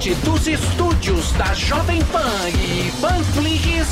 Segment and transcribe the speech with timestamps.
[0.00, 3.88] Diretamente dos estúdios da Jovem Pan e Panflix,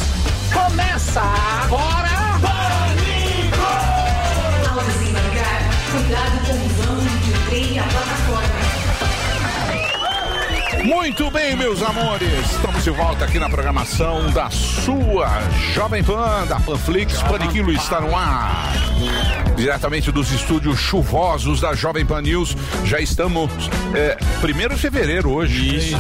[0.51, 2.09] começa agora.
[2.41, 3.69] Pânico!
[5.93, 6.69] Cuidado com o
[7.51, 8.59] de e a plataforma.
[10.85, 12.53] Muito bem, meus amores.
[12.53, 15.29] Estamos de volta aqui na programação da sua
[15.75, 17.23] Jovem Pan, da Panflix.
[17.25, 18.73] Paniquilo está no ar.
[19.59, 22.57] Diretamente dos estúdios chuvosos da Jovem Pan News.
[22.85, 23.51] Já estamos.
[23.93, 25.97] É, 1 de fevereiro hoje.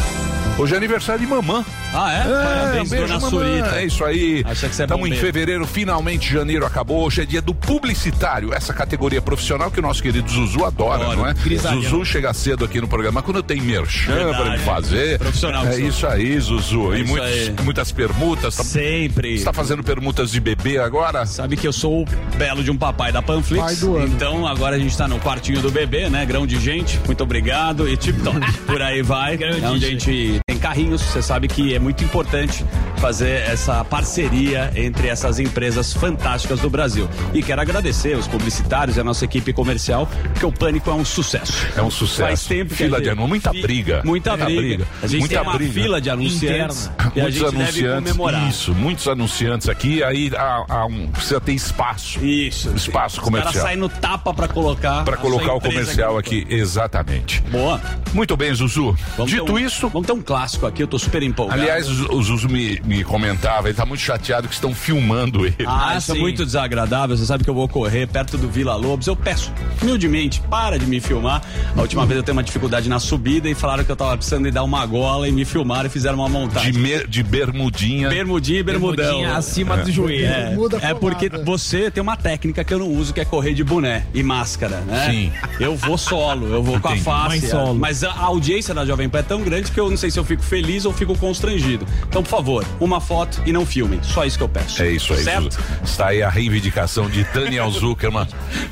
[0.56, 1.64] Hoje é aniversário de mamã.
[1.94, 2.22] Ah, é?
[2.22, 3.20] Parabéns, um beijo, dona.
[3.30, 3.80] Surita.
[3.80, 4.42] É isso aí.
[4.44, 7.04] Você é Estamos em fevereiro, finalmente janeiro acabou.
[7.04, 11.16] Hoje é dia do publicitário, essa categoria profissional que o nosso querido Zuzu adora, Adoro.
[11.18, 11.34] não é?
[11.34, 11.80] Grisalhão.
[11.82, 14.36] Zuzu chega cedo aqui no programa quando tem merchan Verdade.
[14.42, 15.18] pra ele fazer.
[15.18, 16.92] Profissional É isso aí, Zuzu.
[16.92, 17.54] É e isso muitos- aí.
[17.64, 18.56] muitas permutas.
[18.56, 19.34] Tá, Sempre.
[19.34, 21.24] está fazendo permutas de bebê agora?
[21.26, 23.64] Sabe que eu sou o belo de um papai da Panflix.
[23.64, 24.06] Pai do ano.
[24.14, 26.24] Então agora a gente tá no quartinho do bebê, né?
[26.26, 27.00] Grão de gente.
[27.06, 27.88] Muito obrigado.
[27.88, 28.34] E tipo, então,
[28.66, 29.36] por aí vai.
[29.42, 31.00] É onde a gente carrinhos.
[31.02, 32.64] Você sabe que é muito importante
[32.98, 37.08] fazer essa parceria entre essas empresas fantásticas do Brasil.
[37.32, 41.04] E quero agradecer os publicitários e a nossa equipe comercial, porque o Pânico é um
[41.04, 41.66] sucesso.
[41.76, 42.22] É um sucesso.
[42.28, 44.02] Faz tempo que Fila a gente- de anúncio, muita briga.
[44.04, 44.86] Muita, briga.
[45.02, 45.72] A gente Muita tem uma briga.
[45.72, 48.48] fila de anunciantes que a muitos gente deve anunciantes, comemorar.
[48.48, 52.24] isso, muitos anunciantes aqui, aí há, há um, precisa ter espaço.
[52.24, 52.70] Isso.
[52.74, 53.52] Espaço Os comercial.
[53.52, 55.04] caras saem no tapa pra colocar.
[55.04, 57.40] Pra a colocar o comercial aqui, exatamente.
[57.50, 57.80] Boa.
[58.12, 58.96] Muito bem, Zuzu.
[59.16, 61.60] Vamos Dito um- isso, Vamos ter um clássico aqui, eu tô super empolgado.
[61.60, 65.56] aliás, o o Zuzu me, me comentava, ele tá muito chateado que estão filmando ele.
[65.66, 67.16] Ah, isso é muito desagradável.
[67.16, 69.06] Você sabe que eu vou correr perto do Vila Lobos.
[69.06, 69.52] Eu peço,
[69.82, 71.42] humildemente, para de me filmar.
[71.76, 74.44] A última vez eu tenho uma dificuldade na subida e falaram que eu tava precisando
[74.46, 76.72] de dar uma gola e me filmaram e fizeram uma montagem.
[76.72, 78.08] De, me- de bermudinha.
[78.08, 79.04] Bermudinha e bermudão.
[79.04, 80.26] Bermudinha acima do joelho.
[80.82, 83.62] É, é porque você tem uma técnica que eu não uso, que é correr de
[83.62, 85.06] boné e máscara, né?
[85.10, 85.32] Sim.
[85.60, 87.04] Eu vou solo, eu vou com a Entendi.
[87.04, 87.28] face.
[87.28, 87.74] Mais solo.
[87.74, 90.24] Mas a audiência da Jovem Pan é tão grande que eu não sei se eu
[90.24, 91.86] fico feliz ou fico constrangido.
[92.08, 94.00] Então, por favor, uma foto e não filmem.
[94.02, 94.82] Só isso que eu peço.
[94.82, 95.58] É isso aí, Certo?
[95.84, 98.26] Está aí a reivindicação de Daniel Zuckerman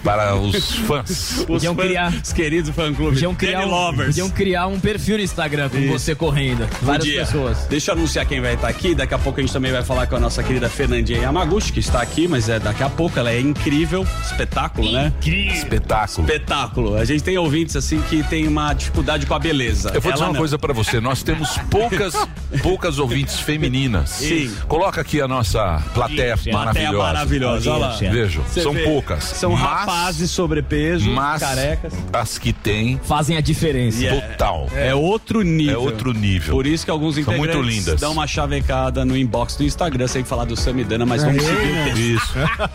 [0.05, 1.11] para os fãs.
[1.39, 3.13] Os Podiam fãs- criar- Os queridos fã-clube.
[3.13, 4.07] Podiam criar, Danny um, Lovers.
[4.09, 5.89] podiam criar um perfil no Instagram com Isso.
[5.93, 6.67] você correndo.
[6.83, 7.25] Várias Podia.
[7.27, 7.67] pessoas.
[7.69, 8.95] Deixa eu anunciar quem vai estar aqui.
[8.95, 11.81] Daqui a pouco a gente também vai falar com a nossa querida Fernandinha Yamaguchi, que
[11.81, 13.19] está aqui, mas é daqui a pouco.
[13.19, 14.07] Ela é incrível.
[14.25, 15.13] Espetáculo, né?
[15.25, 16.27] Espetáculo.
[16.27, 16.97] Espetáculo.
[16.97, 19.91] A gente tem ouvintes assim que tem uma dificuldade com a beleza.
[19.95, 20.39] Eu vou dizer Ela uma não.
[20.41, 22.15] coisa pra você, nós temos poucas,
[22.63, 23.96] poucas ouvintes femininas.
[24.05, 24.53] Sim.
[24.69, 26.99] Coloca aqui a nossa plateia Plateia maravilhosa.
[26.99, 27.71] maravilhosa.
[27.73, 27.97] Olha lá.
[27.97, 29.25] Vejam, Você são vê, poucas.
[29.25, 31.93] São mas, rapazes sobrepeso, mas carecas.
[32.13, 33.99] as que tem, Fazem a diferença.
[34.03, 34.69] E é- total.
[34.75, 35.75] É outro nível.
[35.75, 36.55] É outro nível.
[36.55, 38.01] Por isso que alguns São muito integrantes lindas.
[38.01, 41.57] dão uma chavecada no inbox do Instagram sem falar do Samidana, mas vamos Aí,
[41.95, 42.15] seguir.
[42.17, 42.33] Isso.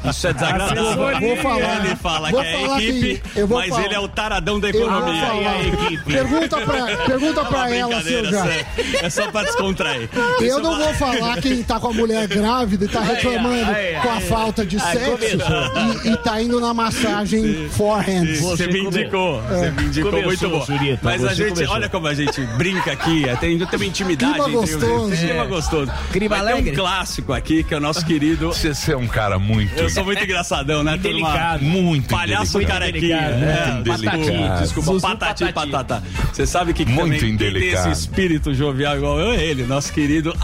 [0.10, 0.84] Isso é desagradável.
[0.84, 1.86] Eu vou- falar.
[1.86, 3.86] Ele fala Vou que é falar a equipe, que- eu vou mas falar.
[3.86, 5.26] ele é o taradão da Eu vou economia.
[5.26, 6.02] falar.
[6.06, 9.06] Pergunta pra, pergunta É pra ela, seu brincadeira, já.
[9.06, 10.10] É só pra descontrair.
[10.40, 11.11] Eu não vou falar
[11.42, 15.18] quem tá com a mulher grávida e tá reclamando ai, com a falta de sexo
[16.06, 18.26] e, e tá indo na massagem forehand.
[18.40, 20.66] Você me indicou, você me indicou Começou, muito bom.
[20.66, 21.76] Surita, Mas a gente, começou.
[21.76, 24.34] olha como a gente brinca aqui, tem, tem uma intimidade.
[24.34, 25.16] Clima entre os- gostoso.
[25.18, 25.92] Clima gostoso.
[26.12, 26.72] Clima Vai alegre.
[26.72, 28.48] um clássico aqui que é o nosso querido.
[28.48, 29.76] Você você é um cara muito.
[29.78, 30.94] Eu sou muito engraçadão, né?
[30.98, 31.10] turma?
[31.10, 31.64] Indelicado.
[31.64, 33.18] Muito Palhaço carequinha.
[33.32, 34.62] Indelicado, É, Patati.
[34.62, 35.72] Desculpa, patati, Patati.
[35.72, 36.04] patata.
[36.32, 39.92] Você sabe que Muito também quem tem esse espírito jovial igual eu, é ele, nosso
[39.94, 40.36] querido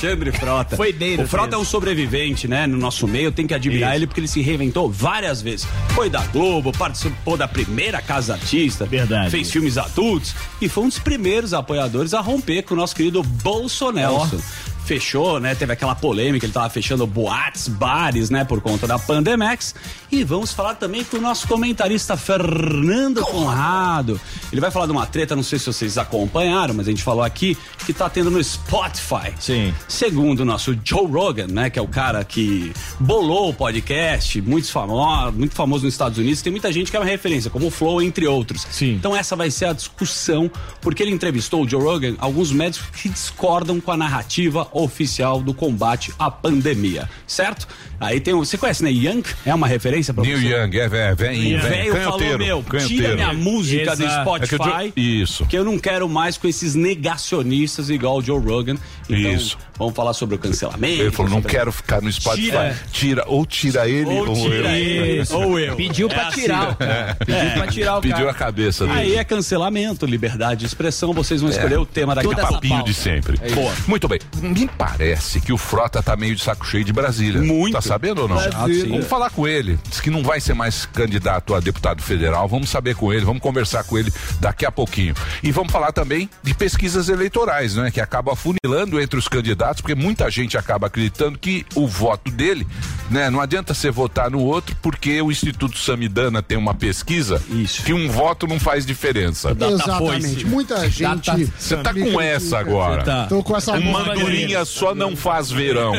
[0.00, 0.76] Alexandre Frota.
[0.76, 2.66] Foi dele, O Frota é um sobrevivente, né?
[2.66, 3.98] No nosso meio, tem que admirar Isso.
[3.98, 5.66] ele porque ele se reinventou várias vezes.
[5.90, 8.86] Foi da Globo, participou da primeira Casa Artista.
[8.86, 9.30] Verdade.
[9.30, 13.22] Fez filmes adultos e foi um dos primeiros apoiadores a romper com o nosso querido
[13.22, 14.40] Bolsonaro.
[14.84, 15.54] Fechou, né?
[15.54, 18.44] Teve aquela polêmica, ele tava fechando boates, bares, né?
[18.44, 19.74] Por conta da Pandemex.
[20.10, 24.20] E vamos falar também com o nosso comentarista Fernando Conrado.
[24.50, 27.22] Ele vai falar de uma treta, não sei se vocês acompanharam, mas a gente falou
[27.22, 29.32] aqui que tá tendo no Spotify.
[29.38, 29.72] Sim.
[29.86, 34.70] Segundo o nosso Joe Rogan, né, que é o cara que bolou o podcast, muito
[34.70, 37.70] famoso, muito famoso nos Estados Unidos, tem muita gente que é uma referência, como o
[37.70, 38.66] Flow, entre outros.
[38.70, 38.94] Sim.
[38.94, 40.50] Então essa vai ser a discussão,
[40.80, 45.54] porque ele entrevistou o Joe Rogan, alguns médicos que discordam com a narrativa oficial do
[45.54, 47.66] combate à pandemia, certo?
[48.00, 49.22] Aí tem, o- você conhece, né, Young?
[49.44, 50.46] É uma referência pra Neil você?
[50.48, 53.14] Young, é, é, vem, O vem, velho falou, canhoteiro, meu, tira canhoteiro.
[53.14, 54.36] minha música do Exato.
[54.36, 54.82] É que o Spotify.
[54.86, 55.46] Joe- Isso.
[55.46, 58.76] Que eu não quero mais com esses negacionistas igual o Joe Rogan.
[59.08, 59.58] Então, Isso.
[59.76, 61.00] Vamos falar sobre o cancelamento.
[61.02, 62.42] Ele falou, não quero ficar no Spotify.
[62.50, 62.76] Tira.
[62.92, 65.04] Tira, ou tira ele ou, Ou tira eu.
[65.06, 65.74] ele, ou eu.
[65.76, 67.16] Pediu É pra assim, tirar né?
[67.24, 68.30] Pediu pra tirar o Pediu cara.
[68.30, 68.98] a cabeça dele.
[68.98, 71.12] Aí é cancelamento, liberdade de expressão.
[71.14, 72.60] Vocês vão escolher o tema daqui Toda a pouco.
[72.60, 73.38] papinho de sempre.
[73.54, 73.72] Boa.
[73.86, 74.20] Muito bem.
[74.42, 77.40] Me parece que o Frota tá meio de saco cheio de Brasília.
[77.40, 77.72] Muito.
[77.72, 78.36] Tá sabendo ou não?
[78.36, 78.88] Brasília.
[78.88, 79.76] Vamos falar com ele.
[79.88, 82.46] Diz que não vai ser mais candidato a deputado federal.
[82.46, 85.12] Vamos saber com ele, vamos conversar com ele daqui a pouquinho.
[85.42, 87.90] E vamos falar também de pesquisas eleitorais, né?
[87.90, 92.64] Que acabam afunilando entre os candidatos, porque muita gente acaba acreditando que o voto dele,
[93.10, 93.28] né?
[93.28, 97.82] Não adianta você votar no outro, porque o Instituto Samidana tem uma pesquisa Isso.
[97.82, 99.50] que um voto não faz diferença.
[99.50, 100.46] Exatamente.
[100.46, 101.28] Muita gente.
[101.58, 103.02] Você tá com essa agora.
[103.02, 103.26] Tá.
[103.26, 104.12] Tô com essa Uma bola.
[104.14, 105.94] andorinha só não faz verão.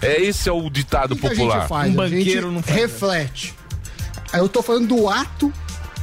[0.00, 1.60] É esse é o ditado O que a popular.
[1.60, 1.94] gente faz?
[1.94, 2.76] Um a gente banqueiro não faz.
[2.76, 3.54] reflete.
[4.32, 5.52] Aí eu tô falando do ato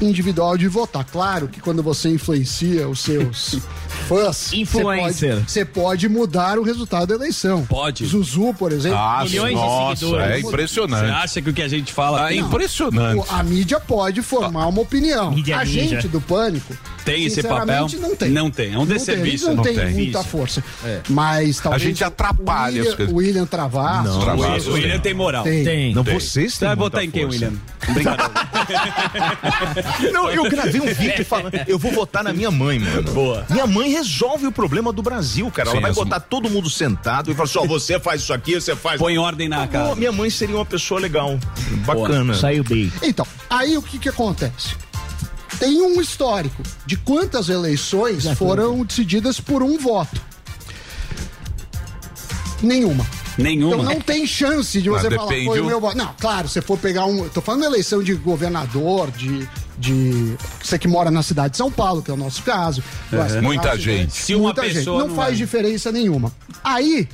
[0.01, 1.05] individual de votar.
[1.05, 3.59] Claro que quando você influencia os seus
[4.07, 5.35] fãs, Influencer.
[5.35, 7.65] Você pode, você pode mudar o resultado da eleição.
[7.65, 8.05] Pode.
[8.05, 8.97] Zuzu, por exemplo.
[8.97, 10.25] Ah, Milhões de nossa, seguidores.
[10.27, 11.11] é Você impressionante.
[11.11, 13.17] acha que o que a gente fala Ah, é impressionante.
[13.19, 15.31] o- a mídia pode formar uma opinião.
[15.31, 15.81] Mídia a ninja.
[15.81, 16.75] gente do pânico
[17.05, 17.87] Tem esse papel?
[17.99, 18.29] Não tem.
[18.29, 19.93] Não tem, é um Não desserviço, Tem, não não tem, tem.
[19.93, 20.63] muita força.
[21.09, 21.81] Mas talvez.
[21.83, 23.13] gente atrapalha o as William, coisas.
[23.13, 24.07] o William Travasso.
[24.09, 25.13] Não, O Travassos William tem.
[25.13, 25.43] moral.
[25.43, 25.63] Tem.
[25.63, 25.93] Tem.
[25.95, 26.13] Não, Tem.
[26.13, 27.25] vocês Você têm vai muita votar em quem.
[27.25, 27.53] William?
[27.89, 28.31] Brincadeira.
[30.11, 33.11] Não, eu gravei um vídeo falando, eu vou votar na minha mãe, mano.
[33.11, 33.45] Boa.
[33.49, 35.69] Minha mãe resolve o problema do Brasil, cara.
[35.69, 38.33] Ela Sim, vai as- botar todo mundo sentado e falar assim, ó, você faz isso
[38.33, 38.99] aqui, você faz...
[38.99, 39.95] Põe ordem na Pô, casa.
[39.95, 41.39] minha mãe seria uma pessoa legal,
[41.85, 42.33] bacana.
[42.33, 42.91] Saiu bem.
[43.03, 44.75] Então, aí o que que acontece?
[45.59, 50.19] Tem um histórico de quantas eleições foram decididas por um voto.
[52.61, 53.05] Nenhuma.
[53.37, 53.75] Nenhuma.
[53.75, 55.95] Então não tem chance de você Ah, falar, foi o meu voto.
[55.97, 57.27] Não, claro, se for pegar um.
[57.29, 59.47] Tô falando eleição de governador, de.
[59.77, 62.83] de você que mora na cidade de São Paulo, que é o nosso caso.
[63.11, 64.13] Vai, Muita caso, gente.
[64.13, 64.73] Se uma muita gente.
[64.75, 65.37] pessoa Não, não faz vai.
[65.37, 66.31] diferença nenhuma.
[66.63, 67.07] Aí,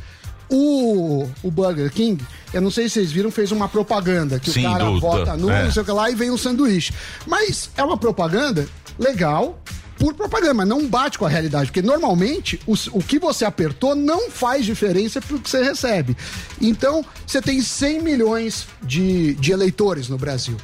[0.50, 2.24] o, o Burger King,
[2.54, 5.36] eu não sei se vocês viram, fez uma propaganda que Sim, o cara do- vota
[5.38, 5.64] no, é.
[5.66, 6.94] não sei o que lá, e vem um sanduíche.
[7.26, 8.68] Mas é uma propaganda
[8.98, 9.60] legal.
[10.00, 13.96] Por propaganda, mas não bate com a realidade, porque normalmente os- o que você apertou
[13.96, 16.16] não faz diferença pro que você recebe.
[16.62, 20.56] Então, você tem 100 milhões de, de eleitores no Brasil.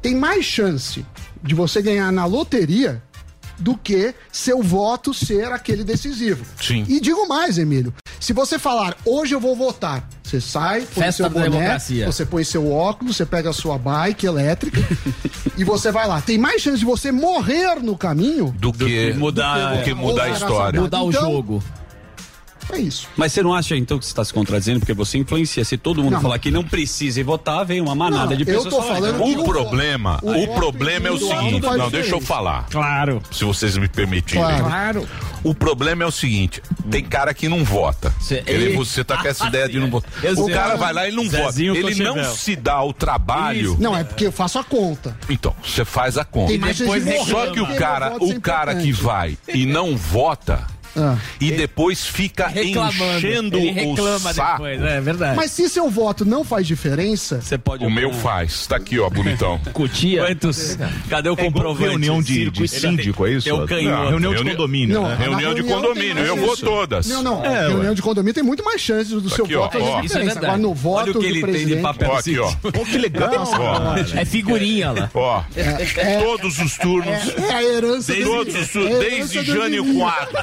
[0.00, 1.04] Tem mais chance
[1.42, 3.02] de você ganhar na loteria
[3.60, 6.44] do que seu voto ser aquele decisivo.
[6.60, 6.84] Sim.
[6.88, 7.92] E digo mais, Emílio.
[8.18, 12.06] Se você falar, hoje eu vou votar, você sai, põe Festa seu boné, democracia.
[12.06, 14.80] você põe seu óculos, você pega a sua bike elétrica
[15.56, 16.20] e você vai lá.
[16.20, 20.30] Tem mais chance de você morrer no caminho Do que mudar- do que mudar a
[20.30, 20.80] história.
[20.80, 21.62] Mudar o Então- jogo.
[22.72, 23.08] É isso.
[23.16, 25.64] Mas você não acha então que você está se contradizendo porque você influencia?
[25.64, 26.20] Se todo mundo Não.
[26.20, 28.94] falar que não precisa ir votar, vem uma manada Não, de eu pessoas tô falar,
[28.96, 32.66] falando que O problema, o o problema é o seguinte, não não, deixa eu falar,
[32.70, 33.22] Claro.
[33.32, 34.42] se vocês me permitirem.
[34.44, 35.06] Claro.
[35.42, 38.12] O problema é o seguinte, tem cara que não vota.
[38.20, 40.10] Cê- Ele, você tá com essa ideia de não votar.
[40.22, 40.54] Eu O sei.
[40.54, 41.86] cara vai lá e não Zezinho vota.
[41.90, 43.76] Ele não se dá o trabalho.
[43.80, 45.16] Não, é porque eu faço a conta.
[45.30, 46.48] Então, você faz a conta.
[46.48, 49.64] Tem mais chance de morrer Só que o cara, ser o cara que vai e
[49.64, 50.66] não vota
[50.96, 51.16] Ah.
[51.40, 53.04] e depois fica Reclamando.
[53.16, 54.64] enchendo Ele o reclama saco.
[54.64, 55.36] depois, é verdade.
[55.36, 57.84] Mas se seu voto não faz diferença, Você pode.
[57.84, 58.66] O meu faz.
[58.66, 59.58] Tá aqui, ó, bonitão.
[59.72, 60.24] Cutia.
[60.26, 60.76] Quantos?
[61.08, 61.88] Cadê o É comprovante?
[61.90, 63.48] reunião de, de síndico, é isso?
[63.48, 64.02] Eu canhoto.
[64.02, 65.16] Não, reunião de condomínio, Não, né?
[65.18, 67.06] Reunião de condomínio, eu vou todas.
[67.06, 67.44] Não, não.
[67.44, 67.94] É, reunião ué.
[67.94, 69.80] de condomínio tem muito mais chances do seu Aqui, voto ó.
[69.80, 70.24] Isso é diferença.
[70.24, 70.46] verdade.
[70.46, 71.82] Agora, no voto Olha o que do ele tem de presidente...
[71.82, 72.52] papel Ó, aqui, ó.
[72.70, 73.30] Pô, que legal.
[73.32, 75.10] Ó, É figurinha lá.
[75.14, 75.42] ó.
[76.22, 77.28] Todos os turnos.
[77.48, 79.94] É a herança todos os é turnos, desde Jânio.
[79.94, 80.42] Quadros.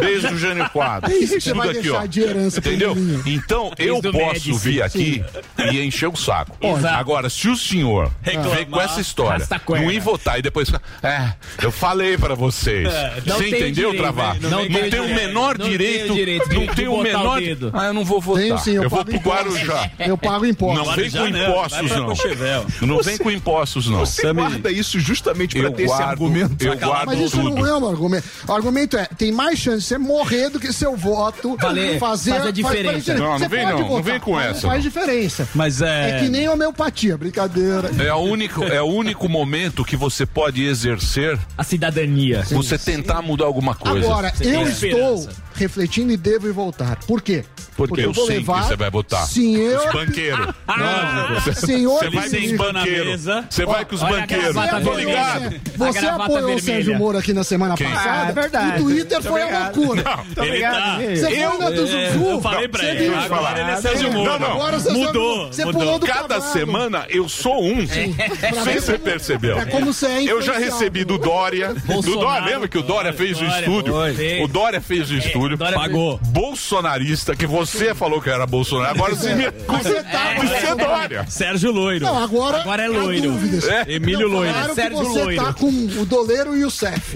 [0.00, 1.12] Desde o Jânio Quadros.
[1.12, 2.06] É isso que Tudo aqui, ó.
[2.06, 2.96] de herança Entendeu?
[3.26, 4.52] Então, eu posso Médici.
[4.52, 5.24] vir aqui
[5.72, 6.56] e encher o saco.
[6.60, 6.94] Exato.
[6.94, 10.82] Agora, se o senhor Reclamar, vem com essa história, não ir votar e depois ficar,
[11.02, 12.88] é, eu falei pra vocês.
[13.26, 14.40] não Você tem entendeu, direito, Travar?
[14.40, 16.14] não Não, tem tem o menor Não direito.
[16.54, 17.40] Não tem o menor.
[17.40, 17.70] dedo.
[17.74, 18.42] Ah, eu não vou votar.
[18.42, 19.54] Tenho sim, eu, eu vou pro impostos.
[19.54, 19.90] Guarujá.
[19.98, 20.86] Eu pago impostos.
[20.86, 22.86] Não vem com impostos, não.
[22.86, 24.00] Não vem com impostos, não.
[24.00, 26.62] Você guarda isso justamente pra ter esse argumento.
[26.64, 28.24] eu guardo Mas isso não é um argumento.
[28.46, 32.30] O argumento é, tem mais chance de você morrer do que seu voto Valer- fazer,
[32.34, 33.14] fazer diferença.
[33.14, 34.90] Não, não vem não, não votar, vem com essa, Não faz não.
[34.90, 35.48] diferença.
[35.54, 36.10] Mas é.
[36.10, 37.90] É que nem homeopatia, brincadeira.
[37.98, 42.42] É, a único, é o único momento que você pode exercer A cidadania.
[42.50, 44.06] você tentar mudar alguma coisa.
[44.06, 44.86] Agora, eu esperança.
[44.86, 46.96] estou refletindo e devo ir voltar.
[47.06, 47.44] Por quê?
[47.76, 49.26] Porque eu sei que você vai votar.
[49.26, 50.46] Senhor, Os banqueiros.
[51.58, 53.20] senhor Você vai com os banqueiros.
[53.50, 54.54] Você vai com os banqueiros.
[54.84, 55.54] Tô ligado.
[55.76, 56.60] Você apoiou o.
[56.64, 57.88] Sérgio Moro aqui na semana Quem?
[57.90, 58.26] passada.
[58.26, 58.80] Ah, é verdade.
[58.80, 60.04] O Twitter foi a loucura.
[60.36, 60.98] Ele tá.
[60.98, 62.24] Você foi na do É, Zuzu.
[62.30, 63.14] eu falei pra ele.
[63.14, 63.76] Agora ele é falar.
[63.82, 64.30] Sérgio Moro.
[64.30, 64.52] Não, não.
[64.52, 65.80] Agora você Mudou, Você mudou.
[65.80, 67.76] pulou do Cada semana eu sou um.
[67.76, 69.58] Não sei se você percebeu.
[69.58, 71.74] É como você é Eu já recebi do Dória.
[71.74, 72.14] Do.
[72.14, 73.94] Dória, lembra que o Dória fez o estúdio?
[74.42, 75.43] O Dória fez o estúdio.
[75.52, 75.74] Estúdio.
[75.74, 76.18] Pagou.
[76.28, 78.94] Bolsonarista, que você falou que era Bolsonaro.
[78.94, 81.26] Agora você me Você tá, Você é Dória.
[81.28, 82.04] Sérgio Loiro.
[82.04, 82.60] Não, agora.
[82.60, 83.32] Agora é loiro.
[83.32, 83.64] dúvidas.
[83.86, 84.54] Emílio Não, Loiro.
[84.68, 85.44] Que Sérgio você Loiro.
[85.44, 87.14] tá com o Doleiro e o Cef.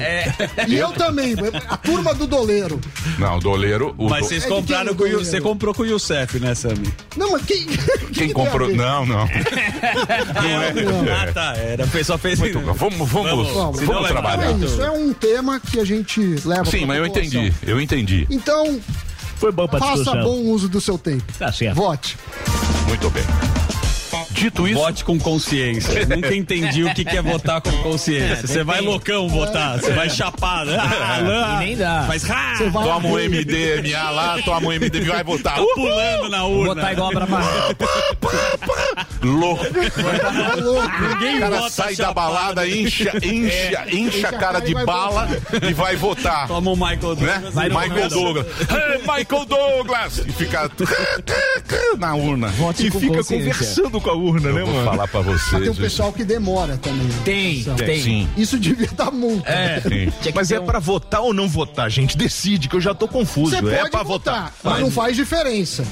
[0.66, 1.34] E eu também.
[1.68, 2.80] A turma do Doleiro.
[3.18, 3.94] Não, o Doleiro.
[3.98, 5.24] O Mas do- vocês É de compraram quem o com o?
[5.24, 6.92] Você comprou com o Youssef, né, Sami?
[7.16, 7.66] Não, mas quem.
[8.12, 8.68] Quem comprou.
[8.78, 9.22] Não, não.
[11.10, 11.54] Ah, tá.
[11.56, 12.38] Era, só fez.
[12.38, 12.72] Muito bom.
[12.72, 13.50] Vamos, vamos, Vamos.
[13.52, 14.50] vamos, não trabalhar.
[14.50, 17.52] É isso, é um tema que a gente leva Sim, mas eu entendi.
[17.66, 18.17] Eu entendi.
[18.30, 18.80] Então,
[19.36, 20.22] Foi bom pra faça discussão.
[20.24, 21.24] bom uso do seu tempo.
[21.38, 21.76] Tá certo.
[21.76, 22.18] Vote.
[22.88, 23.24] Muito bem.
[24.38, 26.06] Dito isso, Vote com consciência.
[26.06, 28.46] Nunca entendi o que que é votar com consciência.
[28.46, 30.66] Você vai loucão votar, você vai chapar.
[30.68, 31.56] Ah, não.
[31.62, 32.04] E nem dá.
[32.06, 35.54] Faz ah, vai toma um MDMA lá, toma um MDMA, vai votar.
[35.56, 36.74] tá pulando na urna.
[36.74, 37.76] Botar igual pra baixo.
[39.22, 39.64] Louco.
[40.62, 40.88] Louco.
[41.08, 42.14] Ninguém O cara vota sai da chapado.
[42.14, 45.28] balada, incha, incha, incha a cara de e vai bala
[45.68, 46.46] e vai votar.
[46.46, 47.32] Toma o Michael Né?
[47.34, 47.54] Douglas.
[47.54, 48.46] Vai no Michael Douglas.
[48.46, 48.70] Douglas.
[48.70, 50.18] Hey, Michael Douglas!
[50.18, 50.70] E fica
[51.98, 52.48] na urna.
[52.48, 54.84] Vote E com fica conversando com a urna, né, Eu vou mano?
[54.90, 55.68] falar pra Mas tem vocês.
[55.78, 57.06] um pessoal que demora também.
[57.06, 57.14] né?
[57.24, 58.02] Tem, Então, tem.
[58.02, 58.28] Sim.
[58.36, 59.50] Isso devia dar multa.
[59.50, 59.80] É.
[60.22, 62.16] Que Mas é um- pra votar ou não votar, gente?
[62.16, 63.50] Decide, que eu já tô confuso.
[63.50, 64.52] Você é pode pra votar, votar.
[64.64, 65.84] mas não faz diferença.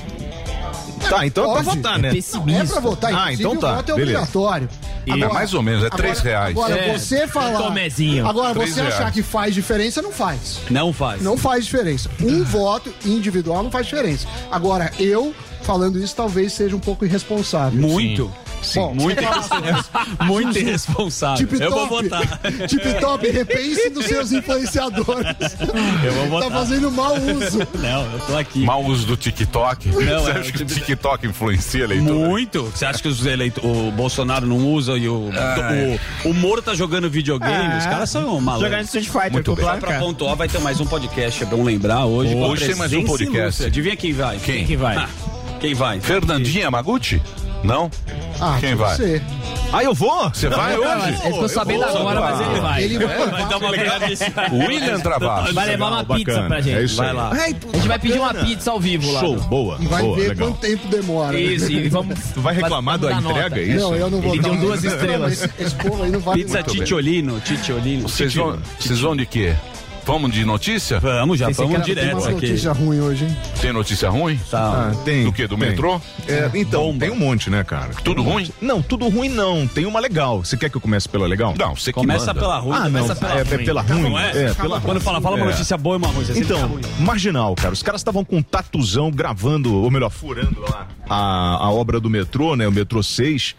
[1.09, 1.77] Tá, então é pra Pode.
[1.77, 2.11] votar, né?
[2.13, 2.63] pessimista.
[2.63, 4.19] É pra votar, Ah, então tá, o voto é beleza.
[4.19, 4.69] obrigatório.
[5.07, 6.51] É mais ou menos, é três reais.
[6.51, 7.63] Agora, É, você falar.
[7.63, 8.27] tomezinho.
[8.27, 9.15] Agora, Três você achar reais.
[9.15, 10.59] que faz diferença, não faz.
[10.69, 11.23] Não faz.
[11.23, 12.11] Não faz diferença.
[12.21, 14.27] Um voto individual não faz diferença.
[14.51, 15.33] Agora, eu
[15.63, 17.81] falando isso talvez seja um pouco irresponsável.
[17.81, 18.33] Muito.
[18.75, 19.49] Bom, Muito, você
[19.93, 21.47] fala- muito irresponsável.
[21.47, 22.41] Tip Eu vou top, votar.
[22.67, 25.57] Tip top, repense dos seus influenciadores.
[26.05, 26.49] Eu vou votar.
[26.51, 27.59] Tá fazendo mau uso.
[27.79, 28.65] Não, eu tô aqui.
[28.65, 29.91] Mau uso do TikTok.
[29.91, 32.15] Você é, acha que o TikTok influencia a leitura?
[32.15, 32.63] Muito.
[32.65, 35.31] Você acha que os eleito, o Bolsonaro não usa e o,
[36.25, 37.77] o, o Moro tá jogando videogame?
[37.79, 38.69] Os caras são malucos.
[38.69, 39.65] Jogando Street Fighter Muito com bem.
[39.65, 42.35] Só pra pontuar, vai ter mais um podcast, é bom lembrar hoje.
[42.35, 43.65] Hoje tem mais um podcast.
[43.65, 44.39] Adivinha quem vai?
[44.39, 44.65] Quem?
[44.67, 44.97] Quem vai?
[44.97, 45.09] Ah,
[45.61, 46.01] quem vai?
[46.01, 47.21] Fernandinha Yamaguchi?
[47.65, 47.91] Não?
[48.41, 48.95] Ah, Quem vai?
[48.95, 49.23] Você.
[49.73, 50.29] Ah, eu vou?
[50.29, 51.09] Você vai hoje?
[51.09, 52.83] Ele ficou sabendo agora, mas ele vai.
[52.85, 54.43] Ele vai, Vai dar uma agradecida.
[54.53, 55.55] William Travassos.
[55.55, 56.49] Vai levar uma Legal, pizza bacana.
[56.49, 56.77] pra gente.
[56.77, 57.15] É isso Vai aí.
[57.17, 57.31] lá.
[57.33, 59.21] A gente vai pedir uma pizza ao vivo lá.
[59.21, 59.79] Show, boa.
[59.81, 60.49] e vai boa, ver legal.
[60.49, 61.33] quanto tempo demora.
[61.33, 61.41] né?
[61.41, 62.17] Isso, e vamos.
[62.35, 63.59] Tu vai reclamar da entrega, nota.
[63.59, 63.81] é isso?
[63.81, 64.61] Não, eu não vou Pediu dar.
[64.61, 65.49] duas estrelas.
[65.59, 66.63] Esse, povo aí não vale Pizza.
[66.63, 68.09] Titiolino, Titiolino.
[68.09, 69.57] Vocês vão de quê?
[70.07, 71.01] Vamos de notícia?
[71.01, 72.33] Vamos, já que vamos Tem direto uma aqui.
[72.47, 73.37] notícia ruim hoje, hein?
[73.61, 74.39] Tem notícia ruim?
[74.49, 74.93] Tá.
[74.93, 75.25] Ah, tem.
[75.25, 75.49] Do quê?
[75.49, 75.71] Do tem.
[75.71, 76.01] metrô?
[76.29, 77.91] É, então, tem um monte, né, cara?
[78.05, 78.49] Tudo ruim?
[78.61, 79.67] Não, tudo ruim não.
[79.67, 80.45] Tem uma legal.
[80.45, 81.55] Você quer que eu comece pela legal?
[81.59, 82.39] Não, você que Começa manda.
[82.41, 82.77] pela ruim.
[82.77, 83.03] Ah, não.
[83.03, 83.65] Começa pela é, é ruim.
[83.65, 84.03] pela ruim.
[84.03, 84.45] Não é?
[84.45, 85.51] É, pela Quando fala, fala uma É.
[85.51, 86.25] notícia boa e uma ruim.
[86.25, 86.83] Você Então, ruim.
[87.01, 87.73] marginal, cara.
[87.73, 91.17] Os caras estavam com um tatuzão gravando, ou melhor, furando lá a,
[91.65, 92.69] a obra do metrô, né?
[92.69, 93.57] O metrô 6.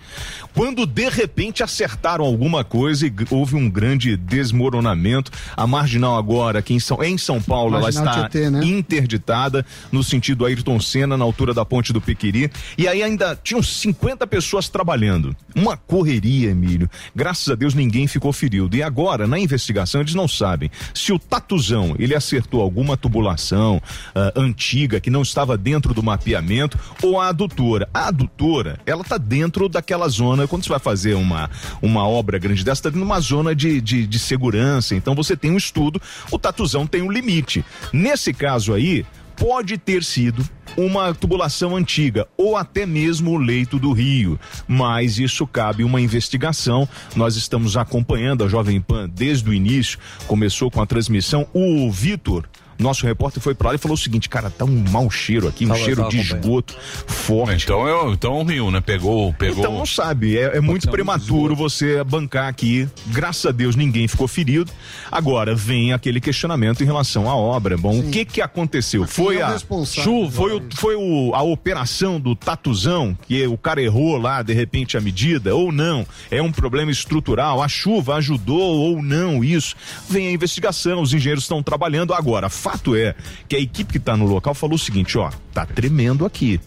[0.54, 5.30] Quando de repente acertaram alguma coisa e houve um grande desmoronamento.
[5.58, 8.64] A marginal agora, aqui em São, em São Paulo, ela Marginal está Tietê, né?
[8.64, 12.52] interditada no sentido Ayrton Senna, na altura da ponte do Piquiri.
[12.78, 15.36] E aí ainda tinham 50 pessoas trabalhando.
[15.56, 16.90] Uma correria, Emílio.
[17.16, 18.76] Graças a Deus ninguém ficou ferido.
[18.76, 23.82] E agora, na investigação, eles não sabem se o tatuzão ele acertou alguma tubulação
[24.14, 27.90] ah, antiga que não estava dentro do mapeamento ou a adutora.
[27.94, 31.50] A adutora, ela tá dentro daquela zona, quando você vai fazer uma,
[31.82, 34.96] uma obra grande dessa, tá dentro de uma zona de, de, de segurança.
[34.96, 37.64] Então você tem um estudo, o tatuzão tem um limite.
[37.94, 39.06] Nesse caso aí,
[39.38, 45.46] pode ter sido uma tubulação antiga ou até mesmo o leito do rio, mas isso
[45.48, 46.88] cabe uma investigação.
[47.16, 51.48] Nós estamos acompanhando a Jovem Pan desde o início, começou com a transmissão.
[51.54, 52.46] O Vitor,
[52.80, 55.66] nosso repórter, foi pra lá e falou o seguinte: cara, tá um mau cheiro aqui,
[55.66, 56.76] um Tava- cheiro tava de esgoto
[57.08, 57.64] forte.
[57.66, 58.82] Então, eu, então Rio, né?
[58.82, 59.60] Pegou, pegou.
[59.60, 62.88] Então não sabe, é, é muito ser um prematuro você bancar aqui.
[63.08, 64.72] Graças a Deus ninguém ficou ferido.
[65.12, 67.78] Agora vem aquele questionamento em relação à obra.
[67.78, 69.08] Bom, o que que aconteceu?
[69.08, 73.82] foi é a chuva, foi, o, foi o- a operação do tatuzão que o cara
[73.82, 76.06] errou lá de repente a medida ou não?
[76.30, 77.62] É um problema estrutural?
[77.62, 79.76] A chuva ajudou ou não isso?
[80.10, 82.50] Vem a investigação, os engenheiros estão trabalhando agora.
[82.68, 83.16] Fato é
[83.48, 86.60] que a equipe que está no local falou o seguinte, ó, tá tremendo aqui.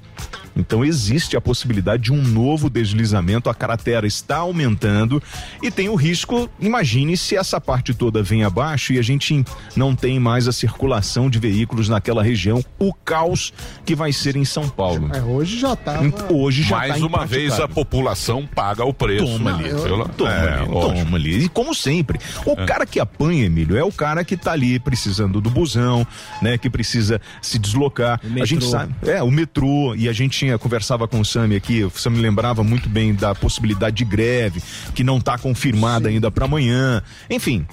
[0.57, 5.23] Então existe a possibilidade de um novo deslizamento, a cratera está aumentando
[5.63, 9.45] e tem o risco, imagine se essa parte toda vem abaixo e a gente
[9.77, 13.53] não tem mais a circulação de veículos naquela região, o caos
[13.85, 15.11] que vai ser em São Paulo.
[15.15, 16.01] É, hoje já tava.
[16.33, 19.25] Hoje já Mais tá uma vez a população paga o preço.
[19.27, 21.45] Toma ali, Pela- toma, é, ali, toma ali.
[21.45, 25.41] E como sempre, o cara que apanha, Emílio, é o cara que tá ali precisando
[25.41, 26.07] do busão,
[26.43, 26.59] né?
[26.59, 28.21] Que precisa se deslocar.
[28.25, 28.71] O A gente metrô.
[28.71, 29.95] sabe, é, o metrô.
[29.95, 33.35] E a gente tinha, conversava com o Sami aqui, o Sami lembrava muito bem da
[33.35, 34.63] possibilidade de greve,
[34.95, 37.03] que não está confirmada ainda para amanhã.
[37.29, 37.67] Enfim,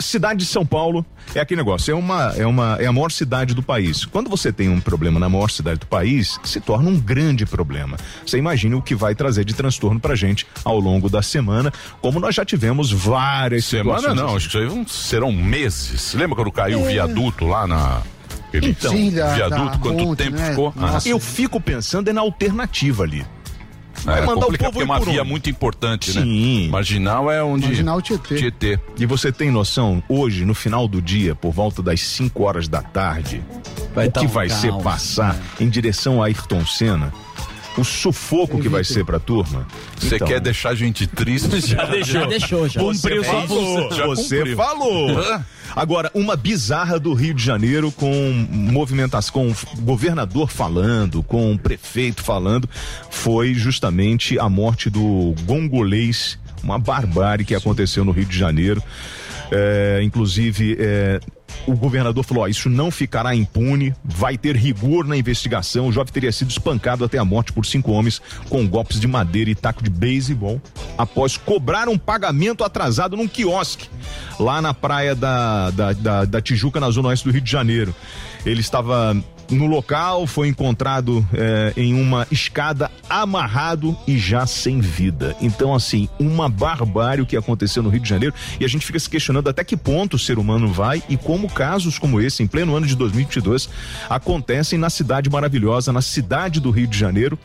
[0.00, 3.54] cidade de São Paulo é aquele negócio, é uma, é uma é a maior cidade
[3.54, 4.04] do país.
[4.04, 7.96] Quando você tem um problema na maior cidade do país, se torna um grande problema.
[8.26, 12.18] Você imagina o que vai trazer de transtorno pra gente ao longo da semana, como
[12.18, 14.36] nós já tivemos várias Semana situações não, assim.
[14.36, 16.14] acho que serão meses.
[16.14, 18.02] Lembra quando caiu o viaduto lá na.
[18.48, 20.50] Aquele Então, Sim, da- viaduto, da quanto ponte, tempo né?
[20.50, 20.72] ficou?
[20.76, 21.08] Ah, Nossa.
[21.08, 23.24] Eu fico pensando é na alternativa ali.
[24.06, 25.30] Era mandar o complicado, povo porque é uma por via onde?
[25.30, 26.64] muito importante, Sim.
[26.66, 26.68] né?
[26.70, 27.66] Marginal é onde.
[27.66, 28.36] Marginal Tietê.
[28.36, 28.80] Tietê.
[28.96, 32.80] E você tem noção, hoje, no final do dia, por volta das 5 horas da
[32.80, 33.42] tarde,
[33.94, 37.12] Vai o que um vai ser caos, passar em direção a Ayrton Senna?
[37.78, 39.66] O sufoco que vai ser pra turma?
[39.96, 41.60] Você Então, quer deixar a gente triste?
[41.66, 42.20] Já deixou.
[42.20, 42.80] Já deixou, já.
[42.80, 44.56] Cumpriu sua falou, Já você cumpriu.
[44.56, 45.18] falou.
[45.18, 45.44] Hã?
[45.76, 51.58] Agora, uma bizarra do Rio de Janeiro com movimentação, com o governador falando, com o
[51.58, 52.68] prefeito falando,
[53.10, 58.82] foi justamente a morte do gongolês, uma barbárie que aconteceu no Rio de Janeiro.
[59.52, 61.20] É, inclusive, é,
[61.66, 65.88] o governador falou: ó, isso não ficará impune, vai ter rigor na investigação.
[65.88, 69.50] O jovem teria sido espancado até a morte por cinco homens com golpes de madeira
[69.50, 70.60] e taco de beisebol
[70.96, 73.88] após cobrar um pagamento atrasado num quiosque
[74.38, 77.94] lá na praia da, da, da, da Tijuca, na zona oeste do Rio de Janeiro.
[78.46, 79.16] Ele estava
[79.50, 85.34] no local, foi encontrado eh, em uma escada amarrado e já sem vida.
[85.40, 88.98] Então, assim, uma barbárie o que aconteceu no Rio de Janeiro e a gente fica
[88.98, 92.46] se questionando até que ponto o ser humano vai e como casos como esse, em
[92.46, 93.68] pleno ano de 2022,
[94.10, 97.38] acontecem na cidade maravilhosa, na cidade do Rio de Janeiro,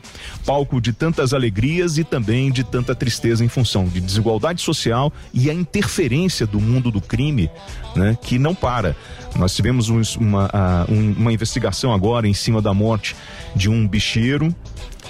[0.45, 5.49] palco de tantas alegrias e também de tanta tristeza em função de desigualdade social e
[5.49, 7.49] a interferência do mundo do crime,
[7.95, 8.95] né, que não para.
[9.35, 13.15] Nós tivemos um- uma, ah, um- uma investigação agora em cima da morte
[13.55, 14.53] de um bicheiro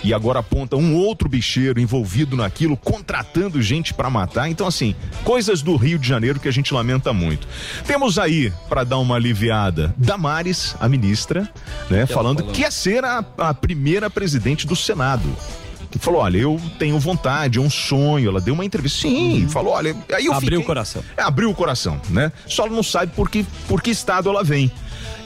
[0.04, 4.50] e agora aponta um outro bicheiro envolvido naquilo, contratando gente para matar.
[4.50, 7.48] Então, assim, coisas do Rio de Janeiro que a gente lamenta muito.
[7.88, 11.50] Temos aí, para dar uma aliviada, Damares, a ministra,
[11.90, 15.30] né, falando que quer ser a, a primeira presidente do Senado.
[15.94, 18.28] Que falou, olha, eu tenho vontade, é um sonho.
[18.28, 19.02] Ela deu uma entrevista.
[19.08, 19.96] Sim, falou, olha.
[20.12, 21.04] Aí eu Abriu fiquei- o coração.
[21.16, 22.32] é, abriu o coração, né?
[22.48, 24.72] Só não sabe por que, por que estado ela vem.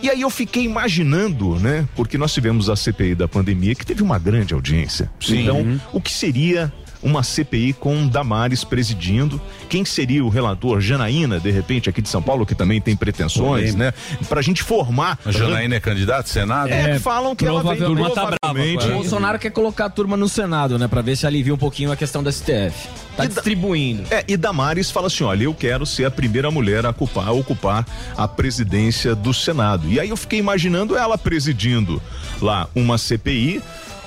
[0.04, 1.88] E aí eu fiquei imaginando, né?
[1.96, 5.10] Porque nós tivemos a CPI da pandemia que teve uma grande audiência.
[5.22, 5.44] Sim.
[5.44, 6.72] Então, o que seria
[7.02, 9.40] uma CPI com Damares presidindo?
[9.70, 10.80] Quem seria o relator?
[10.82, 13.94] Janaína, de repente, aqui de São Paulo, que também tem pretensões, né?
[14.30, 15.20] Pra gente formar.
[15.26, 16.70] A Janaína é candidata, Senado?
[16.72, 18.92] É, falam que ela vem Turma tá brava O.
[18.94, 20.88] Bolsonaro quer colocar a turma no Senado, né?
[20.88, 22.88] Pra ver se alivia um pouquinho a questão da STF.
[23.16, 24.04] Tá E da- distribuindo.
[24.12, 27.32] É, e Damares fala assim: olha, eu quero ser a primeira mulher a ocupar, a
[27.32, 29.88] ocupar a presidência do Senado.
[29.88, 32.02] E aí eu fiquei imaginando ela presidindo
[32.42, 33.62] lá uma CPI,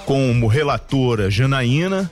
[0.07, 2.11] como relatora Janaína.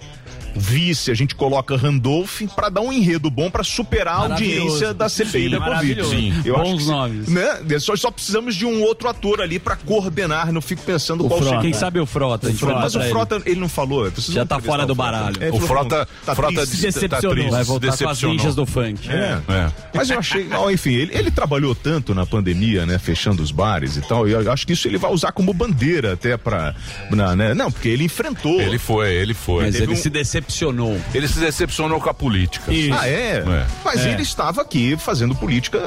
[0.59, 5.09] Vice, a gente coloca Randolph pra dar um enredo bom pra superar a audiência da
[5.09, 6.05] CPI Sim, da Covid.
[6.05, 7.29] Sim, Eu bons acho que se- nomes.
[7.29, 7.79] Né?
[7.81, 10.53] Só, só precisamos de um outro ator ali pra coordenar.
[10.53, 11.61] Não fico pensando O qual Frota.
[11.61, 12.47] Quem sabe o Frota.
[12.49, 13.13] a gente vai Mas o botar ele.
[13.15, 14.11] Frota, ele não falou.
[14.11, 15.13] preciso Já tá fora do o Frota.
[15.13, 15.37] baralho.
[15.45, 16.77] É, O Frota, tá Frota triste.
[16.77, 17.35] de- tá decepcionou.
[17.37, 18.37] triste, Vai voltar com as decepcionou.
[18.37, 19.09] ninjas do funk.
[19.11, 19.39] É.
[19.49, 19.71] É.
[19.95, 23.97] Mas eu achei, ó, enfim, ele, ele trabalhou tanto na pandemia, né, fechando os bares
[23.97, 26.75] e tal, e eu acho que isso ele vai usar como bandeira até pra,
[27.11, 28.61] pra, né, não, porque ele enfrentou.
[28.61, 29.65] Ele foi, ele foi.
[29.65, 30.48] Mas Teve ele um- se decepcionou.
[31.15, 32.71] Ele se decepcionou com a política.
[32.99, 33.45] Ah, é?
[33.47, 33.67] É.
[33.85, 35.85] Mas ele estava aqui fazendo política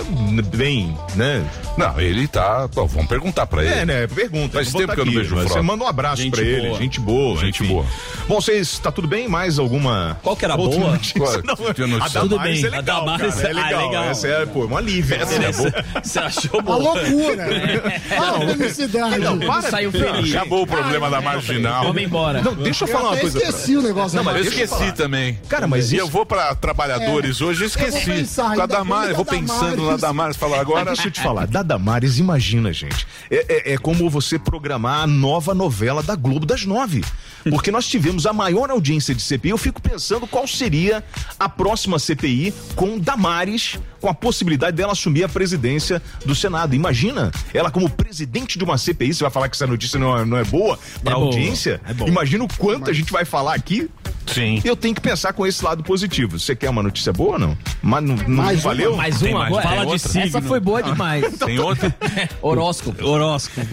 [0.56, 1.43] bem, né?
[1.78, 2.67] Não, ele tá.
[2.69, 3.74] Pô, vamos perguntar pra ele.
[3.74, 4.08] É, né?
[4.08, 4.54] Pergunta.
[4.54, 5.41] Faz eu tempo que eu não vejo o.
[5.43, 6.67] Você manda um abraço Gente pra ele.
[6.67, 6.80] boa.
[6.80, 7.39] Gente boa.
[7.39, 7.74] Gente enfim.
[7.74, 7.86] boa.
[8.28, 9.28] Bom, vocês, tá tudo bem?
[9.28, 10.17] Mais alguma?
[10.21, 10.91] Qual que era outra boa?
[10.93, 11.19] notícia?
[11.19, 12.19] Qual- Não, tinha notícia?
[12.19, 12.67] a Tudo Damares bem.
[12.71, 13.88] é legal, A Damares- cara, é ah, legal.
[13.88, 14.04] legal.
[14.06, 15.15] Essa é, pô, um alívio.
[15.15, 15.74] Essa é boa.
[16.04, 16.78] Você achou A bom?
[16.80, 17.45] loucura.
[18.12, 19.19] A felicidade.
[19.19, 19.62] Não, para.
[19.69, 20.36] Saiu Não, feliz.
[20.36, 21.84] Acabou o problema da marginal.
[21.86, 22.41] Vamos embora.
[22.41, 23.39] Não, deixa eu Eu falar uma coisa.
[23.39, 24.15] pra- esqueci o negócio.
[24.17, 24.91] Não, mas da Eu eu esqueci falar.
[24.93, 25.39] também.
[25.49, 28.06] Cara, mas E isso- eu vou pra trabalhadores hoje, eu eu esqueci.
[28.06, 30.38] pensar, Com a Damares, bem vou pensando na Damares.
[30.38, 30.86] Falar agora.
[30.86, 33.06] Deixa eu te falar, da Damares, imagina, gente.
[33.30, 37.04] É, é- é como você programar a nova novela da Globo das nove.
[37.49, 39.49] Porque nós tivemos a maior audiência de CPI.
[39.49, 41.04] Eu fico pensando qual seria
[41.39, 46.75] a próxima CPI com Damares, com a possibilidade dela assumir a presidência do Senado.
[46.75, 49.13] Imagina, ela como presidente de uma CPI.
[49.15, 51.82] Você vai falar que essa notícia não é, não é boa para É boa, audiência?
[51.88, 52.08] é boa.
[52.10, 53.89] Imagina o quanto a gente vai falar aqui.
[54.33, 54.61] Sim.
[54.63, 56.39] Eu tenho que pensar com esse lado positivo.
[56.39, 57.57] Você quer uma notícia boa ou não?
[57.81, 58.69] Mas não, não Mais uma?
[58.71, 58.95] valeu?
[58.95, 59.67] Mais uma mais, agora?
[59.67, 60.41] fala de Essa signo.
[60.43, 61.37] foi boa demais.
[61.37, 61.95] Tem outra?
[62.41, 63.05] Horóscopo.
[63.05, 63.67] Horóscopo.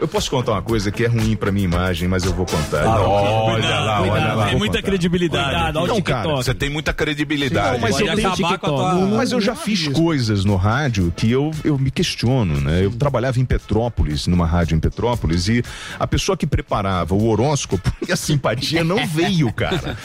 [0.00, 2.84] Eu posso contar uma coisa que é ruim pra minha imagem, mas eu vou contar.
[2.84, 4.12] Ah, olha lá, cuidado.
[4.12, 4.46] olha lá.
[4.48, 4.86] Tem muita contar.
[4.90, 5.44] credibilidade.
[5.44, 6.44] Cuidado, olha o Não, cara, TikTok.
[6.44, 7.72] Você tem muita credibilidade.
[7.72, 8.94] Não, mas eu tenho tua...
[8.94, 12.84] Mas eu já fiz coisas no rádio que eu, eu me questiono, né?
[12.84, 15.62] Eu trabalhava em Petrópolis, numa rádio em Petrópolis, e
[15.98, 19.96] a pessoa que preparava o horóscopo e a simpatia não veio, cara.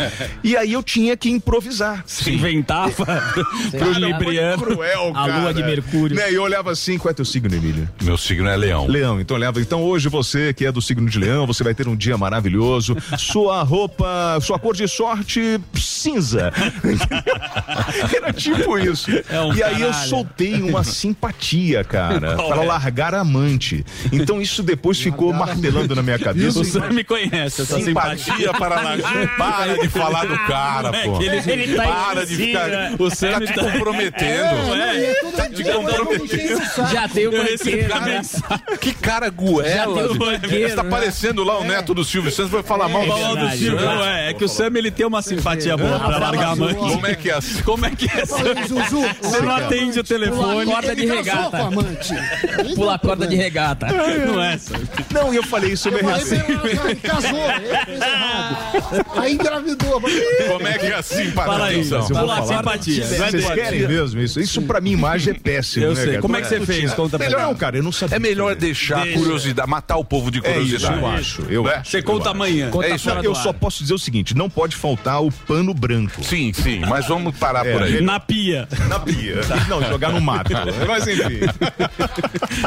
[0.44, 2.04] E aí eu tinha que improvisar.
[2.06, 3.46] Se inventava pro
[3.80, 4.64] Cara, foi Libriano.
[4.64, 5.38] cruel, A cara.
[5.42, 6.16] lua de Mercúrio.
[6.16, 6.32] Né?
[6.32, 7.90] E eu olhava assim, qual é teu signo, Emílio?
[8.02, 8.88] Meu signo é leão.
[8.88, 11.88] Leão, então olhava, então hoje você que é do signo de leão, você vai ter
[11.88, 16.52] um dia maravilhoso, sua roupa, sua cor de sorte, cinza.
[18.16, 19.10] Era tipo isso.
[19.30, 20.10] É um e aí eu caralho.
[20.10, 23.86] soltei uma simpatia, cara, para largar a amante.
[24.12, 26.64] Então isso depois ficou martelando na minha cabeça.
[26.64, 28.18] Você me conhece, essa simpatia.
[28.18, 28.96] Simpatia para lá.
[29.38, 31.22] Para de falar do cara, pô.
[31.22, 32.70] Ele, tá Para de ficar.
[33.00, 33.64] O Tá Sam te tá...
[33.64, 34.56] comprometendo.
[34.68, 35.04] Não é?
[35.06, 36.90] É Tá te comprometendo.
[36.92, 38.78] Já tem o banqueiro, a.
[38.78, 40.12] Que cara goela.
[40.12, 40.90] o Você tá né?
[40.90, 43.80] parecendo lá o neto do Silvio Santos, vai falar mal do Silvio.
[44.04, 46.74] é, é que o Sam ele tem uma simpatia boa pra largar a mãe.
[46.74, 47.38] Como é que é?
[47.64, 48.38] Como é que é, Sam?
[48.38, 50.66] Falei, Zuzu, Você não a atende o telefone.
[50.66, 51.58] corda de Ele casou regata.
[51.58, 53.88] a Pula a corda de regata.
[53.88, 54.76] Não é, Sam.
[55.12, 56.54] Não, e eu falei isso recebi.
[56.74, 59.06] meu, aí casou, ele fez errado.
[59.26, 60.02] Aí engravidou.
[60.48, 62.08] Como é que é assim, para Fala aí, atenção?
[62.08, 63.06] fala a simpatia.
[63.06, 64.40] Vocês querem mesmo isso?
[64.40, 66.06] Isso pra minha imagem é péssimo, Eu né, sei.
[66.08, 66.22] cara?
[66.22, 66.94] Como é que você fez?
[66.94, 67.48] Conta pra Melhor mim.
[67.48, 68.16] não, cara, eu não sabia.
[68.16, 71.00] É melhor deixar a curiosidade, matar o povo de É isso, curiosidade.
[71.00, 71.42] eu acho.
[71.50, 71.74] Eu Né?
[71.76, 71.92] acho.
[71.92, 72.70] Você conta amanhã.
[72.70, 75.32] Conta É isso, fora Eu do só posso dizer o seguinte: não pode faltar o
[75.32, 76.24] pano branco.
[76.24, 78.02] Sim, sim, mas vamos parar É, por aí.
[78.02, 78.68] Na pia.
[78.88, 79.42] Na pia.
[79.68, 80.52] Não, jogar no mato.
[80.88, 81.40] Mas enfim.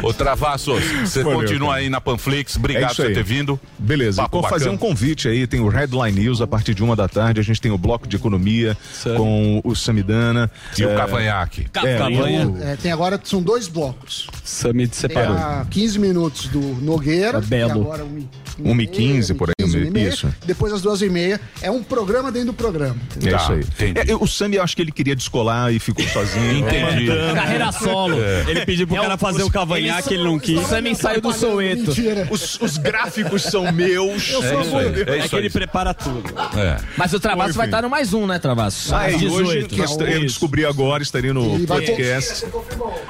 [0.03, 1.79] Ô Travassos, você continua cara.
[1.81, 2.55] aí na Panflix.
[2.55, 3.13] É Obrigado isso por você aí.
[3.13, 3.59] ter vindo.
[3.77, 4.75] Beleza, Papo vou fazer bacana.
[4.75, 5.47] um convite aí.
[5.47, 7.39] Tem o Headline News a partir de uma da tarde.
[7.39, 8.77] A gente tem o bloco de economia
[9.15, 10.49] com o Samidana.
[10.77, 11.67] E o É, Cavanhaque.
[11.83, 12.53] É, Cavanha.
[12.61, 14.27] É, tem agora, são dois blocos.
[14.43, 15.35] Sam me Tem separou.
[15.37, 17.37] a 15 minutos do Nogueira.
[17.37, 17.73] É belo.
[17.73, 18.27] que agora um,
[18.63, 20.09] 1 e 15 por aí, 15, uma e meia.
[20.09, 20.33] isso.
[20.45, 21.39] Depois às duas e meia.
[21.61, 22.95] É um programa dentro do programa.
[23.23, 23.59] É Tá, isso aí.
[23.59, 24.11] entendi.
[24.11, 26.59] É, o Sami, eu acho que ele queria descolar e ficou sozinho.
[26.69, 27.07] Entendi.
[27.33, 28.15] Carreira solo.
[28.47, 30.59] Ele pediu pro É cara o- fazer o cavanhaque, ele não quis.
[30.67, 31.81] Sam saiu do Soueto.
[31.87, 32.27] Mentira.
[32.31, 34.29] Os, os gráficos são meus.
[34.29, 34.85] Eu É sou isso aí.
[34.89, 35.09] muito.
[35.09, 35.49] É É que ele aí.
[35.51, 36.23] prepara tudo.
[36.57, 36.77] É.
[36.97, 38.93] Mas o Travasso vai estar no mais um, né, Travasso?
[38.95, 39.77] Ah, e hoje 18.
[39.77, 42.45] nós- eu descobri agora, estaria no Ele vai- podcast.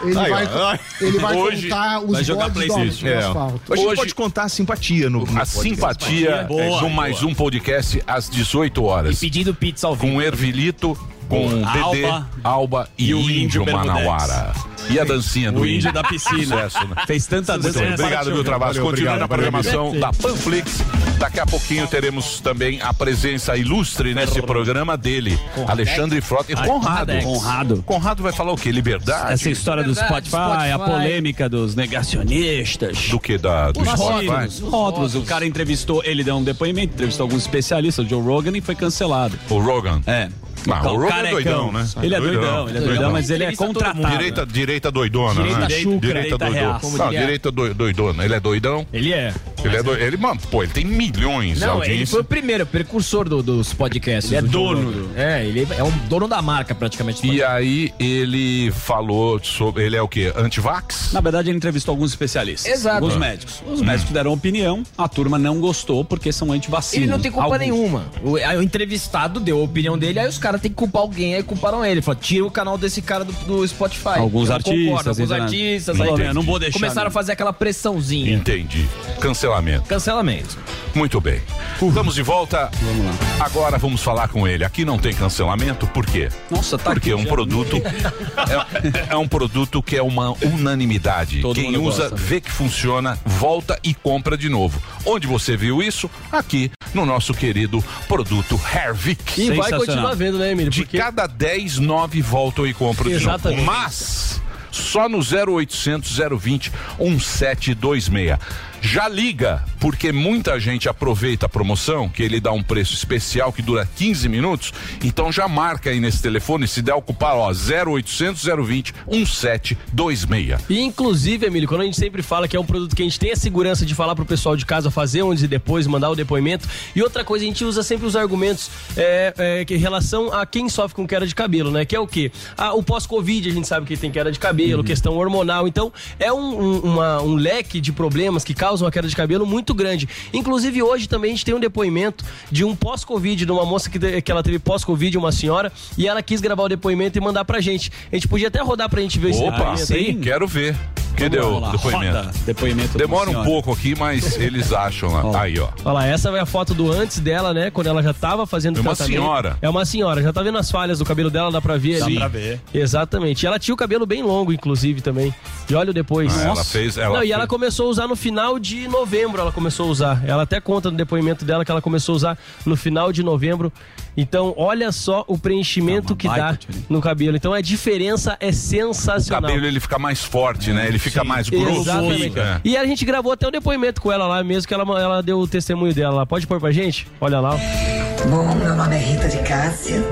[0.04, 3.18] Ele Aí, vai, ele vai Hoje contar os vai jogar bodes do, É.
[3.18, 3.74] asfalto.
[3.74, 7.34] A gente Hoje- pode contar a simpatia no, no A simpatia Boa, do mais um
[7.34, 9.20] podcast às 18 E horas.
[9.20, 10.14] pedindo pizza ao vivo.
[10.16, 10.98] Com Ervilito,
[11.30, 14.52] com BD, Alba Alba e, e o Índio Índio Manauara.
[14.90, 16.68] E a dancinha do O índio da piscina.
[16.70, 16.96] Sucesso, né?
[17.06, 17.80] Fez tanta dança.
[17.80, 20.84] Obrigado, Continue obrigado, na valeu, programação da Panflix.
[21.20, 25.38] Daqui a pouquinho teremos também a presença ilustre nesse programa dele,
[25.68, 27.12] Alexandre Frota e Conrado.
[27.22, 27.84] Conrado.
[27.86, 28.72] Conrado vai falar o quê?
[28.72, 29.34] Liberdade?
[29.34, 30.92] Essa história do Verdade, Spotify, a Spotify.
[30.92, 33.10] polêmica dos negacionistas.
[33.10, 33.38] Do que?
[33.38, 34.26] Da, do Os Spotify?
[34.30, 35.16] rótulos, rótulos.
[35.16, 38.74] O cara entrevistou, ele deu um depoimento, entrevistou alguns especialistas, o Joe Rogan, e foi
[38.76, 39.38] cancelado.
[39.50, 40.02] O Rogan.
[40.08, 40.30] É.
[40.70, 41.88] Ah, o Rogan é doidão, né?
[42.02, 42.42] Ele é Doidão.
[42.42, 44.08] doidão, ele é doidão, mas ele é contratado.
[44.10, 45.70] Direita, direita doidona, Direita né?
[45.70, 46.98] chucra, direita direita doidona.
[46.98, 48.26] Não, direita doi- doidona.
[48.26, 48.88] Ele é doidão.
[48.92, 49.34] Ele é.
[49.64, 50.02] Ele é doido.
[50.02, 52.08] Ele, mano, pô, ele tem milhões de Não, ele audiência.
[52.14, 54.32] foi o primeiro, precursor do- dos podcasts.
[54.32, 57.26] Ele é dono do- É, ele é um dono da marca, praticamente.
[57.26, 59.84] E aí ele falou sobre.
[59.86, 60.32] Ele é o quê?
[60.36, 61.12] Antivax?
[61.14, 62.72] Na verdade, ele entrevistou alguns especialistas.
[62.72, 62.96] Exato.
[63.04, 63.62] Alguns médicos.
[63.68, 67.04] Os médicos deram opinião, a turma não gostou porque são antivacina.
[67.04, 67.60] Ele não tem culpa Alguns.
[67.60, 68.06] nenhuma.
[68.24, 71.36] O, aí o entrevistado deu a opinião dele, aí os caras têm que culpar alguém,
[71.36, 72.02] aí culparam ele.
[72.02, 74.18] Falou, tira o canal desse cara do, do Spotify.
[74.18, 75.98] Alguns artistas, concordo, alguns artistas.
[75.98, 78.34] Falou, aí "Meu, não vou deixar, Começaram não." a fazer aquela pressãozinha.
[78.34, 78.88] Entendi.
[79.20, 79.84] Cancelamento.
[79.88, 80.58] Cancelamento.
[80.96, 81.42] Muito bem.
[81.82, 82.70] Estamos de volta.
[82.82, 83.46] Vamos lá.
[83.46, 84.66] Agora vamos falar com ele.
[84.66, 86.30] Aqui não tem cancelamento, por quê?
[86.50, 87.30] Nossa, tá Porque é um já.
[87.30, 91.42] produto é, é um produto que é uma unanimidade.
[91.42, 92.16] Todo Quem usa gosta.
[92.16, 94.82] vê que funciona, volta e compra de novo.
[95.06, 96.10] Onde você viu isso?
[96.32, 99.42] Aqui no nosso querido produto Hervik.
[99.42, 100.72] E vai continuar vendo, né, Emílio?
[100.72, 103.60] De Porque cada 10, 9 voltam e compram de Exatamente.
[103.64, 103.72] novo.
[103.72, 108.38] Mas só no 0800 020 1726.
[108.82, 113.62] Já liga, porque muita gente aproveita a promoção, que ele dá um preço especial que
[113.62, 114.72] dura 15 minutos.
[115.04, 120.60] Então já marca aí nesse telefone, se der ocupar, ó, 0800 020 1726.
[120.70, 123.20] E inclusive, Emílio, quando a gente sempre fala que é um produto que a gente
[123.20, 126.16] tem a segurança de falar pro pessoal de casa fazer antes e depois, mandar o
[126.16, 126.68] depoimento.
[126.96, 130.46] E outra coisa, a gente usa sempre os argumentos é, é, que em relação a
[130.46, 131.84] quem sofre com queda de cabelo, né?
[131.86, 132.32] Que é o quê?
[132.58, 135.68] Ah, o pós-Covid, a gente sabe que tem queda de cabelo, questão hormonal.
[135.68, 139.16] Então, é um, um, uma- um leque de problemas que causam causam a queda de
[139.16, 140.08] cabelo muito grande.
[140.32, 144.22] Inclusive, hoje também a gente tem um depoimento de um pós-Covid, de uma moça que,
[144.22, 147.60] que ela teve pós-Covid, uma senhora, e ela quis gravar o depoimento e mandar pra
[147.60, 147.92] gente.
[148.12, 150.14] A gente podia até rodar pra gente ver esse Opa, depoimento aí.
[150.16, 150.76] quero ver.
[151.18, 152.16] Cadê Vamos o lá, depoimento?
[152.18, 155.42] roda, depoimento de uma Demora um pouco aqui, mas eles acham lá.
[155.42, 155.68] Aí, ó.
[155.84, 157.70] Olha lá, essa é a foto do antes dela, né?
[157.72, 159.20] Quando ela já tava fazendo É uma tratamento.
[159.20, 159.58] senhora.
[159.62, 162.06] É uma senhora, já tá vendo as falhas do cabelo dela, dá pra ver Dá
[162.06, 162.16] ali.
[162.16, 162.62] pra ver.
[162.74, 163.44] Exatamente.
[163.44, 165.34] E ela tinha o cabelo bem longo, inclusive, também.
[165.70, 166.38] E olha o depois.
[166.40, 169.42] Ah, ela fez- ela Não, e fez- ela começou a usar no final de novembro,
[169.42, 170.24] ela começou a usar.
[170.28, 173.72] Ela até conta no depoimento dela que ela começou a usar no final de novembro.
[174.18, 176.58] Então, olha só o preenchimento É que dá
[176.90, 177.38] no cabelo.
[177.38, 179.42] Então, a diferença é O sensacional.
[179.50, 180.88] cabelo ele fica mais forte, né?
[180.88, 181.82] Ele fica mais grosso.
[181.82, 182.38] Exatamente.
[182.40, 182.60] É.
[182.66, 185.40] E a gente gravou até o depoimento com ela lá mesmo, que ela, ela deu
[185.40, 186.26] o testemunho dela lá.
[186.26, 187.08] Pode pôr pra gente?
[187.22, 187.56] Olha lá.
[187.56, 188.28] ó.
[188.28, 190.04] Bom, meu nome é Rita de Cássia.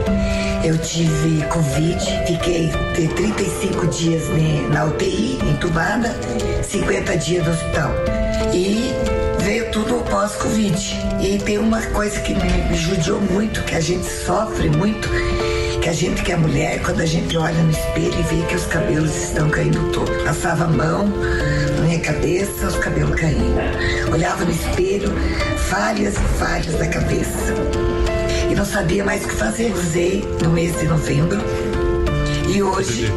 [0.68, 6.14] Eu tive Covid, fiquei de 35 dias ne- na UTI, entubada,
[6.62, 7.92] 50 dias no hospital.
[8.54, 8.92] E
[9.40, 10.78] veio tudo pós-Covid.
[11.22, 15.08] E tem uma coisa que me, judiou muito, que a gente sofre muito,
[15.82, 18.56] que a gente que é mulher, quando a gente olha no espelho e vê que
[18.56, 20.22] os cabelos estão caindo todos.
[20.24, 21.08] Passava a mão
[21.78, 23.56] na minha cabeça, os cabelos caindo.
[24.12, 25.14] Olhava no espelho,
[25.70, 27.54] falhas e falhas da cabeça
[28.50, 29.74] e não sabia mais o que fazer.
[29.74, 31.40] Usei no mês de novembro
[32.48, 33.12] e hoje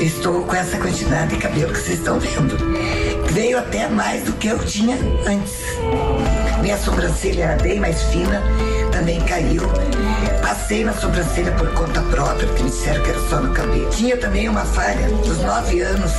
[0.00, 2.56] estou com essa quantidade de cabelo que vocês estão vendo.
[3.32, 5.62] Veio até mais do que eu tinha antes.
[6.60, 8.42] Minha sobrancelha era bem mais fina,
[8.96, 9.62] também caiu.
[10.40, 13.90] Passei na sobrancelha por conta própria, porque me disseram que era só no cabelo.
[13.90, 16.12] Tinha também uma falha dos nove anos,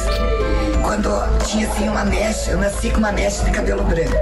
[0.83, 1.09] quando
[1.43, 4.15] tinha assim uma mecha, eu nasci com uma mecha de cabelo branco.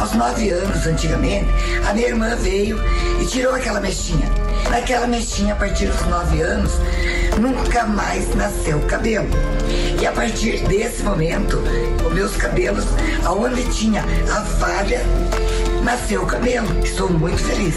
[0.00, 1.48] Aos nove anos, antigamente,
[1.88, 2.76] a minha irmã veio
[3.20, 4.28] e tirou aquela mechinha.
[4.68, 6.72] Naquela mechinha, a partir dos nove anos,
[7.40, 9.28] nunca mais nasceu cabelo.
[10.00, 11.62] E a partir desse momento,
[12.04, 12.84] os meus cabelos,
[13.24, 15.02] aonde tinha a falha,
[15.82, 16.66] nasceu o cabelo.
[16.84, 17.74] Estou muito feliz.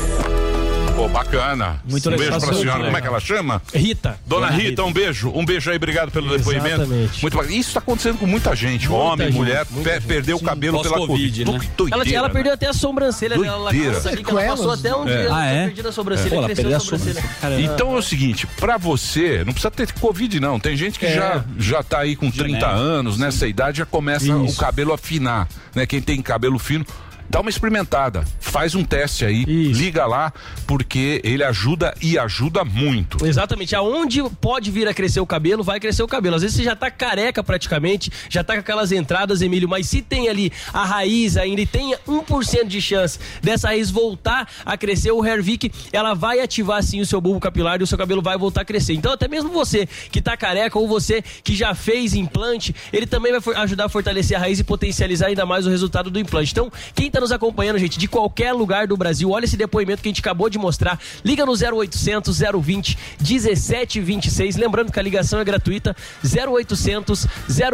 [0.96, 1.82] Pô, bacana.
[1.90, 2.30] Muito um legal.
[2.30, 2.78] beijo pra senhora.
[2.78, 2.86] legal.
[2.86, 3.62] Como é que ela chama?
[3.74, 4.18] Rita.
[4.26, 4.84] Dona, Dona Rita, Rita.
[4.86, 5.30] um beijo.
[5.36, 6.68] Um beijo aí, obrigado pelo depoimento.
[6.84, 7.22] Exatamente.
[7.22, 7.54] Muito bacana.
[7.54, 8.88] Isso tá acontecendo com muita gente.
[8.88, 10.06] Muita Homem, gente, mulher, pe- gente.
[10.06, 11.66] perdeu o cabelo pela pós-Covid, Covid.
[11.66, 11.72] né?
[11.76, 12.34] Doideira, Ela, ela né?
[12.34, 15.26] perdeu até a sobrancelha dela cansa ali, que ela passou até um dia É.
[15.26, 15.66] ela Ah, é?
[15.66, 17.22] perdido a sobrancelha, Pô, ela perdeu a sobrancelha.
[17.22, 17.62] sobrancelha.
[17.62, 21.14] Então é o seguinte, pra você, não precisa ter Covid não, tem gente que É.
[21.14, 24.96] já, já tá aí com 30 Genético, anos, nessa idade já começa o cabelo a
[24.96, 25.86] afinar, né?
[25.86, 26.86] Quem tem cabelo fino,
[27.30, 29.80] dá uma experimentada, faz um teste aí, Isso.
[29.80, 30.32] liga lá,
[30.68, 33.26] porque ele ajuda e ajuda muito.
[33.26, 33.76] Exatamente.
[33.76, 36.36] Aonde pode vir a crescer o cabelo, vai crescer o cabelo.
[36.36, 40.02] Às vezes você já tá careca praticamente, já tá com aquelas entradas, Emílio, mas se
[40.02, 45.12] tem ali a raiz ainda e tem 1% de chance dessa raiz voltar a crescer,
[45.12, 48.38] o Hervik, ela vai ativar sim o seu bulbo capilar e o seu cabelo vai
[48.38, 48.94] voltar a crescer.
[48.94, 53.38] Então até mesmo você que tá careca ou você que já fez implante, ele também
[53.38, 56.52] vai ajudar a fortalecer a raiz e potencializar ainda mais o resultado do implante.
[56.52, 60.10] Então, quem tá nos acompanhando, gente, de qualquer lugar do Brasil, olha esse depoimento que
[60.10, 61.00] a gente acabou de mostrar.
[61.24, 64.58] Liga no 0800 020 1726.
[64.58, 65.96] Lembrando que a ligação é gratuita.
[66.24, 67.26] 0800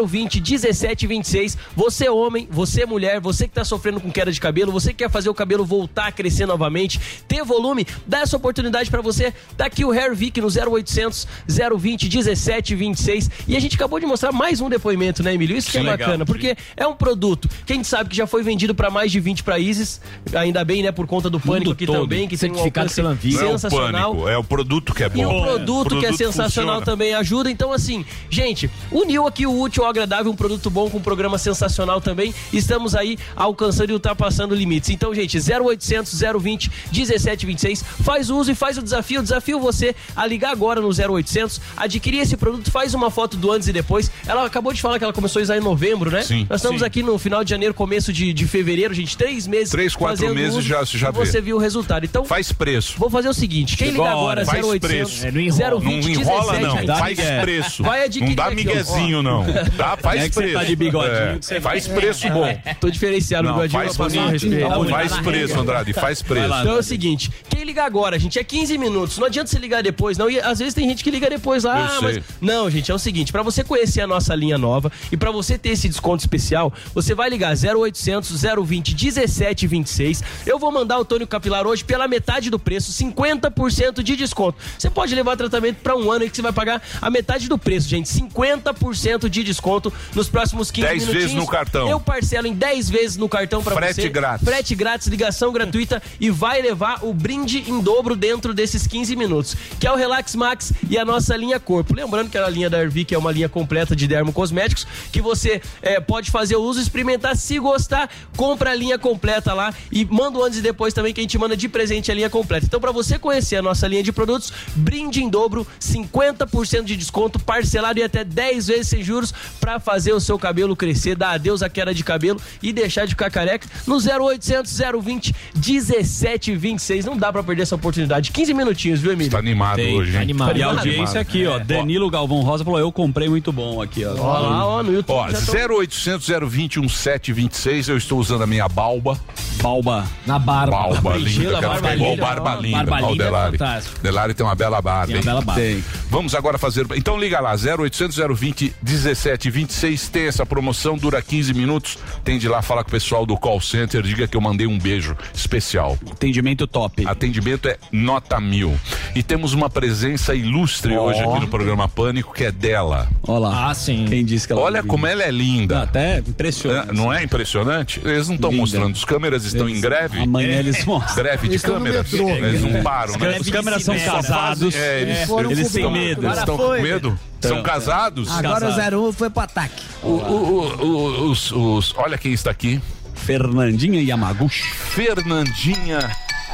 [0.08, 1.58] 020 1726.
[1.76, 5.10] Você homem, você mulher, você que tá sofrendo com queda de cabelo, você que quer
[5.10, 9.34] fazer o cabelo voltar a crescer novamente, ter volume, dá essa oportunidade pra você.
[9.58, 13.32] Tá aqui o Hair Vic no 0800 020 1726.
[13.48, 15.58] E a gente acabou de mostrar mais um depoimento, né, Emílio?
[15.58, 16.26] Isso que é Sim, bacana, legal.
[16.28, 19.20] porque é um produto que a gente sabe que já foi vendido para mais de
[19.20, 20.02] 20 países,
[20.34, 22.02] ainda bem, né, por conta do pânico Mundo aqui todo.
[22.02, 23.44] também, que tem um Certificado alcance pela Anvisa.
[23.44, 24.12] Não é o sensacional.
[24.12, 25.40] pânico, é o produto que é E bom.
[25.40, 26.86] o produto, que é produto sensacional funciona.
[26.86, 27.50] também ajuda.
[27.52, 31.38] Então, assim, gente, uniu aqui o útil ao agradável, um produto bom com um programa
[31.38, 32.34] sensacional também.
[32.52, 34.90] Estamos aí alcançando e ultrapassando limites.
[34.90, 37.84] Então, gente, 0800 020 1726.
[38.04, 39.22] Faz uso e faz o desafio.
[39.22, 43.68] Desafio você a ligar agora no 0800, adquirir esse produto, faz uma foto do antes
[43.68, 44.12] e depois.
[44.26, 46.22] Ela acabou de falar que ela começou a usar em novembro, né?
[46.24, 46.48] Sim.
[46.50, 46.88] Nós estamos Sim.
[46.88, 49.18] aqui no final de janeiro, começo de, de fevereiro, gente.
[49.22, 49.70] Três meses.
[49.70, 51.42] Três, quatro meses uso, já- já e Você vê.
[51.42, 52.04] viu o resultado.
[52.06, 52.96] Então, Faz preço.
[52.98, 55.28] Vou fazer o seguinte, quem ligar agora faz 0800 preço.
[55.28, 55.80] É, não enrola.
[55.80, 57.84] 020 Não enrola 17, não, faz preço.
[57.84, 59.46] Vai adquirir não dá miguezinho não.
[59.78, 60.54] Dá, faz É preço.
[60.54, 62.58] tá de bigodinho, É, você- faz preço bom.
[62.80, 64.90] Tô diferenciado Não, bigodinho faz bonito.
[64.90, 66.48] faz preço, Andrade, faz preço.
[66.50, 66.62] lá.
[66.62, 69.18] Então é o seguinte, quem ligar agora, gente, é 15 minutos.
[69.18, 70.30] Não adianta você ligar depois, não.
[70.30, 72.20] E às vezes tem gente que liga depois lá, Eu ah, mas.
[72.42, 75.58] Não, gente, é o seguinte: pra você conhecer a nossa linha nova e pra você
[75.58, 80.24] ter esse desconto especial, você vai ligar 0800 020 1726.
[80.46, 84.58] Eu vou mandar o Tônico Capilar hoje pela metade do preço, 50% de desconto.
[84.78, 87.58] Você pode levar tratamento para um ano aí que você vai pagar a metade do
[87.58, 88.10] preço, gente.
[88.10, 91.24] 50% de desconto nos próximos 15 10 minutinhos.
[91.24, 91.90] vezes no cartão.
[91.90, 94.10] Eu parcelo em 10 vezes no cartão para Frete você.
[94.10, 94.48] grátis.
[94.48, 99.56] Frete grátis, ligação gratuita e vai levar o brinde em dobro dentro desses 15 minutos,
[99.80, 101.94] que é o Relax Max e a nossa linha corpo.
[101.96, 106.00] Lembrando que a linha da Arvic é uma linha completa de dermocosméticos que você eh,
[106.00, 110.44] pode fazer o uso, experimentar, se gostar, compra a linha completa lá e manda o
[110.44, 112.66] antes e depois também que a gente manda de presente a linha completa.
[112.66, 117.38] Então para você conhecer a nossa linha de produtos, brinde em dobro, 50% de desconto,
[117.40, 121.62] parcelado e até 10 vezes sem juros para fazer o seu cabelo crescer, dar adeus
[121.62, 124.72] à queda de cabelo e deixar de ficar careca no 0800
[125.04, 127.06] 020 1726.
[127.06, 128.32] Não dá para perder essa oportunidade.
[128.32, 129.32] 15 minutinhos, viu, Emílio?
[129.32, 129.98] Tá animado Tem.
[129.98, 130.22] hoje, hein?
[130.22, 130.58] Animado.
[130.58, 130.88] E a Animado.
[130.88, 131.60] audiência aqui, ó.
[131.60, 134.16] Danilo Galvão Rosa falou: Eu comprei muito bom aqui, ó.
[134.18, 135.16] Ó lá, ó, no YouTube.
[135.16, 139.20] Ó, tô- 0800 020 1726, eu estou usando a minha balba.
[139.62, 140.06] Balba.
[140.26, 140.72] Na barba.
[140.72, 142.78] Balba linda, barba ficar igual linda, barba linda.
[142.84, 143.58] Barba linda é Delari.
[143.58, 144.00] fantástico.
[144.02, 145.62] Delari tem uma bela barba, Tem uma bela barba.
[145.62, 145.84] Tem.
[146.10, 146.86] Vamos agora fazer.
[146.96, 150.10] Então liga lá, 0800 020 1726.
[150.10, 151.98] Tem essa promoção, dura 15 minutos.
[152.24, 154.02] Tem de lá falar com o pessoal do call center.
[154.02, 155.98] Diga que eu mandei um beijo especial.
[156.12, 157.06] Atendimento top.
[157.08, 158.78] Atendimento é nota mil.
[159.16, 161.04] E temos uma presença ilustre Ó.
[161.06, 163.08] hoje aqui no programa Pânico, que é dela.
[163.28, 163.70] Olha lá.
[163.70, 164.06] Ah, sim.
[164.10, 165.42] Quem disse que ela Olha é como ela é linda.
[165.42, 165.82] linda.
[165.84, 166.94] Até É, impressionante.
[166.94, 168.02] Não é impressionante?
[168.04, 168.64] Eles não estão Linda.
[168.90, 168.96] Mostrando.
[168.96, 170.20] Os câmeras estão em greve.
[170.22, 171.16] Amanhã eles mostram.
[171.16, 172.12] Greve de Eles estão câmeras.
[172.12, 172.30] metrô.
[172.30, 173.38] Eles não param, né?
[173.40, 174.76] Os câmeras são casados.
[174.76, 176.26] É, eles, foram eles pro têm medo.
[176.26, 177.20] Eles estão com medo?
[177.40, 178.30] São Então, casados?
[178.32, 179.00] Agora Casado.
[179.00, 179.84] o 01 foi pro ataque.
[180.04, 182.80] O- o- o- os, os- olha quem está aqui.
[183.16, 184.64] Fernandinha Yamaguchi.
[184.64, 186.00] Fernandinha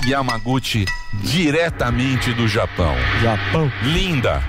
[0.06, 0.86] Yamaguchi,
[1.24, 2.96] diretamente do Japão.
[3.22, 3.72] Japão.
[3.84, 4.44] Linda,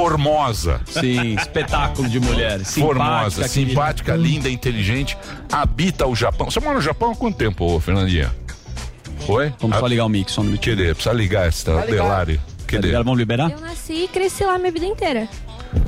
[0.00, 2.60] formosa, Sim, espetáculo de mulher.
[2.62, 4.28] formosa, Simpática, simpática, querida.
[4.28, 5.16] linda, inteligente,
[5.50, 6.50] habita o Japão.
[6.50, 8.30] Você mora no Japão há quanto tempo, ô, Fernandinha?
[9.26, 9.54] Oi?
[9.58, 10.76] Vamos só Ah, ligar o mix, só um minutinho.
[10.76, 12.38] Precisa ligar essa Delari.
[12.70, 13.04] Tá ligado?
[13.04, 13.50] Vamos liberar?
[13.50, 15.26] Eu nasci e cresci lá minha vida inteira.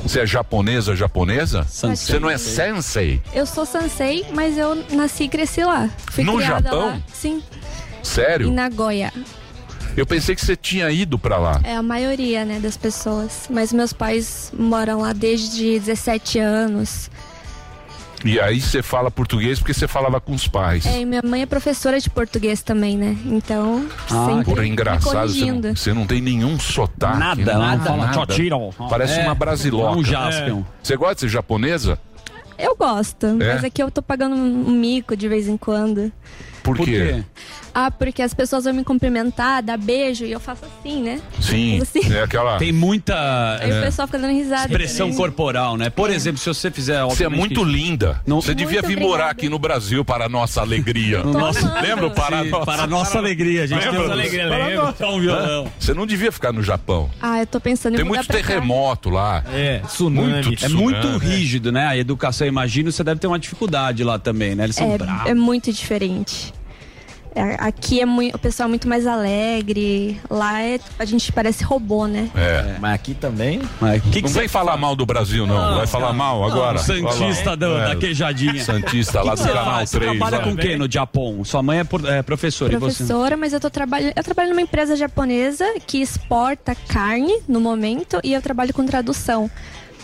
[0.02, 1.64] Você é japonesa, japonesa?
[1.68, 2.14] Sansei.
[2.14, 3.20] Você não é sensei?
[3.34, 5.90] Eu sou Sansei, mas eu nasci e cresci lá.
[6.12, 6.86] Fui No criada Japão?
[6.86, 6.98] lá.
[7.12, 7.42] Sim,
[8.02, 8.48] Sério?
[8.48, 9.12] em Nagoya.
[9.98, 11.60] Eu pensei que você tinha ido pra lá.
[11.64, 13.48] É a maioria, né, das pessoas.
[13.50, 17.10] Mas meus pais moram lá desde 17 anos.
[18.24, 20.86] E aí você fala português porque você falava com os pais.
[20.86, 23.16] É, e minha mãe é professora de português também, né?
[23.26, 27.18] Então, Ah, sempre Porra, me engraçado, você não, você não tem nenhum sotaque.
[27.18, 28.12] Nada, não fala Nada.
[28.12, 28.70] tchotiro.
[28.88, 29.98] Parece É, uma brasiloca.
[29.98, 30.62] Um jaspion.
[30.80, 31.98] Você gosta de ser japonesa?
[32.56, 36.12] Eu gosto, mas aqui eu tô pagando um mico de vez em quando.
[36.68, 37.14] Por, Por quê?
[37.14, 37.24] quê?
[37.74, 41.20] Ah, porque as pessoas vão me cumprimentar, dar beijo, e eu faço assim, né?
[41.40, 42.12] Sim, Assim.
[42.12, 42.58] é aquela...
[42.58, 43.14] Tem muita
[43.60, 43.78] Aí É.
[43.78, 44.62] o pessoal fica dando risada.
[44.62, 45.88] expressão corporal, né?
[45.88, 47.02] Por exemplo, se você fizer...
[47.04, 48.20] Você é muito linda.
[48.26, 51.22] Não- Você devia Muito vir morar aqui no Brasil para a nossa alegria.
[51.28, 52.66] No nosso- Lembra o para Sim, nossa...
[52.66, 54.02] para a nossa alegria, gente Lembra?
[54.04, 54.86] uma alegria, lembra?
[54.86, 55.72] Tocar um violão.
[55.78, 57.08] Você não devia ficar no Japão.
[57.20, 59.44] Ah, eu tô pensando em Tem muito terremoto lá.
[59.52, 60.32] É, tsunami.
[60.32, 60.82] Muito É tsunami.
[60.82, 61.86] muito rígido, né?
[61.86, 64.64] A educação, imagino, você deve ter uma dificuldade lá também, né?
[64.64, 65.26] Eles são bravos.
[65.26, 66.52] É, é muito diferente.
[67.38, 70.20] É, aqui é muito, o pessoal é muito mais alegre.
[70.28, 72.28] Lá é, a gente parece robô, né?
[72.34, 72.76] É.
[72.80, 73.62] Mas aqui também.
[73.80, 75.76] Mas que que Não você vem falar mal do Brasil, não.
[75.76, 76.78] Vai falar mal agora.
[76.78, 78.62] Santista da, É, da queijadinha.
[78.64, 79.90] Santista lá do canal faz?
[79.90, 80.10] Você 3.
[80.18, 80.44] trabalha lá.
[80.44, 81.44] com quem no Japão?
[81.44, 82.98] Sua mãe é, por- é professora, e você?
[83.04, 84.12] Professora, mas eu tô trabalhando.
[84.16, 89.50] Eu trabalho numa empresa japonesa que exporta carne no momento e eu trabalho com tradução.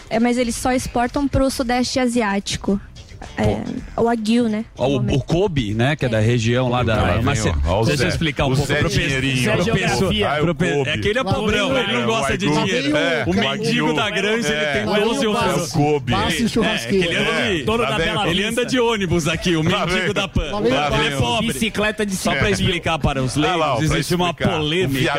[0.08, 2.80] É, mas eles só exportam pro Sudeste Asiático.
[3.36, 4.64] É, o Aguil, né?
[4.76, 5.96] o, o Kobe, né?
[5.96, 6.94] Que é da região lá da.
[7.02, 7.42] Lá Mas
[7.86, 9.52] deixa eu explicar um o pouco Zé pro pe- Dinheirinho.
[9.52, 10.10] pro Zé pessoal-.
[10.28, 10.90] Ah, é Kobe.
[10.90, 12.96] É é pobrão, ele não é, gosta de dinheiro.
[12.96, 15.70] É, o mendigo da Granja, ele É, tem lá vem 12 o É ofensas.
[15.70, 16.12] o Kobe.
[16.14, 16.16] É,
[16.94, 20.14] ele anda de, Dono Lá da vem- Bela ele anda de ônibus aqui, o mendigo
[20.14, 20.50] da PAN.
[20.64, 20.74] Ele
[21.08, 21.52] é pobre.
[21.52, 25.12] Bicicleta de Só pra explicar para os Ah leigos, existe uma polêmica.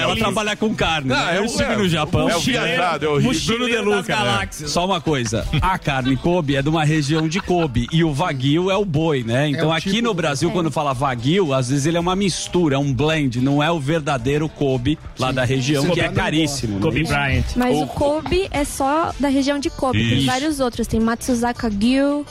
[0.00, 1.08] Ela trabalha com carne.
[1.08, 1.34] Né?
[1.34, 2.28] é eu o- estive é no Japão.
[2.28, 3.14] é o viajado, é o.
[3.20, 4.02] Bruno De Luca.
[4.02, 4.70] galáxias.
[4.70, 8.70] Só uma coisa, a carne Kobe é de uma região de Kobe e o Wagyu
[8.70, 9.48] é o boi, né?
[9.48, 12.76] Então o aqui tipo- no Brasil, quando fala Wagyu, às vezes ele é uma mistura,
[12.76, 16.80] é um blend, não é o verdadeiro Kobe lá da região, Você que é caríssimo.
[16.80, 17.08] Kobe né?
[17.08, 17.44] Bryant.
[17.56, 19.98] Mas O- o Kobe é só da região de Kobe.
[19.98, 20.26] Tem Isso.
[20.26, 20.86] vários outros.
[20.86, 22.24] Tem Matsuzaka Gyu,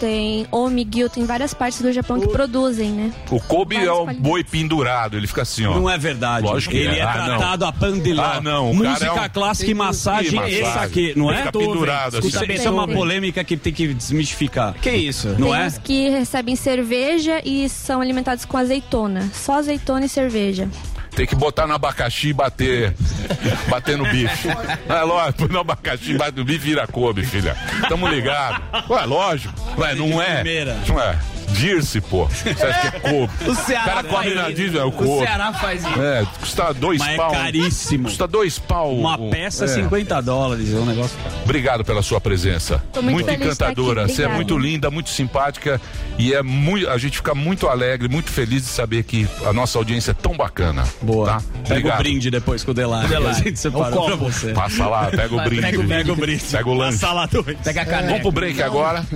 [0.00, 3.12] tem Omi-gyu, tem várias partes do Japão que produzem, né?
[3.30, 4.22] O Kobe é Várias um qualidades.
[4.22, 5.74] boi pendurado, ele fica assim, ó.
[5.74, 6.46] Não é verdade.
[6.46, 6.98] Lógico que ele é.
[6.98, 7.38] é, Ah, não.
[7.38, 8.22] tratado a pandeló.
[8.24, 11.46] Ah, não, o Música cara é um- clássica e massagem, esse aqui, não Ele é?
[11.46, 12.46] fica pendurado assim.
[12.46, 14.74] Bem, isso é uma polêmica que tem que desmistificar.
[14.74, 15.28] Que isso?
[15.38, 15.66] Não tem é?
[15.66, 19.30] uns que recebem cerveja e são alimentados com azeitona.
[19.32, 20.68] Só azeitona e cerveja.
[21.16, 22.94] Tem que botar no abacaxi e bater.
[23.68, 24.48] bater no bife.
[24.88, 27.56] É lógico, põe no abacaxi, bate no bife e vira Kobe, filha.
[27.88, 28.60] Tamo ligado.
[28.90, 29.54] Ué, lógico.
[29.78, 30.34] Ué, não é?
[30.36, 30.76] primeira.
[30.90, 31.18] Ué.
[31.52, 32.26] Dirce, pô.
[32.26, 33.32] Você acha que é couve?
[33.50, 34.54] O Ceará cara come faz na isso.
[34.56, 35.18] Dirce, é o O.
[35.20, 36.00] Ceará faz isso.
[36.02, 37.30] É, custa dois Mas é pau.
[37.32, 38.04] caríssimo.
[38.04, 38.94] Custa dois pau.
[38.96, 39.68] Uma o- peça, é.
[39.68, 40.72] 50 dólares.
[40.72, 41.16] É um negócio.
[41.44, 42.82] Obrigado pela sua presença.
[42.92, 44.04] Tô muito estar encantadora.
[44.04, 44.12] aqui.
[44.14, 45.80] Você é muito linda, muito simpática
[46.18, 49.78] e é muito, a gente fica muito alegre, muito feliz de saber que a nossa
[49.78, 50.84] audiência é tão bacana.
[51.02, 51.26] Boa.
[51.26, 51.38] Tá?
[51.38, 51.94] Pega Obrigado.
[51.94, 53.08] o brinde depois com o Delari.
[53.08, 53.36] Delari.
[53.36, 54.52] A gente separou É o pra você.
[54.52, 55.62] Passa lá, pega o brinde.
[55.62, 56.44] Pega, o- pega o brinde.
[56.50, 56.98] Pega o lanche.
[56.98, 57.56] Passa lá dois.
[57.62, 58.06] Pega a caneca.
[58.08, 59.04] Vamos pro break agora.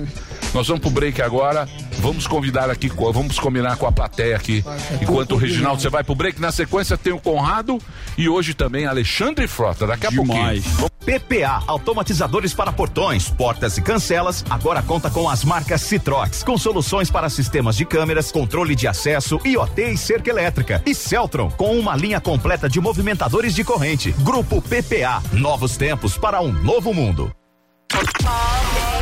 [0.53, 1.67] Nós vamos pro break agora.
[1.99, 4.63] Vamos convidar aqui, vamos combinar com a plateia aqui.
[5.01, 6.39] Enquanto o Reginaldo, você vai pro break.
[6.39, 7.79] Na sequência tem o Conrado
[8.17, 9.87] e hoje também Alexandre Frota.
[9.87, 10.65] Daqui a Demais.
[10.65, 10.89] pouquinho.
[10.99, 17.09] PPA, automatizadores para portões, portas e cancelas, agora conta com as marcas Citrox, com soluções
[17.09, 20.83] para sistemas de câmeras, controle de acesso, IoT e cerca elétrica.
[20.85, 24.11] E Celtron, com uma linha completa de movimentadores de corrente.
[24.19, 27.31] Grupo PPA, novos tempos para um novo mundo.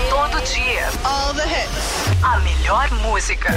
[0.09, 0.89] Todo dia.
[1.03, 1.86] All the hits.
[2.23, 3.53] a melhor música.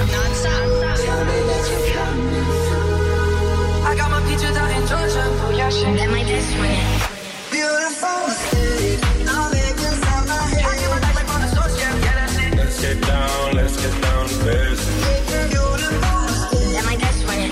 [12.55, 15.11] Let's get down, let's get down to business.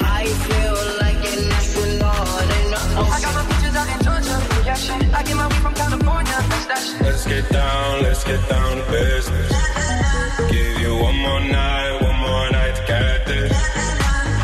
[0.01, 3.13] I feel like an astronaut in the ocean.
[3.13, 3.43] I got my
[3.93, 4.35] in Georgia.
[5.15, 6.37] I get my weed from California.
[7.01, 9.58] Let's get down, let's get down to business.
[10.99, 13.57] One more night, one more night to get this.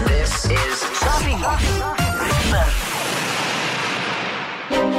[0.08, 2.70] This is Jovem Pan.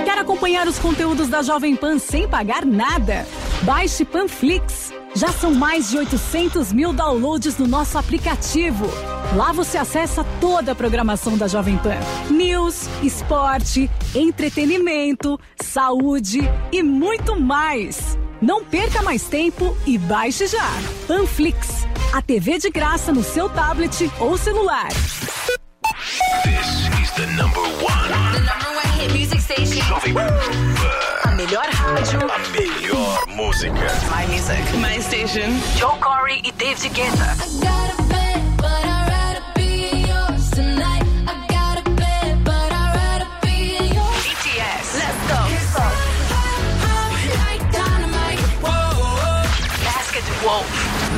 [0.04, 3.26] Quer acompanhar os conteúdos da Jovem Pan sem pagar nada?
[3.62, 4.92] Baixe Panflix.
[5.16, 8.84] Já são mais de 800 mil downloads no nosso aplicativo.
[9.34, 11.96] Lá você acessa toda a programação da Jovem Pan:
[12.30, 16.40] news, esporte, entretenimento, saúde
[16.70, 18.18] e muito mais.
[18.42, 20.70] Não perca mais tempo e baixe já.
[21.08, 24.88] Panflix, a TV de graça no seu tablet ou celular.
[26.44, 28.08] This is the number one.
[28.32, 29.80] The number one hit music station.
[29.82, 30.65] Jovem A
[33.36, 33.72] música.
[34.10, 34.64] My music.
[34.80, 35.52] My station.
[35.76, 37.36] Joe Corey e Dave Together.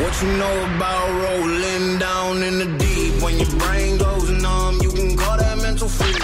[0.01, 3.23] What you know about rolling down in the deep?
[3.23, 6.17] When your brain goes numb, you can call that mental freak.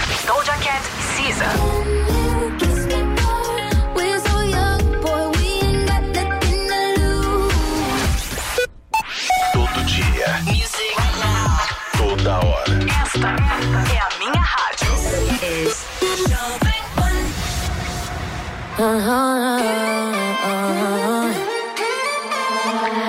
[0.61, 0.83] Cat,
[1.15, 1.94] Caesar.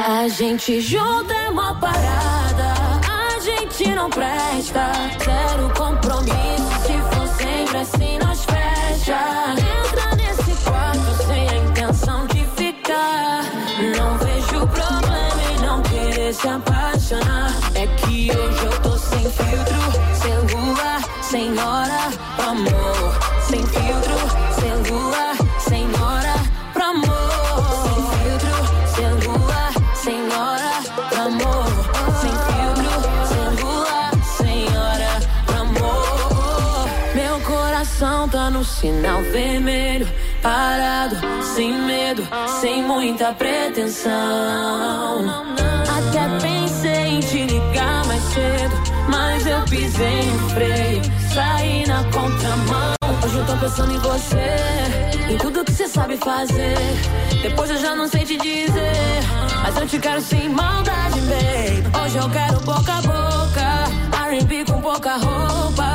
[0.09, 2.75] A gente junta é uma parada,
[3.11, 4.93] a gente não presta.
[5.25, 5.69] Zero
[38.81, 40.07] sinal vermelho,
[40.43, 42.23] parado, sem medo,
[42.61, 44.13] sem muita pretensão.
[45.97, 48.77] Até pensei em te ligar mais cedo,
[49.09, 51.03] mas eu pisei no freio,
[51.33, 52.95] saí na contramão.
[53.25, 56.77] Hoje eu tô pensando em você, em tudo que você sabe fazer.
[57.43, 59.23] Depois eu já não sei te dizer,
[59.63, 62.05] mas eu te quero sem maldade, babe.
[62.05, 65.86] Hoje eu quero boca a boca, R&B com pouca roupa.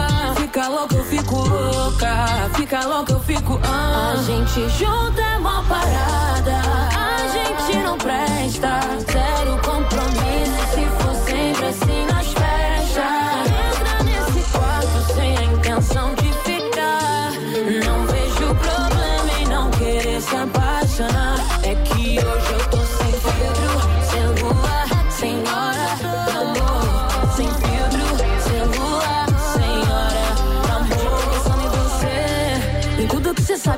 [0.51, 2.49] Fica louca, eu fico louca.
[2.57, 3.57] Fica louca, eu fico.
[3.63, 4.11] Ah.
[4.11, 6.57] A gente junta é uma parada.
[6.93, 8.81] A gente não presta.
[9.09, 10.50] Zero compromisso.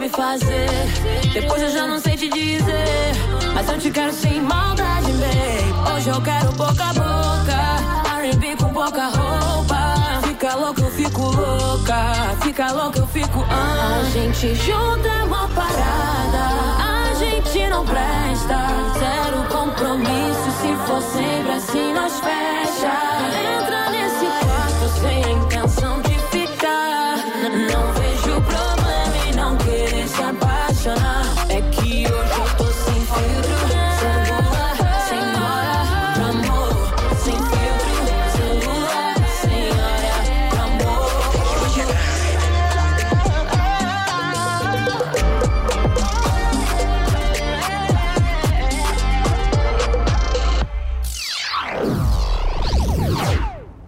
[0.03, 1.31] Sabe fazer.
[1.33, 3.13] Depois eu já não sei te dizer,
[3.53, 5.95] mas eu te quero sem maldade, babe.
[5.95, 10.21] Hoje eu quero boca a boca, R&B com pouca roupa.
[10.27, 12.13] Fica louca, eu fico louca.
[12.41, 13.45] Fica louca, eu fico.
[13.49, 14.01] Ah.
[14.01, 16.43] A gente junta é uma parada.
[16.79, 18.67] A gente não presta.
[18.99, 23.42] Zero compromisso, se for sempre assim, nós fecha.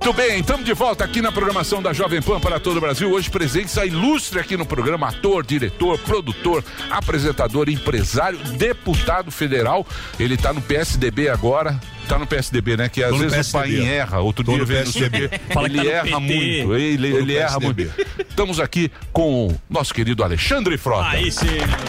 [0.05, 3.11] Muito bem, estamos de volta aqui na programação da Jovem Pan para todo o Brasil.
[3.11, 9.83] Hoje presente a ilustre aqui no programa, ator, diretor, produtor, apresentador, empresário, deputado federal.
[10.19, 11.81] Ele está no PSDB agora.
[12.07, 12.87] Tá no PSDB, né?
[12.89, 13.77] Que às Tô vezes o PSDB.
[13.81, 14.19] pai erra.
[14.19, 15.27] Outro Tô dia no PSDB.
[15.29, 15.39] CB.
[15.53, 16.19] Fala que ele tá no erra PT.
[16.19, 16.75] muito.
[16.75, 17.83] Ele, Tô no ele erra PSDB.
[17.85, 18.05] muito.
[18.29, 21.09] Estamos aqui com o nosso querido Alexandre Frota.
[21.09, 21.45] Aí sim.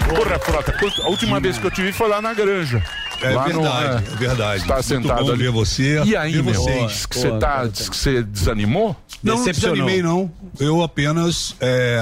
[0.08, 2.82] Porra, Frota, quanto- a última vez que eu te vi foi lá na granja.
[3.22, 4.60] É Lá no- verdade, é verdade.
[4.62, 5.42] Está Muito sentado bom ali.
[5.44, 6.54] ver você, E aí, ver meu?
[6.54, 6.92] vocês.
[6.92, 8.94] Diz que você tá, diz que você desanimou?
[9.22, 10.30] Não, não desanimei, não.
[10.60, 11.98] Eu apenas é,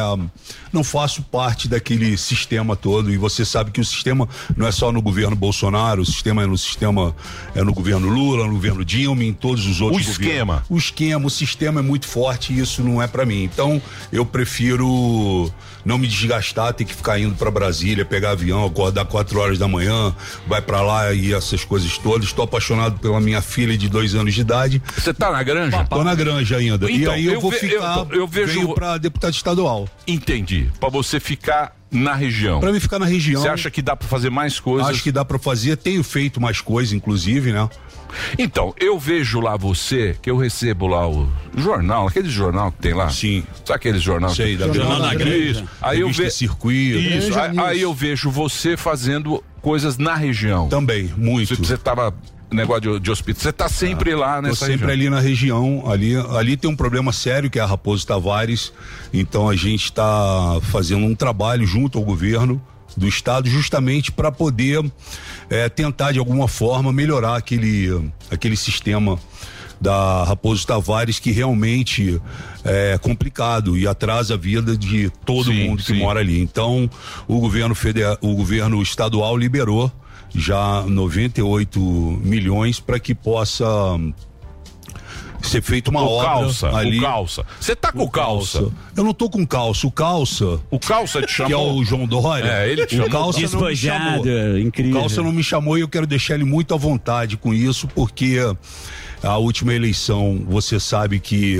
[0.74, 3.10] não faço parte daquele sistema todo.
[3.12, 6.46] E você sabe que o sistema não é só no governo Bolsonaro, o sistema é
[6.46, 7.14] no sistema,
[7.54, 10.28] é no governo Lula, no governo Dilma, em todos os outros O governos.
[10.28, 10.64] esquema.
[10.68, 13.44] O esquema, o sistema é muito forte e isso não é pra mim.
[13.44, 13.80] Então,
[14.12, 15.50] eu prefiro
[15.84, 19.68] não me desgastar, ter que ficar indo pra Brasília, pegar avião, acordar quatro horas da
[19.68, 20.14] manhã,
[20.46, 22.26] vai pra lá e essas coisas todas.
[22.26, 24.82] Estou apaixonado pela minha filha de dois anos de idade.
[24.96, 25.84] Você tá na granja?
[25.84, 26.90] Tô na granja ainda.
[26.90, 27.98] e Então, aí eu, eu vou ve- ficar.
[28.10, 29.86] eu- eu vejo- pra deputado estadual.
[30.06, 30.63] Entendi.
[30.78, 32.60] Pra você ficar na região.
[32.60, 33.40] Pra mim ficar na região.
[33.40, 34.88] Você acha que dá pra fazer mais coisas?
[34.90, 35.76] Acho que dá pra fazer.
[35.76, 37.68] Tenho feito mais coisas, inclusive, né?
[38.38, 42.94] Então, eu vejo lá você, que eu recebo lá o jornal, aquele jornal que tem
[42.94, 43.10] lá.
[43.10, 43.44] Sim.
[43.64, 44.30] Sabe aquele jornal?
[44.30, 45.36] Sei, da jornal da granja.
[45.36, 45.64] Isso.
[45.80, 46.30] Aí eu vejo.
[46.30, 46.98] Circuito.
[46.98, 47.38] Isso.
[47.38, 50.68] Aí, aí eu vejo você fazendo coisas na região.
[50.68, 51.56] Também, muito.
[51.56, 52.14] Você, você tava.
[52.54, 53.42] Negócio de, de hospital.
[53.42, 54.90] Você tá sempre lá Tô nessa sempre região.
[54.92, 55.90] ali na região.
[55.90, 58.72] Ali, ali tem um problema sério que é a Raposo Tavares.
[59.12, 62.60] Então a gente está fazendo um trabalho junto ao governo
[62.96, 64.84] do estado justamente para poder
[65.50, 69.18] eh, tentar de alguma forma melhorar aquele, aquele sistema
[69.80, 72.20] da Raposo Tavares que realmente
[72.64, 75.98] é complicado e atrasa a vida de todo Sim, mundo que sim.
[75.98, 76.40] mora ali.
[76.40, 76.88] Então,
[77.28, 79.92] o governo federal, o governo estadual liberou
[80.34, 81.78] já 98
[82.22, 83.64] milhões para que possa
[85.42, 86.98] ser feita uma O obra calça, ali.
[86.98, 87.44] o calça.
[87.60, 88.70] Você tá com calça?
[88.96, 89.86] Eu não tô com calça.
[89.86, 90.58] O calça.
[90.70, 91.48] O calça te chamou?
[91.48, 92.48] Que é o João Dória.
[92.50, 93.10] É, ele te o chamou.
[93.10, 94.22] calça não me chamou.
[94.22, 94.96] Despojado, incrível.
[94.96, 97.86] O calça não me chamou e eu quero deixar ele muito à vontade com isso,
[97.88, 98.38] porque
[99.22, 101.58] a última eleição, você sabe que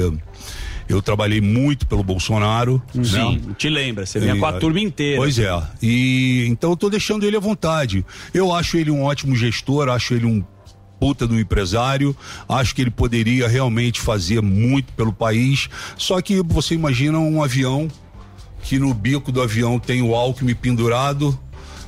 [0.89, 2.83] eu trabalhei muito pelo Bolsonaro.
[2.93, 3.55] Sim, né?
[3.57, 5.19] te lembra, você vinha com a turma inteira.
[5.19, 5.63] Pois é.
[5.83, 8.05] E então eu tô deixando ele à vontade.
[8.33, 10.45] Eu acho ele um ótimo gestor, acho ele um
[10.99, 12.17] puta do empresário,
[12.49, 15.69] acho que ele poderia realmente fazer muito pelo país.
[15.97, 17.89] Só que você imagina um avião
[18.63, 21.39] que no bico do avião tem o Alckmin pendurado,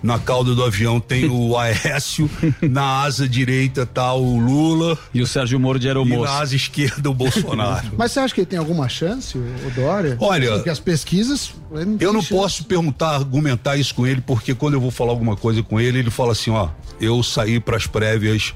[0.03, 2.31] na cauda do avião tem o Aécio,
[2.63, 4.99] na asa direita tá o Lula.
[5.13, 6.23] E o Sérgio Moro de E Aeromoço.
[6.25, 7.89] na asa esquerda o Bolsonaro.
[7.97, 10.17] Mas você acha que ele tem alguma chance, o Dória?
[10.21, 11.53] Olha, Porque as pesquisas.
[11.73, 12.35] tem Eu não chance.
[12.35, 15.99] posso perguntar, argumentar isso com ele, porque quando eu vou falar alguma coisa com ele,
[15.99, 16.69] ele fala assim, ó,
[17.01, 18.55] eu saí para as prévias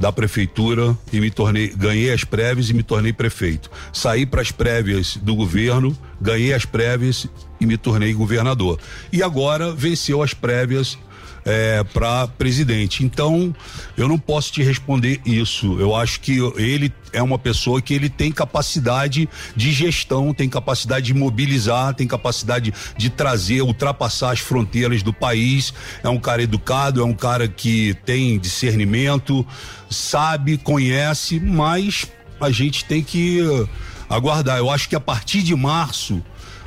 [0.00, 3.70] da prefeitura e me tornei, ganhei as prévias e me tornei prefeito.
[3.92, 7.26] Saí para as prévias do governo, ganhei as prévias
[7.60, 8.80] e me tornei governador.
[9.12, 10.98] E agora venceu as prévias
[11.44, 13.04] é, para presidente.
[13.04, 13.54] Então,
[13.96, 15.78] eu não posso te responder isso.
[15.80, 21.06] Eu acho que ele é uma pessoa que ele tem capacidade de gestão, tem capacidade
[21.06, 25.72] de mobilizar, tem capacidade de trazer, ultrapassar as fronteiras do país.
[26.02, 29.46] É um cara educado, é um cara que tem discernimento,
[29.88, 32.06] sabe, conhece, mas
[32.40, 33.66] a gente tem que eh,
[34.08, 34.58] aguardar.
[34.58, 36.22] Eu acho que a partir de março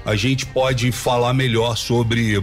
[0.05, 2.37] a gente pode falar melhor sobre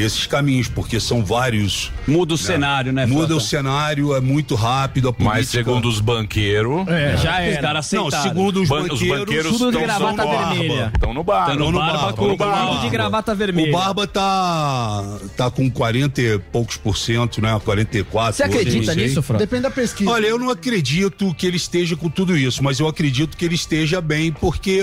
[0.00, 1.90] esses caminhos, porque são vários.
[2.06, 3.34] Muda o cenário, né, Muda Frota?
[3.36, 5.08] o cenário, é muito rápido.
[5.08, 6.86] A Mas política- segundo os banqueiros.
[6.88, 7.62] É, já Os era.
[7.62, 10.54] caras Não, segundo os Ban- banqueiros, os banqueiros tudo de estão gravata no barba.
[10.54, 10.92] vermelha.
[10.94, 11.46] Estão no bar.
[11.46, 12.66] Tá no barba, no bar.
[12.68, 13.68] Tudo de gravata vermelha.
[13.70, 17.58] O Barba tá, tá com 40 e poucos por cento, né?
[17.64, 18.34] 44.
[18.36, 19.38] Você acredita nisso, Fran?
[19.38, 20.10] Depende da pesquisa.
[20.10, 23.54] Olha, eu não acredito que ele esteja com tudo isso, mas eu acredito que ele
[23.54, 24.80] esteja bem, porque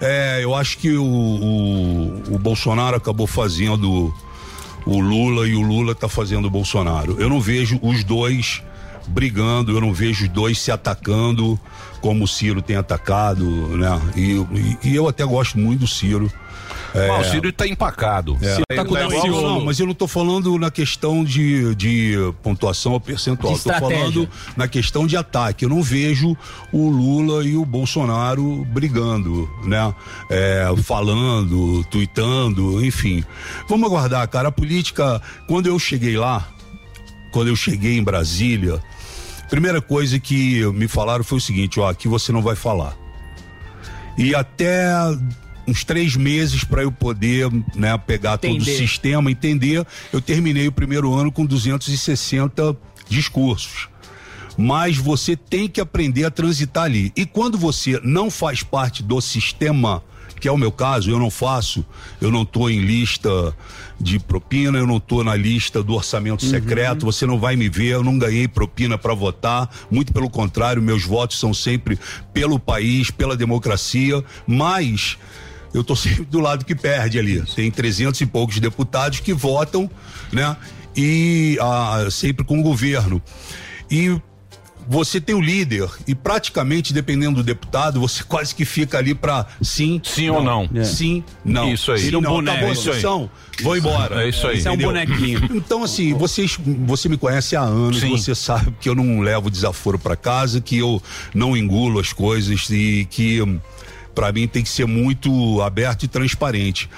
[0.00, 4.12] é, eu acho que o, o, o Bolsonaro acabou fazendo
[4.88, 7.16] o Lula e o Lula tá fazendo o Bolsonaro.
[7.20, 8.62] Eu não vejo os dois
[9.06, 11.58] brigando, eu não vejo os dois se atacando
[12.00, 13.44] como o Ciro tem atacado,
[13.76, 14.00] né?
[14.16, 14.32] E,
[14.82, 16.30] e- e eu até gosto muito do Ciro.
[16.94, 18.38] Mas o Ciro tá empacado.
[18.40, 18.54] É.
[18.54, 19.42] Ciro tá com dancioso.
[19.42, 23.54] não, mas eu não tô falando na questão de, de pontuação ou percentual.
[23.54, 25.64] De tô falando na questão de ataque.
[25.64, 26.36] Eu não vejo
[26.72, 29.94] o Lula e o Bolsonaro brigando, né?
[30.30, 33.24] É, falando, tuitando, enfim.
[33.68, 34.48] Vamos aguardar, cara.
[34.48, 36.48] A política, quando eu cheguei lá,
[37.32, 38.82] quando eu cheguei em Brasília,
[39.50, 42.96] primeira coisa que me falaram foi o seguinte, ó, aqui você não vai falar.
[44.16, 44.90] E até
[45.68, 48.76] uns três meses para eu poder né, pegar todo o Entender.
[48.76, 52.74] sistema, entender, eu terminei o primeiro ano com 260
[53.08, 53.88] discursos.
[54.56, 57.12] Mas você tem que aprender a transitar ali.
[57.14, 60.02] E quando você não faz parte do sistema,
[60.40, 61.84] que é o meu caso, eu não faço,
[62.20, 63.54] eu não estou em lista
[64.00, 67.94] de propina, eu não estou na lista do orçamento secreto, você não vai me ver,
[67.94, 71.98] eu não ganhei propina para votar, muito pelo contrário, meus votos são sempre
[72.32, 75.18] pelo país, pela democracia, mas
[75.72, 77.42] eu tô sempre do lado que perde ali.
[77.54, 79.90] Tem 300 e poucos deputados que votam,
[80.32, 80.56] né?
[80.96, 83.22] E ah, sempre com o governo.
[83.90, 84.20] E
[84.88, 89.46] você tem o líder e praticamente dependendo do deputado, você quase que fica ali pra
[89.60, 90.68] sim, Sim ou não?
[90.74, 90.82] É.
[90.82, 91.72] Sim, não.
[91.72, 92.00] Isso aí.
[92.00, 92.30] Vira um não.
[92.30, 92.64] boneco.
[92.64, 93.02] A Isso aí.
[93.62, 94.24] vou embora.
[94.24, 94.58] É isso aí.
[94.58, 95.38] Isso é um bonequinho.
[95.58, 96.56] Então, assim, vocês,
[96.86, 98.10] você me conhece há anos, Sim.
[98.10, 101.02] você sabe que eu não levo desaforo pra casa, que eu
[101.34, 103.42] não engulo as coisas e que
[104.18, 106.90] pra mim tem que ser muito aberto e transparente.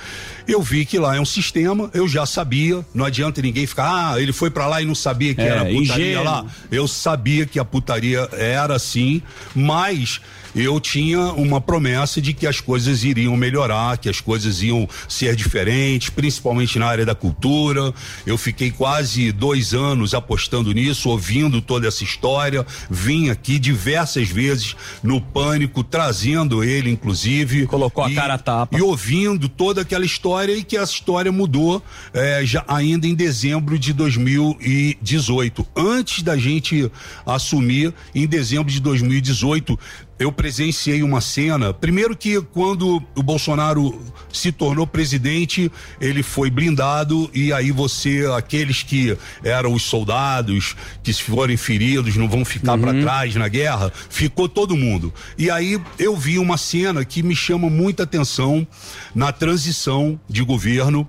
[0.48, 4.18] Eu vi que lá é um sistema, eu já sabia, não adianta ninguém ficar, ah,
[4.22, 6.24] ele foi pra lá e não sabia que É, era putaria ingênuo.
[6.24, 6.46] lá.
[6.72, 9.20] Eu sabia que a putaria era assim,
[9.54, 10.18] mas
[10.54, 15.36] eu tinha uma promessa de que as coisas iriam melhorar, que as coisas iam ser
[15.36, 17.92] diferentes, principalmente na área da cultura.
[18.26, 22.66] Eu fiquei quase dois anos apostando nisso, ouvindo toda essa história.
[22.90, 27.66] Vim aqui diversas vezes no Pânico, trazendo ele, inclusive.
[27.66, 28.76] Colocou a e- cara a tapa.
[28.76, 31.82] E ouvindo toda aquela história e que essa história mudou
[32.12, 35.66] eh, já ainda em dezembro de 2018.
[35.76, 36.90] Antes da gente
[37.24, 39.78] assumir, em dezembro de 2018,
[40.20, 41.72] eu presenciei uma cena.
[41.72, 43.98] Primeiro que quando o Bolsonaro
[44.30, 51.10] se tornou presidente, ele foi blindado e aí você, aqueles que eram os soldados, que
[51.10, 55.12] se forem feridos, não vão ficar pra trás na guerra, ficou todo mundo.
[55.38, 58.66] E aí eu vi uma cena que me chama muita atenção
[59.14, 61.08] na transição de governo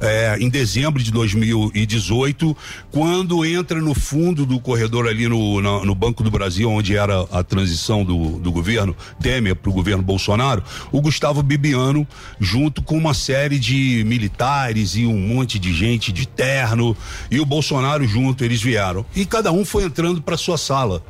[0.00, 2.56] é, em dezembro de 2018,
[2.90, 7.22] quando entra no fundo do corredor ali no, na- no Banco do Brasil, onde era
[7.30, 12.06] a transição do, do governo Temer para o governo Bolsonaro, o Gustavo Bibiano,
[12.40, 16.96] junto com uma série de militares e um monte de gente de terno,
[17.30, 19.04] e o Bolsonaro junto, eles vieram.
[19.14, 21.02] E cada um foi entrando para sua sala.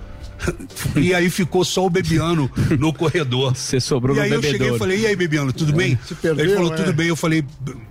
[0.96, 3.54] E aí ficou só o Bebiano no corredor.
[3.54, 4.78] Você sobrou e no aí eu cheguei e bebedouro.
[4.78, 5.98] falei, e aí, Bebiano, tudo bem?
[6.20, 6.76] perdeu, Ele falou, é.
[6.76, 7.06] tudo bem.
[7.08, 7.44] Eu falei,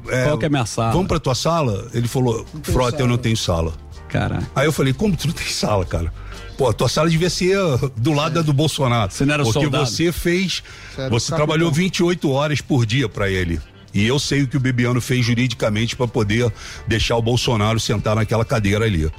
[0.07, 0.91] é, Qual que é a minha sala?
[0.91, 1.87] Vamos pra tua sala?
[1.93, 3.73] Ele falou, Frota, eu não tenho sala.
[4.09, 4.39] Cara.
[4.55, 6.11] Aí eu falei, como tu não tem sala, cara?
[6.57, 7.57] Pô, a tua sala devia ser
[7.95, 9.11] do lado da do Bolsonaro.
[9.11, 9.85] Você não era o Porque soldado?
[9.85, 10.63] você fez,
[10.95, 11.37] Você era o você capitão.
[11.37, 13.61] trabalhou 28 horas por dia pra ele.
[13.93, 16.51] E eu sei o que o Bebiano fez juridicamente pra poder
[16.87, 19.09] deixar o Bolsonaro sentar naquela cadeira ali.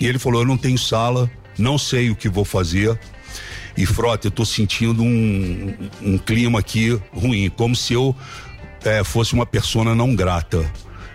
[0.00, 2.98] E ele falou, eu não tenho sala, não sei o que vou fazer.
[3.76, 8.14] E Frota, eu tô sentindo um, um clima aqui ruim, como se eu
[8.84, 10.64] eh, fosse uma persona não grata.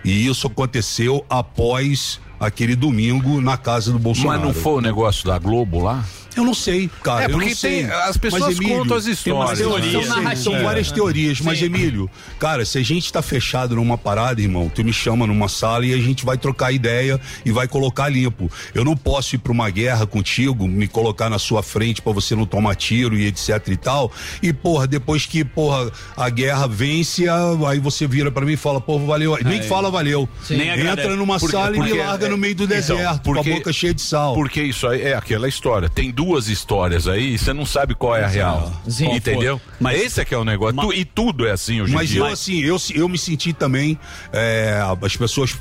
[0.04, 4.40] E isso aconteceu após aquele domingo na casa do Bolsonaro.
[4.40, 6.04] Mas não foi o negócio da Globo lá?
[6.38, 7.22] Eu não sei, cara.
[7.22, 7.82] É, eu porque não sei.
[7.84, 9.64] tem- as pessoas Mas, Emílio, contam as histórias, né?
[9.64, 10.44] teorias, São são, narrativas.
[10.44, 11.40] são várias teorias.
[11.40, 15.48] Mas, Emílio, cara, se a gente tá fechado numa parada, irmão, tu me chama numa
[15.48, 18.50] sala e a gente vai trocar ideia e vai colocar limpo.
[18.74, 22.34] Eu não posso ir pra uma guerra contigo, me colocar na sua frente pra você
[22.36, 24.12] não tomar tiro e etc e tal.
[24.42, 27.24] E, porra, depois que, porra, a guerra vence,
[27.66, 29.36] aí você vira pra mim e fala, porra, valeu.
[29.44, 30.28] Nem fala valeu.
[30.50, 31.08] Nem Entra agradece.
[31.16, 33.54] numa Porque- sala e porque- me larga no meio do então, deserto, com porque- a
[33.56, 34.34] boca cheia de sal.
[34.34, 35.88] Porque isso aí é aquela história.
[35.88, 38.70] Tem duas histórias aí e você não sabe qual é a real.
[38.86, 39.10] Sim.
[39.14, 39.60] Entendeu?
[39.80, 40.76] Mas- Esse é que é o negócio.
[40.80, 42.20] Tu- e tudo é assim hoje em Mas dia.
[42.20, 43.98] eu, assim, eu, eu me senti também.
[44.32, 45.56] é, as pessoas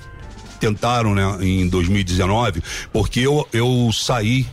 [0.60, 2.62] tentaram, né, em 2019,
[2.92, 4.46] porque eu, eu saí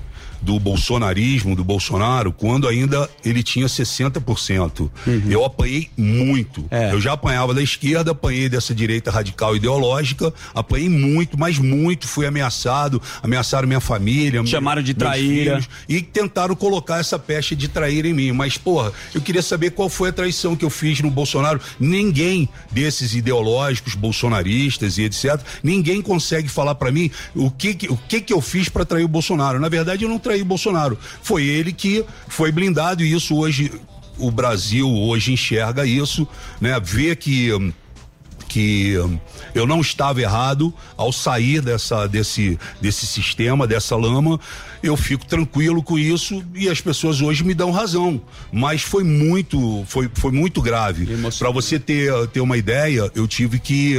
[0.44, 4.90] do bolsonarismo, do Bolsonaro, quando ainda ele tinha 60%.
[5.28, 6.60] Eu apanhei muito.
[6.60, 6.68] Uhum.
[6.70, 6.92] É.
[6.92, 12.26] Eu já apanhava da esquerda, apanhei dessa direita radical ideológica, apanhei muito, mas muito, fui
[12.26, 14.44] ameaçado, ameaçaram minha família.
[14.44, 15.54] Chamaram de traíra.
[15.54, 18.32] filhos, e tentaram colocar essa peste de trair em mim.
[18.32, 21.60] Mas, porra, eu queria saber qual foi a traição que eu fiz no Bolsonaro.
[21.80, 28.20] Ninguém desses ideológicos, bolsonaristas e etc., ninguém consegue falar pra mim o que, o que,
[28.20, 29.58] que eu fiz pra trair o Bolsonaro.
[29.58, 30.98] Na verdade, eu não traí o Bolsonaro.
[31.22, 33.70] Foi ele que foi blindado e isso hoje
[34.18, 36.26] o Brasil hoje enxerga isso,
[36.60, 36.78] né?
[36.80, 37.50] Vê que
[38.48, 38.92] que
[39.52, 44.38] eu não estava errado ao sair dessa desse desse sistema, dessa lama,
[44.80, 48.22] eu fico tranquilo com isso e as pessoas hoje me dão razão,
[48.52, 51.08] mas foi muito foi, foi muito grave.
[51.36, 53.96] Para você ter ter uma ideia, eu tive que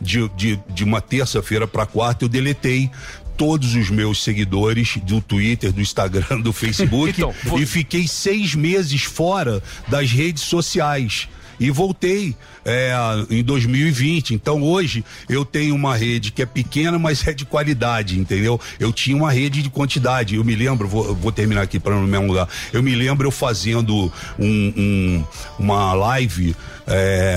[0.00, 2.90] de, de, de uma terça-feira para quarta eu deletei
[3.36, 9.02] todos os meus seguidores do Twitter, do Instagram, do Facebook Então, e fiquei seis meses
[9.02, 11.28] fora das redes sociais.
[11.62, 12.34] E voltei
[12.64, 12.92] é,
[13.30, 14.34] em 2020.
[14.34, 18.60] Então hoje eu tenho uma rede que é pequena, mas é de qualidade, entendeu?
[18.80, 20.34] Eu tinha uma rede de quantidade.
[20.36, 22.48] Eu me lembro, vou, vou terminar aqui para não me alongar.
[22.72, 25.24] Eu me lembro eu fazendo um- um-
[25.58, 26.54] uma live
[26.86, 27.36] é,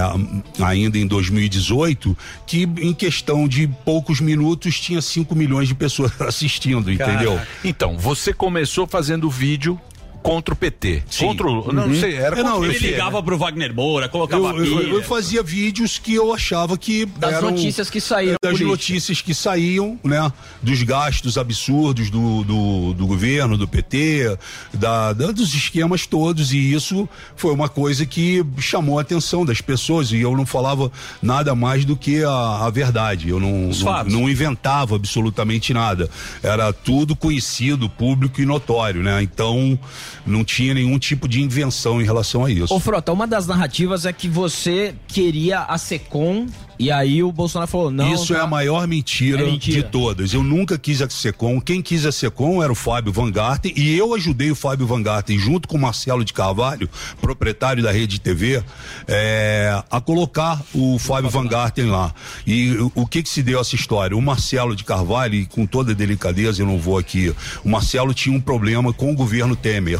[0.59, 2.17] ainda em 2018,
[2.47, 7.39] que em questão de poucos minutos tinha 5 milhões de pessoas assistindo, entendeu?
[7.63, 9.79] Então, você começou fazendo vídeo
[10.25, 11.03] contra o PT.
[11.19, 11.71] Contra o.
[11.71, 12.79] Não, não sei, era É, não, eu PT.
[12.79, 12.91] sei.
[12.93, 17.33] Ligava pro Wagner Moura, colocava Eu, eu- eu fazia vídeos que eu achava que Das
[17.35, 18.69] eram- notícias que saíram das política.
[18.71, 20.31] notícias que saíam, né?
[20.63, 24.35] Dos gastos absurdos do, do, do governo, do PT,
[24.73, 29.61] da, da- dos esquemas todos e isso foi uma coisa que chamou a atenção das
[29.61, 33.29] pessoas e eu não falava nada mais do que a, a verdade.
[33.29, 34.11] Eu não, Os não, fatos.
[34.11, 36.09] não inventava absolutamente nada.
[36.41, 39.21] Era tudo conhecido, público e notório, né?
[39.21, 39.77] Então
[40.25, 42.73] não tinha nenhum tipo de invenção em relação a isso.
[42.73, 46.47] Ô Frota, uma das narrativas é que você queria a Secom
[46.77, 48.13] e aí o Bolsonaro falou, não.
[48.13, 49.81] Isso tá- é a maior mentira, É mentira.
[49.81, 50.33] de todas.
[50.33, 51.59] Eu nunca quis a Secom.
[51.61, 55.01] Quem quis a Secom era o Fábio Van Garten e eu ajudei o Fábio Van
[55.01, 56.89] Garten junto com o Marcelo de Carvalho,
[57.21, 58.63] proprietário da Rede TV,
[59.07, 62.13] é, a colocar o Fábio Van Garten lá.
[62.45, 64.15] E o, que que se deu essa história?
[64.17, 68.35] O Marcelo de Carvalho, e com toda delicadeza, eu não vou aqui, o Marcelo tinha
[68.35, 69.99] um problema com o governo Temer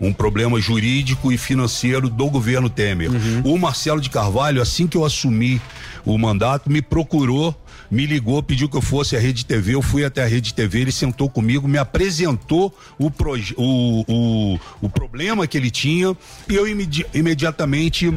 [0.00, 3.10] um problema jurídico e financeiro do governo Temer.
[3.44, 5.60] O Marcelo de Carvalho, assim que eu assumi
[6.04, 7.54] o mandato, me procurou,
[7.90, 9.74] me ligou, pediu que eu fosse à Rede TV.
[9.74, 13.10] Eu fui até a Rede TV, ele sentou comigo, me apresentou o,
[13.56, 16.16] o, o, o problema que ele tinha
[16.48, 18.12] e eu imedi- imediatamente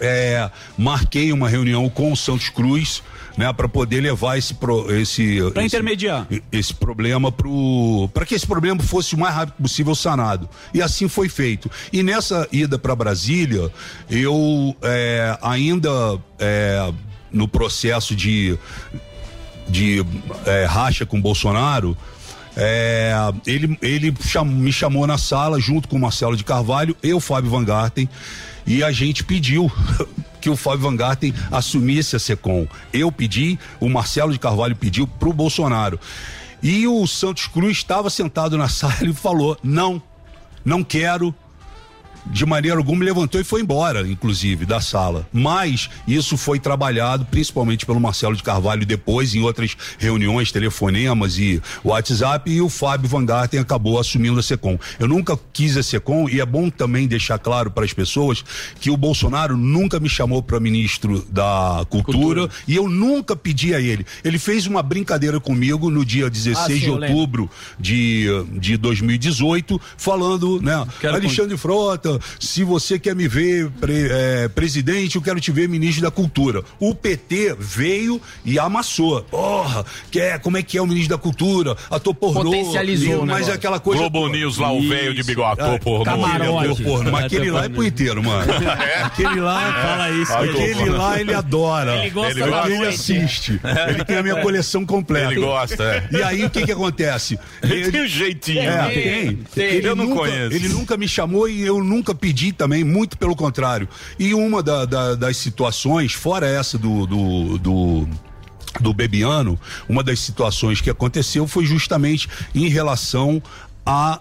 [0.00, 3.02] é, marquei uma reunião com o Santos Cruz,
[3.38, 6.26] né, para poder levar esse pro, esse esse- intermediar.
[6.50, 11.06] esse problema pro para que esse problema fosse o mais rápido possível sanado e assim
[11.08, 13.70] foi feito e nessa ida para Brasília
[14.10, 15.88] eu é, ainda
[16.38, 16.92] é,
[17.32, 18.58] no processo de
[19.68, 20.04] de
[20.44, 21.96] é, racha com Bolsonaro
[22.56, 23.12] é,
[23.46, 27.50] ele, ele cham- me chamou na sala junto com o Marcelo de Carvalho, eu, Fábio
[27.50, 28.08] Van Garten,
[28.66, 29.70] e a gente pediu
[30.40, 32.66] que o Fábio Van Garten assumisse a SECOM.
[32.92, 35.98] Eu pedi, o Marcelo de Carvalho pediu pro Bolsonaro.
[36.62, 40.02] E o Santos Cruz estava sentado na sala e falou: não,
[40.64, 41.34] não quero,
[42.30, 45.26] de maneira alguma levantou e foi embora, inclusive, da sala.
[45.32, 51.62] Mas isso foi trabalhado principalmente pelo Marcelo de Carvalho depois em outras reuniões, telefonemas e
[51.84, 54.78] WhatsApp e o Fábio Van Garten acabou assumindo a Secom.
[54.98, 58.44] Eu nunca quis a Secom e é bom também deixar claro para as pessoas
[58.80, 63.80] que o Bolsonaro nunca me chamou para ministro da cultura, e eu nunca pedi a
[63.80, 64.06] ele.
[64.24, 68.26] Ele fez uma brincadeira comigo no dia 16 Ah, sim, de outubro de,
[68.58, 70.86] de 2018, falando, né?
[71.00, 75.68] Quero Alexandre Frota, se você quer me ver pre- é, presidente, eu quero te ver
[75.68, 76.62] ministro da cultura.
[76.78, 79.22] O PT veio e amassou.
[79.22, 81.76] Porra, quer, como é que é o ministro da cultura?
[81.90, 82.44] Ator pornô.
[82.44, 83.54] Potencializou o Mas negócio.
[83.54, 84.00] aquela coisa.
[84.08, 86.04] Globo News lá, o velho de bigode, ator pornô.
[86.04, 86.82] Camarote.
[86.82, 87.10] Pornô.
[87.10, 88.50] Mas aquele lá é punheteiro, mano.
[89.04, 89.72] Aquele lá.
[89.82, 91.96] Fala isso, Aquele lá ele adora.
[91.98, 92.70] Ele gosta Ele gosta.
[92.70, 93.60] Ele assiste.
[93.88, 95.32] Ele tem a minha coleção completa.
[95.32, 96.08] Ele gosta, é.
[96.18, 97.38] E aí o que que acontece?
[97.62, 98.60] Ele tem um jeitinho.
[98.60, 98.88] É, né?
[98.90, 99.36] tem.
[99.54, 99.64] Tem.
[99.76, 100.54] Ele Eu não nunca, conheço.
[100.54, 103.88] Ele nunca me chamou e eu nunca pedi também, muito pelo contrário.
[104.18, 108.08] E uma da- da- das situações, fora essa do, do, do
[108.80, 113.42] do Bebiano, uma das situações que aconteceu foi justamente em relação
[113.84, 114.20] à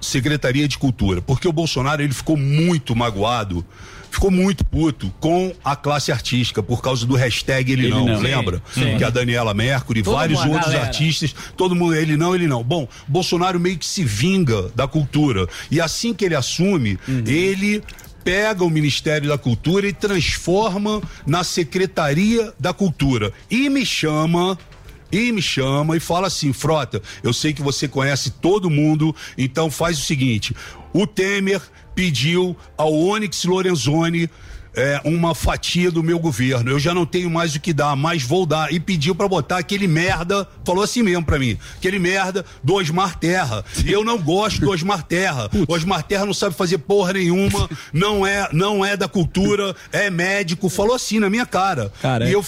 [0.00, 3.64] Secretaria de Cultura, porque o Bolsonaro ele ficou muito magoado,
[4.16, 8.20] ficou muito puto com a classe artística por causa do hashtag ele, Ele não, não.
[8.20, 8.62] lembra?
[8.72, 8.96] Sim.
[8.96, 10.86] Que a Daniela Mercury, Todo vários mundo, outros galera.
[10.88, 12.62] artistas, todo mundo ele não, ele não.
[12.62, 17.82] Bom, Bolsonaro meio que se vinga da cultura e assim que ele assume, ele
[18.24, 24.58] pega o Ministério da Cultura e transforma na Secretaria da Cultura e me chama
[25.12, 29.70] e me chama e fala assim, Frota, eu sei que você conhece todo mundo, então
[29.70, 30.54] faz o seguinte:
[30.92, 31.60] o Temer
[31.96, 34.28] pediu ao Onyx Lorenzoni
[34.76, 36.70] é, uma fatia do meu governo.
[36.70, 38.70] Eu já não tenho mais o que dar, mas vou dar.
[38.72, 43.18] E pediu pra botar aquele merda, falou assim mesmo pra mim, aquele merda do Osmar
[43.18, 43.64] Terra.
[43.86, 45.48] Eu não gosto do Osmar Terra.
[45.66, 50.10] O Osmar Terra não sabe fazer porra nenhuma, não é, não é da cultura, é
[50.10, 50.68] médico.
[50.68, 51.90] Falou assim na minha cara.
[52.02, 52.34] Cara, é.
[52.34, 52.44] eu,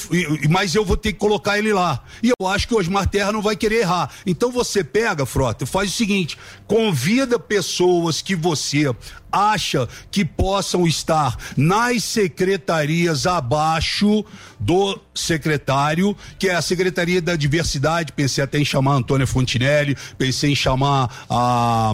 [0.51, 2.05] mas eu vou ter que colocar ele lá.
[2.23, 4.11] E eu acho que o Osmar Terra não vai querer errar.
[4.27, 6.37] Então você pega, Frota, faz o seguinte:
[6.67, 8.95] convida pessoas que você
[9.33, 14.25] acha que possam estar nas secretarias abaixo
[14.59, 18.13] do secretário, que é a Secretaria da Diversidade.
[18.13, 21.93] Pensei até em chamar a Antônia Fontinelli, pensei em chamar a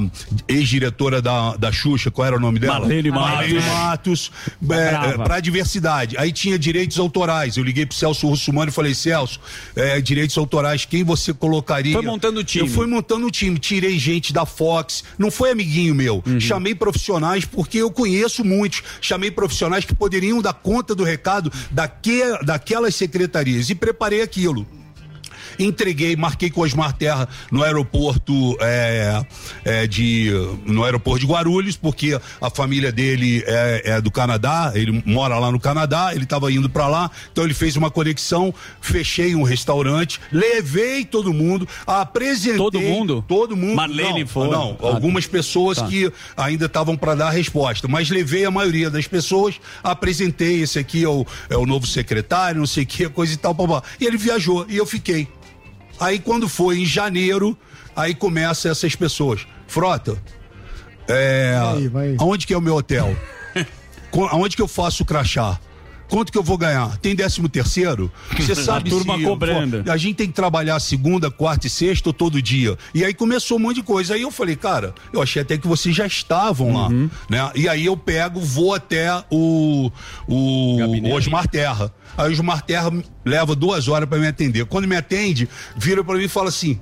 [0.49, 2.81] ex-diretora da, da Xuxa, qual era o nome dela?
[2.81, 3.31] Marlene Matos.
[3.31, 5.25] Marlene Matos, Brava.
[5.25, 6.17] para diversidade.
[6.17, 7.57] Aí tinha direitos autorais.
[7.57, 9.41] Eu liguei pro Celso Russumano e falei, Celso,
[9.77, 11.95] é, direitos autorais, quem você colocaria?
[11.95, 12.69] Foi montando o time.
[12.69, 16.23] Eu fui montando o time, tirei gente da Fox, não foi amiguinho meu.
[16.27, 16.41] Uhum.
[16.41, 16.75] Chamei
[17.25, 18.83] profissionais porque eu conheço muitos.
[19.01, 24.67] Chamei profissionais que poderiam dar conta do recado daque, daquelas secretarias e preparei aquilo.
[25.59, 29.25] Entreguei, marquei com o Osmar Terra no aeroporto é,
[29.65, 30.31] é, de
[30.67, 35.51] no aeroporto de Guarulhos, porque a família dele é, é do Canadá, ele mora lá
[35.51, 40.21] no Canadá, ele estava indo para lá, então ele fez uma conexão, fechei um restaurante,
[40.31, 43.25] levei todo mundo, apresentei Todo mundo?
[43.27, 44.49] todo mundo, Marlene não, foi?
[44.49, 45.87] não, Ah, algumas pessoas tá.
[45.87, 50.79] que ainda estavam para dar a resposta, mas levei a maioria das pessoas, apresentei esse
[50.79, 53.67] aqui é o, é o novo secretário, não sei o que, coisa e tal, pá,
[53.67, 53.83] pá.
[54.01, 55.29] e ele viajou e eu fiquei.
[55.99, 57.57] Aí quando foi em janeiro,
[57.95, 59.47] aí começa essas pessoas.
[59.67, 60.17] Frota,
[61.09, 62.17] é, Vai, vai.
[62.19, 63.17] aonde que é o meu hotel?
[64.31, 65.59] Aonde que eu faço o crachá?
[66.09, 66.97] Quanto que eu vou ganhar?
[66.99, 68.13] Tem décimo terceiro?
[68.39, 69.83] Você sabe A turma se- cobrando.
[69.85, 72.77] pô, A gente tem que trabalhar segunda, quarta e sexta ou todo dia.
[72.95, 74.15] E aí começou um monte de coisa.
[74.15, 76.89] Aí eu falei, cara, eu achei até que vocês já estavam lá.
[76.89, 77.11] Uhum.
[77.29, 77.51] Né?
[77.55, 79.91] E aí eu pego, vou até o,
[80.29, 80.77] o,
[81.09, 81.93] o Osmar Terra.
[82.17, 82.93] Aí o Osmar Terra
[83.25, 84.65] leva duas horas pra me atender.
[84.67, 86.79] Quando me atende, vira pra mim e fala assim: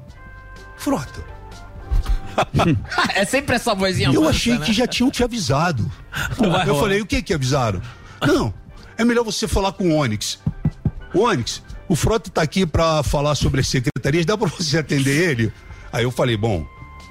[0.77, 1.25] Frota,
[3.15, 4.65] é sempre essa vozinha eu mansa, achei né?
[4.67, 5.91] que já tinham te avisado.
[6.67, 7.81] Eu falei, o que que avisaram?
[8.27, 8.53] Não,
[8.97, 10.39] é melhor você falar com o Onyx.
[11.15, 15.31] O Onyx, o Frota tá aqui pra falar sobre as secretarias, dá pra você atender
[15.31, 15.53] ele?
[15.93, 16.67] Aí eu falei, bom,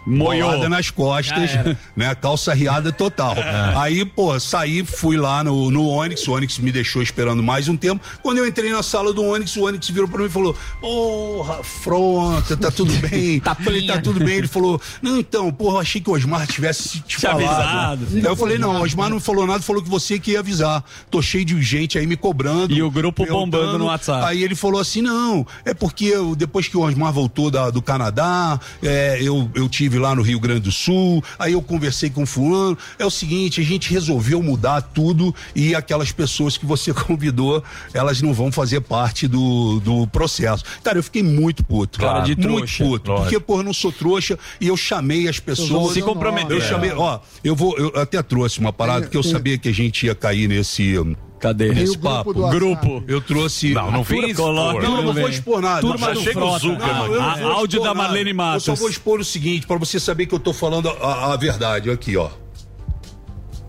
[0.06, 0.50] Moiou.
[0.52, 1.52] bolada nas costas,
[1.96, 2.14] né?
[2.16, 3.36] Calça riada total.
[3.38, 3.74] É.
[3.78, 7.78] Aí, pô, saí, fui lá no, no Onix, o Onix me deixou esperando mais um
[7.78, 8.04] tempo.
[8.24, 11.64] Quando eu entrei na sala do Onix, o Onix virou pra mim e falou: Porra,
[11.64, 13.40] Fronta, tá tudo bem?
[13.64, 14.38] falei, tá tudo bem.
[14.38, 17.44] Ele falou: Não, então, porra, achei que o Osmar tivesse te falado.
[17.44, 18.08] avisado.
[18.16, 20.84] Aí eu falei: Não, o Osmar não falou nada, falou que você que ia avisar.
[21.10, 22.74] Tô cheio de gente aí me cobrando.
[22.74, 24.26] E o grupo bombando no WhatsApp.
[24.26, 27.82] Aí ele falou assim: não, é porque eu- depois que o Osmar voltou da- do
[27.82, 32.24] Canadá, é, eu, eu tive lá no Rio Grande do Sul, aí eu conversei com
[32.24, 32.78] o fulano.
[32.98, 37.64] É o seguinte, a gente resolveu mudar tudo e aquelas pessoas que você convidou,
[37.94, 40.64] elas não vão fazer parte do, do processo.
[40.84, 42.00] Cara, eu fiquei muito puto.
[42.00, 42.84] Cara de muito trouxa.
[42.84, 43.16] puto.
[43.16, 45.94] Porque, pô, eu não sou trouxa e eu chamei as pessoas.
[45.94, 46.56] Se comprometer.
[46.56, 49.74] Eu chamei, ó, eu vou, eu até trouxe uma parada, porque eu sabia que a
[49.74, 50.96] gente ia cair nesse.
[51.42, 51.74] Cadê?
[51.74, 52.34] Tem grupo papo.
[52.34, 52.60] do WhatsApp.
[52.60, 53.04] Grupo.
[53.08, 53.74] Eu trouxe.
[53.74, 54.38] Não, não fiz.
[54.38, 54.88] coloca.
[54.88, 55.82] Não, não vou expor nada.
[55.82, 56.60] Turma Já chega o.
[56.60, 57.08] Zuckerman.
[57.10, 57.94] Não, eu não áudio da.
[57.96, 58.68] Marlene Matos.
[58.68, 61.38] Eu só vou expor o seguinte, pra você saber que eu tô falando a, a
[61.38, 61.90] verdade.
[61.90, 62.30] Aqui, ó.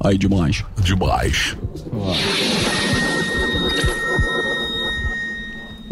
[0.05, 0.65] Aí demais.
[0.79, 1.57] Demais.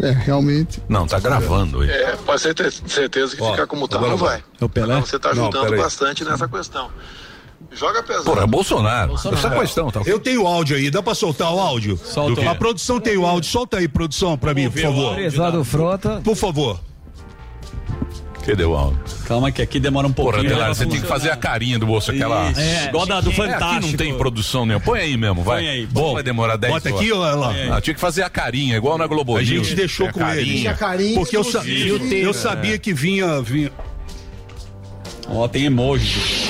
[0.01, 0.81] É, realmente.
[0.89, 1.83] Não, tá gravando.
[1.83, 1.91] ele.
[1.91, 4.37] É, pode ser ter certeza que Ó, ficar como tá não vai.
[4.39, 4.43] vai.
[4.59, 4.93] É o Pelé?
[4.93, 5.79] Agora Você tá Não, ajudando peraí.
[5.79, 6.89] bastante nessa questão.
[7.73, 8.25] Joga pesado.
[8.25, 9.13] Porra, é Bolsonaro.
[9.15, 10.01] Essa questão, tá?
[10.05, 11.97] Eu tenho áudio aí, dá pra soltar o áudio?
[12.03, 12.49] Solta.
[12.49, 15.15] A produção tem o áudio, solta aí, produção, pra mim, por favor.
[15.15, 16.21] Prezado Frota.
[16.23, 16.79] Por favor.
[18.45, 18.99] Cadê o áudio?
[19.25, 20.53] Calma que aqui demora um Porra, pouquinho.
[20.55, 22.51] Delar, você tem que fazer a carinha do bolso, aquela.
[22.59, 23.87] É, Igual da do aqui Fantástico.
[23.87, 24.83] não tem produção nenhuma.
[24.83, 25.59] Põe aí mesmo, vai.
[25.61, 25.85] Põe aí.
[25.85, 26.99] Bom, vai demorar 10 Bota horas.
[27.01, 27.53] aqui, ó, lá.
[27.77, 30.57] Ah, tinha que fazer a carinha, igual na Globo A gente deixou É com ele.
[30.59, 32.13] Tinha carinho Porque eu, sa- exclusivo.
[32.15, 33.71] eu sabia que vinha, vinha.
[35.29, 36.40] Ó, tem emoji.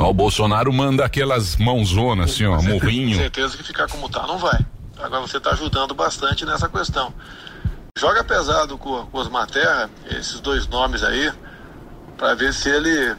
[0.00, 3.18] Ó, o Bolsonaro manda aquelas mãozonas assim, ó, murrinho.
[3.18, 4.58] certeza que ficar como tá não vai.
[4.98, 7.12] Agora você tá ajudando bastante nessa questão.
[7.98, 11.30] Joga pesado com, com os Materra, esses dois nomes aí,
[12.16, 13.14] pra ver se ele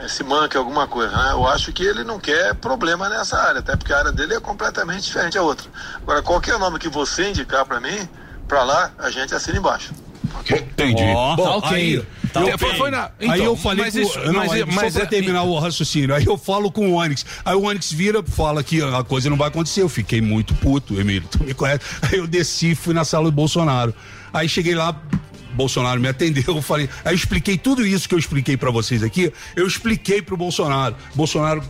[0.00, 1.16] eh, se manca em alguma coisa.
[1.16, 1.30] Né?
[1.32, 4.40] Eu acho que ele não quer problema nessa área, até porque a área dele é
[4.40, 5.68] completamente diferente da outra.
[6.02, 8.08] Agora, qualquer nome que você indicar pra mim,
[8.48, 9.92] pra lá, a gente assina embaixo.
[10.50, 11.04] Entendi.
[11.14, 11.76] Ó, Bom, tá ok.
[11.76, 14.64] aí, Tá eu- foi na- aí então, eu falei mas com, isso- não, mas- aí,
[14.66, 17.62] mas só pra é- terminar o raciocínio, aí eu falo com o Onyx, aí o
[17.64, 21.42] Onyx vira, fala que a coisa não vai acontecer, eu fiquei muito puto, Emílio, tu
[21.44, 23.94] me conhece, aí eu desci e fui na sala do Bolsonaro,
[24.32, 25.00] aí cheguei lá,
[25.54, 29.02] Bolsonaro me atendeu, eu falei, aí eu expliquei tudo isso que eu expliquei pra vocês
[29.04, 31.62] aqui, eu expliquei pro Bolsonaro, Bolsonaro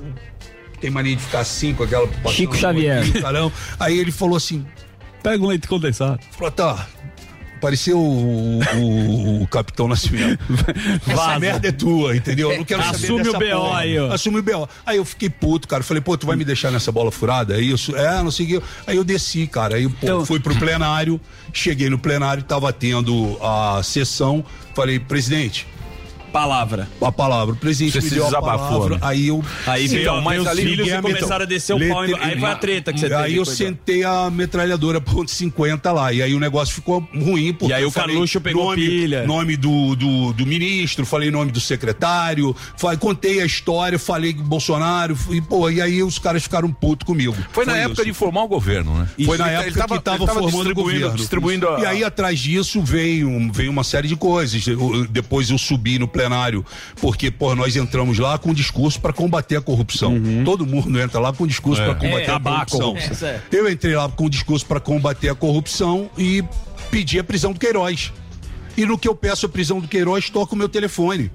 [0.81, 2.09] tem mania de ficar assim, com aquela...
[2.31, 3.01] Chico Xavier.
[3.03, 3.23] aqui.
[3.79, 4.67] Aí ele falou assim,
[5.23, 6.21] Pega um leite condensado.
[6.33, 6.87] falou, tá...
[7.65, 10.39] Pareceu o, o- o Capitão Nascimento.
[11.09, 12.53] Essa merda é tua, entendeu?
[12.53, 13.79] Eu não quero saber Assume o BO porra.
[13.79, 14.13] aí, ó.
[14.13, 14.69] Assume o BO.
[14.85, 15.83] Aí eu fiquei puto, cara.
[15.83, 17.59] Falei, pô, tu vai me deixar nessa bola furada?
[17.59, 18.67] Eu, su- é, não sei o que.
[18.87, 19.77] Aí eu desci, cara.
[19.77, 21.19] Aí pô, Então- fui pro plenário,
[21.55, 24.45] cheguei no plenário, tava tendo a sessão.
[24.75, 25.67] Falei, presidente,
[26.35, 26.89] Palavra.
[27.01, 27.55] a palavra.
[27.55, 28.99] O presidente Você me deu a palavra.
[29.03, 29.41] Aí eu.
[29.69, 32.01] Aí veio, Então, os ali filhos e começaram a descer o pau.
[32.01, 33.21] Letre- Aí foi a treta que você teve.
[33.23, 33.57] Aí eu coitado.
[33.57, 36.13] sentei a metralhadora ponto .50 lá.
[36.13, 37.53] E aí o negócio ficou ruim.
[37.53, 39.25] Porque E aí eu o Carluxo pegou nome, pilha.
[39.25, 44.43] Nome do, do, do ministro, falei nome do secretário, falei, contei a história, falei que
[44.43, 45.17] Bolsonaro.
[45.31, 47.37] E, pô, e aí os caras ficaram putos comigo.
[47.53, 49.09] Foi na época de formar o governo, né?
[49.25, 51.17] Foi na Ele época tava- que estava ele tava formando o distribuindo- governo.
[51.17, 54.67] distribuindo a- E aí, atrás disso, veio, veio uma série de coisas.
[54.67, 56.24] Eu- depois eu subi no plenário,
[57.01, 60.15] porque, pô, nós entramos lá com um discurso para combater a corrupção.
[60.45, 61.85] Todo mundo entra lá com um discurso É.
[61.87, 62.95] para combater É, a acabar a corrupção.
[62.95, 63.29] corrupção.
[63.29, 63.41] É.
[63.53, 66.43] Eu entrei lá com discurso para combater a corrupção e
[66.91, 68.13] pedi a prisão do Queiroz.
[68.77, 71.31] E no que eu peço a prisão do Queiroz, toca o meu telefone.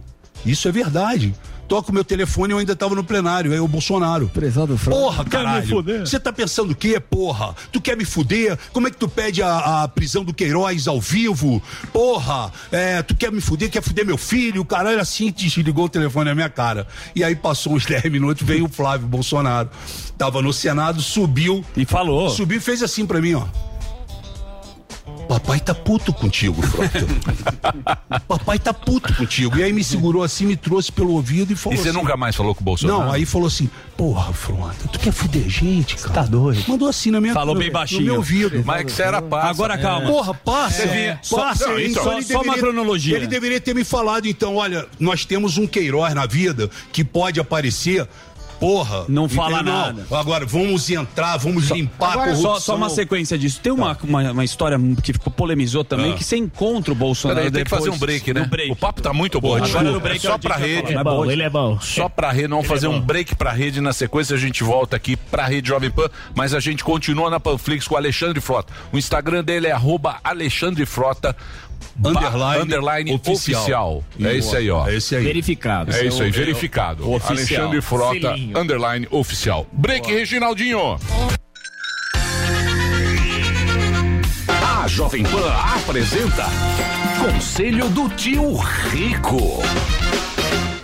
[0.45, 1.33] Isso é verdade.
[1.69, 4.27] Toca o meu telefone e eu ainda estava no plenário, aí o Bolsonaro.
[4.29, 4.99] Prezado Franco.
[4.99, 5.83] Porra, Quer me caralho.
[5.99, 7.55] Você tá pensando o quê, porra?
[7.71, 8.57] Tu quer me fuder?
[8.73, 11.61] Como é que tu pede a, a prisão do Queiroz ao vivo?
[11.93, 13.69] Porra, é, tu quer me fuder?
[13.69, 14.65] Quer fuder meu filho?
[14.65, 16.87] Caralho, assim desligou o telefone na minha cara.
[17.15, 19.69] E aí passou uns 10 minutos, veio o Flávio Bolsonaro.
[20.17, 21.63] Tava no Senado, subiu.
[21.77, 22.31] E falou.
[22.31, 23.68] Subiu e fez assim pra mim, ó.
[25.29, 27.05] Papai tá puto contigo, Frota.
[28.27, 29.57] Papai tá puto contigo.
[29.59, 32.17] E aí me segurou assim, me trouxe pelo ouvido e E falou você assim, nunca
[32.17, 32.99] mais falou com o Bolsonaro?
[33.05, 36.13] não, aí falou assim, porra, Frota, tu quer fuder gente, cara?
[36.13, 36.63] Tá doido.
[36.67, 38.01] Mandou assim na minha Falou bem baixinho.
[38.01, 38.63] No meu ouvido.
[38.65, 39.49] Mas é que você era passa.
[39.49, 40.07] Agora calma.
[40.07, 40.83] Porra, passa.
[41.21, 41.63] Só- passa.
[41.65, 43.15] então, Então ele só uma deveria- cronologia.
[43.15, 47.39] Ele deveria ter me falado, então, olha, nós temos um Queiroz na vida que pode
[47.39, 48.07] aparecer.
[48.59, 49.05] Porra.
[49.07, 49.73] Não fala entendeu?
[49.73, 50.07] nada.
[50.11, 52.53] Agora, vamos entrar, vamos limpar a agora, corrupção.
[52.55, 53.59] Só, só uma sequência disso.
[53.61, 56.15] Tem uma, uma, uma história que ficou, polemizou também, Ah.
[56.15, 58.45] que você encontra o Bolsonaro Peraí, tem que fazer um break, né?
[58.45, 58.71] break.
[58.71, 59.55] O papo tá muito bom.
[59.55, 60.93] Agora no break Só a gente pra rede.
[60.93, 61.79] É bom, ele é bom.
[61.79, 65.15] Só pra rede, vamos fazer um break pra rede na sequência, a gente volta aqui
[65.15, 68.73] pra rede Jovem Pan, mas a gente continua na Panflix com o Alexandre Frota.
[68.91, 71.35] O Instagram dele é arroba Alexandre Frota
[72.03, 73.59] Underline underline oficial.
[73.61, 74.03] oficial.
[74.21, 74.87] É esse aí, ó.
[74.87, 75.23] É esse aí.
[75.23, 75.91] Verificado.
[75.91, 77.05] É isso aí, Seu- verificado.
[77.07, 77.37] o oficial.
[77.37, 78.57] Alexandre Frota, Selinho.
[78.57, 79.67] underline oficial.
[79.71, 80.97] Break, Reginaldinho.
[84.81, 86.45] A Jovem Pan apresenta
[87.19, 89.61] Conselho do Tio Rico.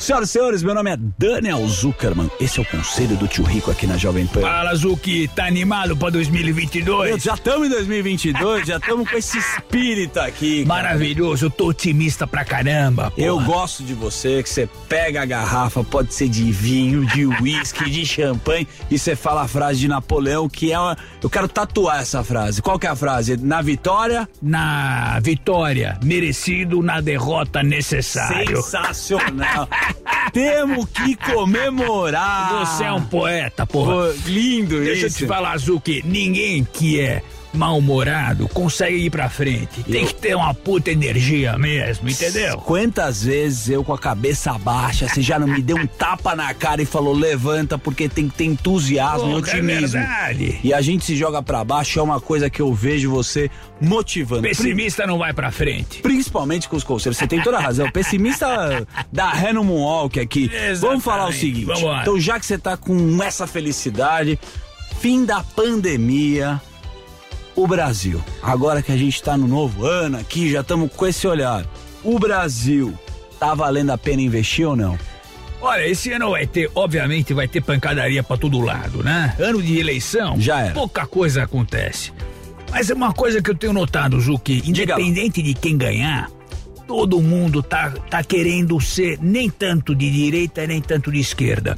[0.06, 2.30] Senhoras e senhores, meu nome é Daniel Zuckerman.
[2.40, 4.42] Esse é o conselho do tio Rico aqui na Jovem Pan.
[4.42, 7.24] Fala, Zuki, tá animado pra 2022?
[7.24, 10.64] Já estamos em 2022, já estamos com esse espírito aqui.
[10.64, 10.84] cara.
[10.84, 13.10] Maravilhoso, eu tô otimista pra caramba.
[13.10, 13.26] porra.
[13.26, 17.90] Eu gosto de você, que você pega a garrafa, pode ser de vinho, de uísque,
[17.90, 20.96] de champanhe, e você fala a frase de Napoleão, que é uma.
[21.20, 22.62] Eu quero tatuar essa frase.
[22.62, 23.38] Qual que é a frase?
[23.38, 24.30] Na vitória.
[24.40, 28.62] Na vitória, merecido, na derrota, necessário.
[28.62, 29.68] Sensacional.
[30.34, 32.66] Temos que comemorar.
[32.66, 33.94] Você é um poeta, porra.
[33.94, 35.18] Pô, lindo Deixa isso.
[35.18, 37.22] eu te falar, Zuki, ninguém que é
[37.56, 39.84] mal-humorado consegue ir pra frente.
[39.84, 42.58] Tem Eu- que ter uma puta energia mesmo, entendeu?
[42.60, 46.54] Quantas vezes eu com a cabeça baixa, você já não me deu um tapa na
[46.54, 49.88] cara e falou levanta porque tem que ter entusiasmo e é otimismo.
[50.00, 50.60] verdade.
[50.64, 53.50] E a gente se joga pra baixo é uma coisa que eu vejo você
[53.82, 54.42] motivando.
[54.44, 56.02] Pessimista não vai pra frente.
[56.02, 57.18] Principalmente com os conselhos.
[57.18, 57.90] Você tem toda a razão.
[57.92, 60.50] Pessimista da no Moonwalk aqui.
[60.80, 61.40] Vamos falar o Exatamente.
[61.40, 61.66] seguinte.
[61.66, 62.02] Vambora.
[62.02, 64.40] Então, já que você tá com essa felicidade,
[65.00, 66.62] fim da pandemia,
[67.56, 68.22] o Brasil.
[68.42, 71.66] Agora que a gente tá no novo ano aqui, já estamos com esse olhar.
[72.04, 72.94] O Brasil,
[73.40, 74.98] tá valendo a pena investir ou não?
[75.62, 79.36] Olha, esse ano vai ter, obviamente, vai ter pancadaria pra todo lado, né?
[79.40, 80.74] Ano de eleição, Já era.
[80.74, 82.12] pouca coisa acontece.
[82.72, 86.30] Mas é uma coisa que eu tenho notado, Zuki, independente de quem ganhar,
[86.86, 91.76] todo mundo tá, tá querendo ser nem tanto de direita, nem tanto de esquerda.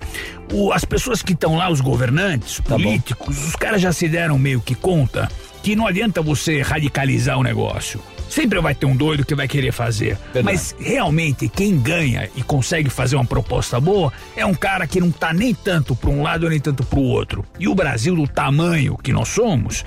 [0.51, 4.37] O- as pessoas que estão lá, os governantes, Tá políticos, os caras já se deram
[4.39, 5.29] meio que conta
[5.61, 8.01] que não adianta você radicalizar o negócio.
[8.29, 10.17] Sempre vai ter um doido que vai querer fazer.
[10.43, 15.11] Mas realmente quem ganha e consegue fazer uma proposta boa é um cara que não
[15.11, 17.45] tá nem tanto para um lado nem tanto para o outro.
[17.59, 19.85] E o Brasil do tamanho que nós somos,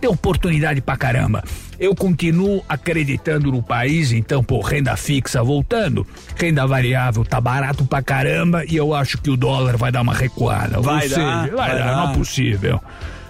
[0.00, 1.42] tem oportunidade pra caramba.
[1.78, 8.00] Eu continuo acreditando no país, então, pô, renda fixa voltando, renda variável tá barato pra
[8.00, 10.80] caramba e eu acho que o dólar vai dar uma recuada.
[10.80, 11.96] Vai Ou dar, seja, vai, vai dar, dar.
[11.96, 12.80] não é possível.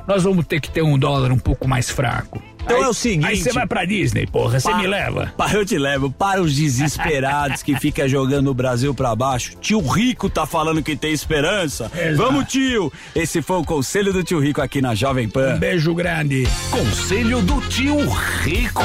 [0.06, 2.42] Nós vamos ter que ter um dólar um pouco mais fraco.
[2.62, 3.26] Então é o seguinte.
[3.26, 5.32] Aí você vai pra Disney, porra, você me leva.
[5.36, 6.10] Pa, eu te levo.
[6.10, 9.56] Para os desesperados que ficam jogando o Brasil pra baixo.
[9.60, 11.90] Tio Rico tá falando que tem esperança.
[11.94, 12.16] Exato.
[12.16, 12.92] Vamos, tio.
[13.14, 15.54] Esse foi o conselho do tio Rico aqui na Jovem Pan.
[15.54, 16.44] Um beijo grande.
[16.70, 17.96] Conselho do tio
[18.42, 18.82] Rico.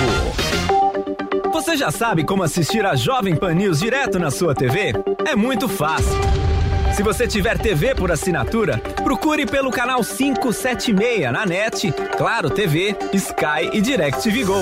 [1.52, 4.94] Você já sabe como assistir a Jovem Pan News direto na sua TV?
[5.28, 6.20] É muito fácil.
[7.02, 13.72] Se você tiver TV por assinatura, procure pelo canal 576 na NET, Claro TV, Sky
[13.74, 14.62] e DirecTV Go.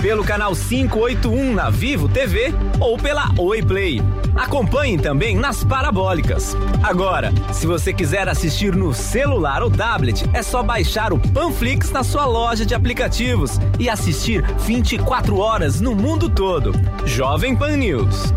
[0.00, 4.00] Pelo canal 581 na Vivo TV ou pela Oi Play.
[4.36, 6.56] Acompanhe também nas parabólicas.
[6.84, 12.04] Agora, se você quiser assistir no celular ou tablet, é só baixar o Panflix na
[12.04, 16.70] sua loja de aplicativos e assistir 24 horas no mundo todo.
[17.04, 18.32] Jovem Pan News.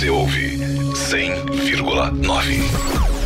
[0.00, 0.56] Você ouve
[0.94, 3.19] 100,9.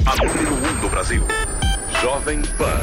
[0.06, 1.24] A número 1 do Brasil.
[2.02, 2.80] Jovem Pan.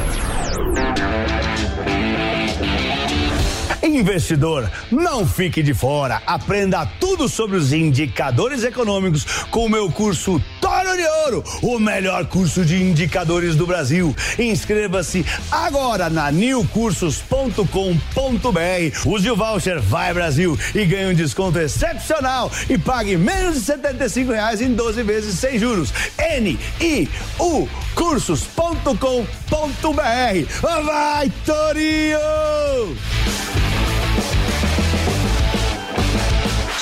[3.83, 6.21] Investidor, não fique de fora.
[6.25, 12.25] Aprenda tudo sobre os indicadores econômicos com o meu curso Toro de Ouro, o melhor
[12.25, 14.15] curso de indicadores do Brasil.
[14.37, 19.05] Inscreva-se agora na newcursos.com.br.
[19.05, 24.31] Use o voucher Vai Brasil e ganhe um desconto excepcional e pague menos de 75
[24.31, 25.93] reais em 12 vezes sem juros.
[26.17, 27.09] N I
[27.39, 28.87] U cursos.com.br.
[30.61, 32.97] Vai, Torinho!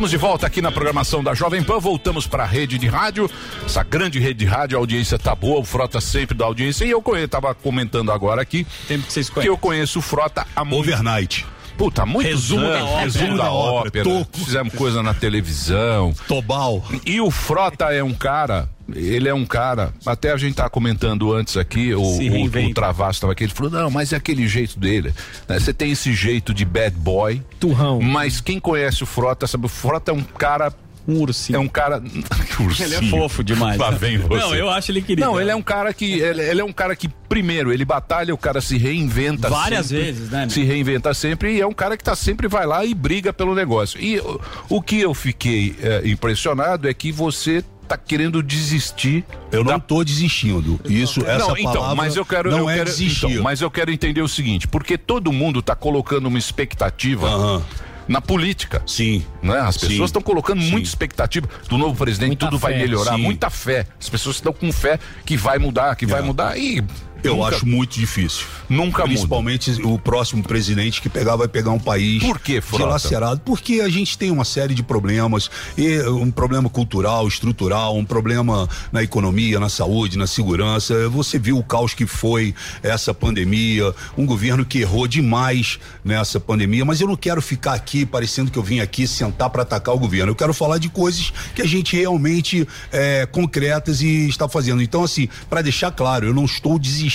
[0.00, 3.30] Estamos de volta aqui na programação da Jovem Pan, voltamos para a rede de rádio,
[3.66, 6.90] essa grande rede de rádio, a audiência tá boa, o Frota sempre da audiência, e
[6.90, 10.64] eu conheço, tava comentando agora aqui, Tempo que vocês que eu conheço o Frota há
[10.64, 10.88] muito...
[10.88, 11.46] Overnight.
[11.76, 13.00] Puta, muito Resumo da ópera.
[13.02, 14.38] resumo da ópera, Toco.
[14.38, 16.14] fizemos coisa na televisão.
[16.26, 16.82] Tobal.
[17.04, 21.32] E o Frota é um cara, ele é um cara, até a gente tava comentando
[21.32, 24.78] antes aqui, o, o, o Travasso estava aqui, ele falou, não, mas é aquele jeito
[24.78, 25.12] dele,
[25.48, 25.58] né?
[25.58, 27.42] Você tem esse jeito de bad boy.
[27.58, 28.00] Turrão.
[28.00, 30.72] Mas quem conhece o Frota sabe, o Frota é um cara...
[31.08, 31.56] Um ursinho.
[31.56, 32.00] É um cara...
[32.60, 32.88] ursinho.
[32.88, 33.78] Ele é fofo demais.
[33.78, 33.98] Lá né?
[33.98, 34.38] vem você.
[34.38, 35.26] Não, eu acho ele querido.
[35.26, 36.20] Não, ele é um cara que.
[36.20, 40.04] Ele, ele é um cara que, primeiro, ele batalha, o cara se reinventa Várias sempre,
[40.04, 40.50] vezes, né, meu?
[40.50, 43.54] Se reinventa sempre e é um cara que tá sempre vai lá e briga pelo
[43.54, 44.00] negócio.
[44.00, 49.24] E o, o que eu fiquei eh, impressionado é que você tá querendo desistir.
[49.50, 50.78] Eu não tô desistindo.
[50.84, 53.26] Isso, essa não, então, palavra mas eu quero, não eu é quero, desistir.
[53.26, 57.64] então, mas eu quero entender o seguinte, porque todo mundo tá colocando uma expectativa
[58.06, 58.82] na política.
[58.86, 59.24] Sim.
[59.42, 59.58] Né?
[59.58, 59.88] As Sim.
[59.88, 62.78] pessoas estão colocando muita expectativa do novo presidente, Muita tudo vai fé.
[62.78, 63.22] melhorar, Sim.
[63.22, 63.86] muita fé.
[64.00, 66.22] As pessoas estão com fé que vai mudar, que vai É.
[66.22, 66.82] mudar e
[67.22, 68.46] Eu nunca- acho muito difícil.
[68.68, 69.04] Nunca muda.
[69.14, 73.40] Principalmente o próximo presidente que pegar vai pegar um país Por quê, dilacerado.
[73.44, 78.68] Porque a gente tem uma série de problemas, e um problema cultural, estrutural, um problema
[78.92, 81.08] na economia, na saúde, na segurança.
[81.08, 86.84] Você viu o caos que foi essa pandemia, um governo que errou demais nessa pandemia,
[86.84, 89.98] mas eu não quero ficar aqui parecendo que eu vim aqui sentar para atacar o
[89.98, 90.30] governo.
[90.32, 94.82] Eu quero falar de coisas que a gente realmente é, concretas e está fazendo.
[94.82, 97.09] Então, assim, para deixar claro, eu não estou desistindo,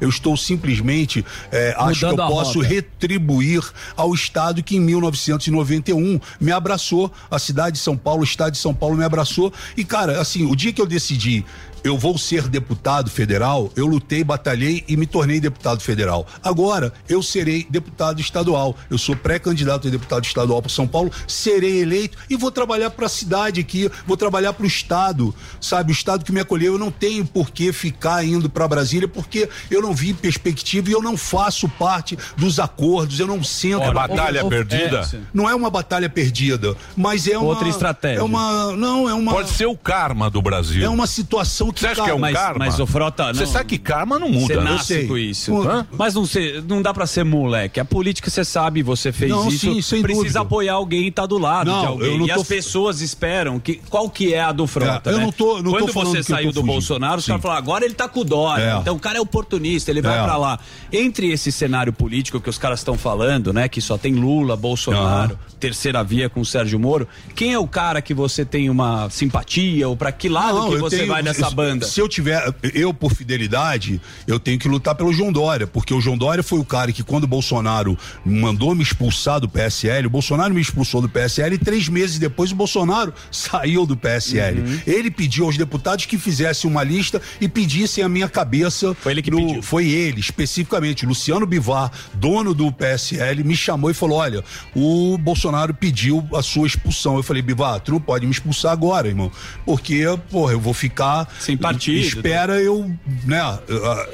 [0.00, 2.68] eu estou simplesmente é, acho que eu posso rota.
[2.68, 3.62] retribuir
[3.96, 7.12] ao Estado que em 1991 me abraçou.
[7.30, 9.52] A cidade de São Paulo, o Estado de São Paulo me abraçou.
[9.76, 11.44] E, cara, assim, o dia que eu decidi.
[11.82, 16.26] Eu vou ser deputado federal, eu lutei, batalhei e me tornei deputado federal.
[16.42, 18.76] Agora, eu serei deputado estadual.
[18.90, 23.06] Eu sou pré-candidato a deputado estadual para São Paulo, serei eleito e vou trabalhar para
[23.06, 25.90] a cidade aqui, vou trabalhar para o Estado, sabe?
[25.90, 26.74] O Estado que me acolheu.
[26.74, 30.92] Eu não tenho por que ficar indo para Brasília, porque eu não vi perspectiva e
[30.92, 33.82] eu não faço parte dos acordos, eu não sento.
[33.82, 35.08] É batalha perdida?
[35.32, 37.48] Não é uma batalha perdida, mas é uma.
[37.48, 38.20] Outra estratégia.
[38.20, 38.76] É uma.
[38.76, 39.32] Não, é uma.
[39.32, 40.84] Pode ser o karma do Brasil.
[40.84, 41.69] É uma situação.
[41.74, 42.58] Você acha cara, que é um mas, karma?
[42.58, 43.32] mas o Frota.
[43.32, 44.62] Você sabe que karma não muda, Você né?
[44.62, 45.08] nasce Eu sei.
[45.08, 45.62] com isso.
[45.68, 45.86] Hã?
[45.92, 47.78] Mas não, sei, não dá pra ser moleque.
[47.80, 49.58] A política, você sabe, você fez Não, isso.
[49.72, 50.40] sim, sem precisa dúvida.
[50.40, 52.18] apoiar alguém e tá do lado Não, de eu alguém.
[52.18, 53.80] não E tô- as pessoas esperam que.
[53.88, 55.10] Qual que é a do Frota?
[55.10, 55.24] É, eu né?
[55.24, 56.72] não tô- não tô Quando falando você que eu saiu tô do fugindo.
[56.72, 58.62] Bolsonaro, os caras falaram, agora ele tá com o Dória.
[58.62, 58.76] É.
[58.78, 60.22] Então o cara é oportunista, ele vai É.
[60.22, 60.58] pra lá.
[60.92, 63.68] Entre esse cenário político que os caras estão falando, né?
[63.68, 67.06] Que só tem Lula, Bolsonaro, terceira via com o Sérgio Moro.
[67.34, 69.88] Quem é o cara que você tem uma simpatia?
[69.88, 71.86] Ou pra que lado Não, que eu você tenho- vai nessa se- banda?
[71.86, 72.42] Se eu tiver,
[72.74, 76.58] eu por fidelidade, eu tenho que lutar pelo João Dória, porque o João Dória foi
[76.58, 81.00] o cara que quando o Bolsonaro mandou me expulsar do PSL, o Bolsonaro me expulsou
[81.00, 84.60] do PSL e três meses depois o Bolsonaro saiu do PSL.
[84.60, 84.80] Uhum.
[84.86, 88.94] Ele pediu aos deputados que fizessem uma lista e pedissem a minha cabeça.
[88.94, 89.62] Foi ele que pediu.
[89.62, 91.06] Foi ele, especificamente.
[91.06, 96.66] Luciano Bivar, dono do PSL, me chamou e falou: olha, o Bolsonaro pediu a sua
[96.66, 97.16] expulsão.
[97.16, 99.30] Eu falei, Bivar, tu não pode me expulsar agora, irmão.
[99.64, 101.28] Porque, porra, eu vou ficar.
[101.50, 101.98] Sem partido.
[101.98, 102.90] Espera eu,
[103.24, 103.58] né?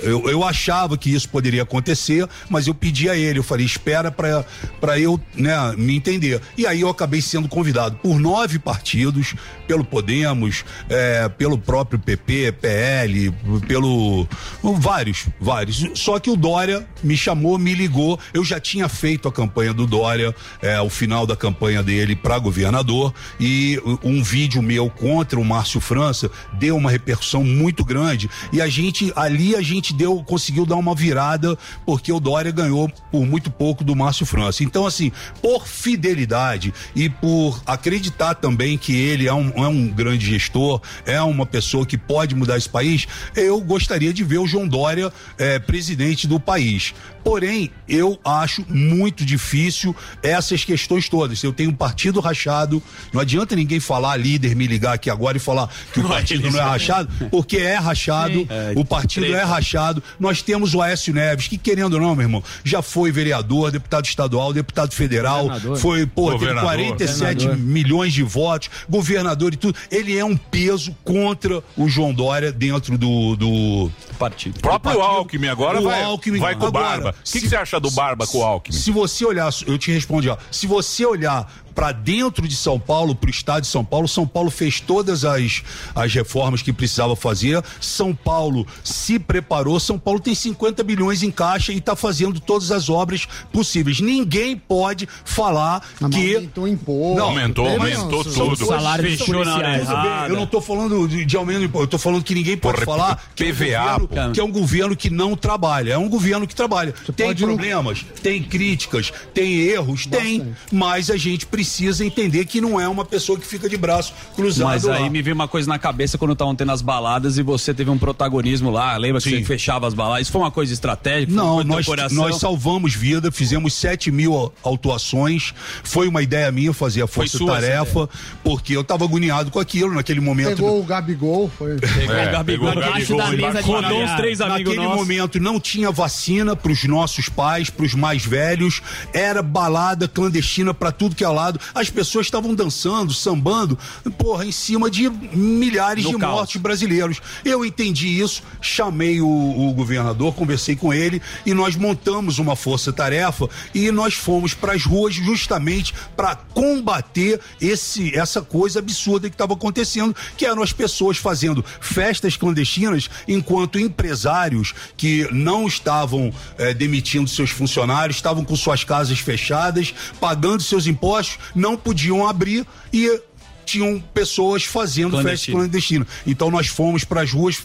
[0.03, 4.11] Eu, eu achava que isso poderia acontecer, mas eu pedi a ele, eu falei, espera
[4.11, 4.45] pra,
[4.81, 6.41] pra eu, né, me entender.
[6.57, 9.35] E aí eu acabei sendo convidado por nove partidos,
[9.67, 13.33] pelo Podemos, é, pelo próprio PP, PL,
[13.67, 14.27] pelo.
[14.63, 15.91] vários, vários.
[15.95, 18.19] Só que o Dória me chamou, me ligou.
[18.33, 22.39] Eu já tinha feito a campanha do Dória, é, o final da campanha dele para
[22.39, 28.31] governador, e um vídeo meu contra o Márcio França deu uma repercussão muito grande.
[28.53, 32.91] E a gente, ali a gente deu, conseguiu dar uma virada, porque o Dória ganhou
[33.11, 34.63] por muito pouco do Márcio França.
[34.63, 40.27] Então, assim, por fidelidade e por acreditar também que ele é um, é um grande
[40.27, 44.67] gestor, é uma pessoa que pode mudar esse país, eu gostaria de ver o João
[44.67, 46.95] Dória eh, presidente do país.
[47.27, 51.43] Porém, eu acho muito difícil essas questões todas.
[51.43, 52.81] Eu tenho um partido rachado,
[53.13, 56.61] não adianta ninguém falar, líder, me ligar aqui agora e falar que o partido não
[56.61, 58.47] é rachado, porque é rachado.
[58.49, 60.01] É, o partido é rachado.
[60.21, 64.05] Nós temos o Aécio Neves, que querendo ou não, meu irmão, já foi vereador, deputado
[64.05, 65.79] estadual, deputado federal, Governador.
[65.79, 66.71] foi, pô, teve Governador.
[66.71, 67.67] 47 Governador.
[67.67, 69.77] milhões de votos, governador e tudo.
[69.91, 74.59] Ele é um peso contra o João Dória dentro do, do partido.
[74.59, 75.17] O próprio do partido.
[75.19, 76.39] Alckmin agora O vai, Alckmin.
[76.39, 77.16] vai com Agora, Barba.
[77.21, 78.77] O que, que você acha do Barba com o Alckmin?
[78.77, 80.37] Se você olhar, eu te respondi, ó.
[80.51, 84.09] Se você olhar para dentro de São Paulo, para o estado de São Paulo.
[84.09, 85.63] São Paulo fez todas as,
[85.95, 87.63] as reformas que precisava fazer.
[87.79, 89.79] São Paulo se preparou.
[89.79, 94.01] São Paulo tem 50 bilhões em caixa e está fazendo todas as obras possíveis.
[94.01, 96.35] Ninguém pode falar que.
[96.37, 97.19] Aumentou imposto.
[97.19, 98.47] Não, Aumentou, teve- aumentou tudo.
[98.47, 99.87] coisas- Salário policiais.
[99.87, 102.35] tudo bem, Eu não estou falando de, de aumento de imposto, eu estou falando que
[102.35, 105.37] ninguém pode Porra, falar que é, um PVA, governo, que é um governo que não
[105.37, 105.93] trabalha.
[105.93, 106.95] É um governo que trabalha.
[107.15, 111.66] tem problemas, tem críticas, tem erros, tem, mas a gente precisa
[112.01, 114.97] entender que não é uma pessoa que fica de braço cruzado Mas lá.
[114.97, 117.91] aí me veio uma coisa na cabeça quando estavam tendo as baladas e você teve
[117.91, 118.97] um protagonismo lá.
[118.97, 119.39] Lembra que Sim.
[119.39, 120.23] você fechava as baladas?
[120.23, 121.33] Isso foi uma coisa estratégica?
[121.33, 125.53] Não, nós, nós salvamos vida, fizemos 7 mil autuações.
[125.83, 128.09] Foi uma ideia minha fazer a Foi Força sua essa Tarefa,
[128.45, 130.57] porque eu estava agoniado com aquilo naquele momento.
[130.57, 131.77] Pegou o Gabigol, foi.
[131.77, 132.91] Pegou É, o Gabigol da
[133.31, 135.01] mesa de Rodou uns três amigos Naquele nossos.
[135.01, 138.81] momento não tinha vacina para os nossos pais, para os mais velhos,
[139.13, 141.56] era balada clandestina para tudo que é lado.
[141.75, 143.79] As pessoas estavam dançando, sambando,
[144.19, 146.33] porra, em cima de milhares No de caos.
[146.33, 147.21] mortos brasileiros.
[147.45, 153.49] Eu entendi isso, chamei o, o governador, conversei com ele e nós montamos uma força-tarefa
[153.75, 159.55] e nós fomos para as ruas justamente para combater esse essa coisa absurda que estava
[159.55, 167.29] acontecendo, que eram as pessoas fazendo festas clandestinas enquanto empresários que não estavam eh, demitindo
[167.29, 173.21] seus funcionários, estavam com suas casas fechadas, pagando seus impostos, não podiam abrir e
[173.67, 176.07] tinham pessoas fazendo festa clandestina.
[176.27, 177.63] Então nós fomos para as ruas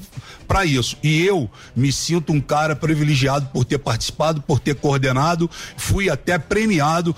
[0.48, 0.98] para isso.
[1.04, 6.38] E eu me sinto um cara privilegiado por ter participado, por ter coordenado, fui até
[6.40, 7.16] premiado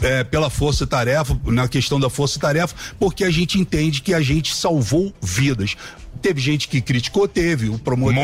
[0.00, 4.20] eh, pela Força Tarefa, na questão da Força Tarefa, porque a gente entende que a
[4.20, 5.76] gente salvou vidas.
[6.22, 8.14] Teve gente que criticou, teve o promotor.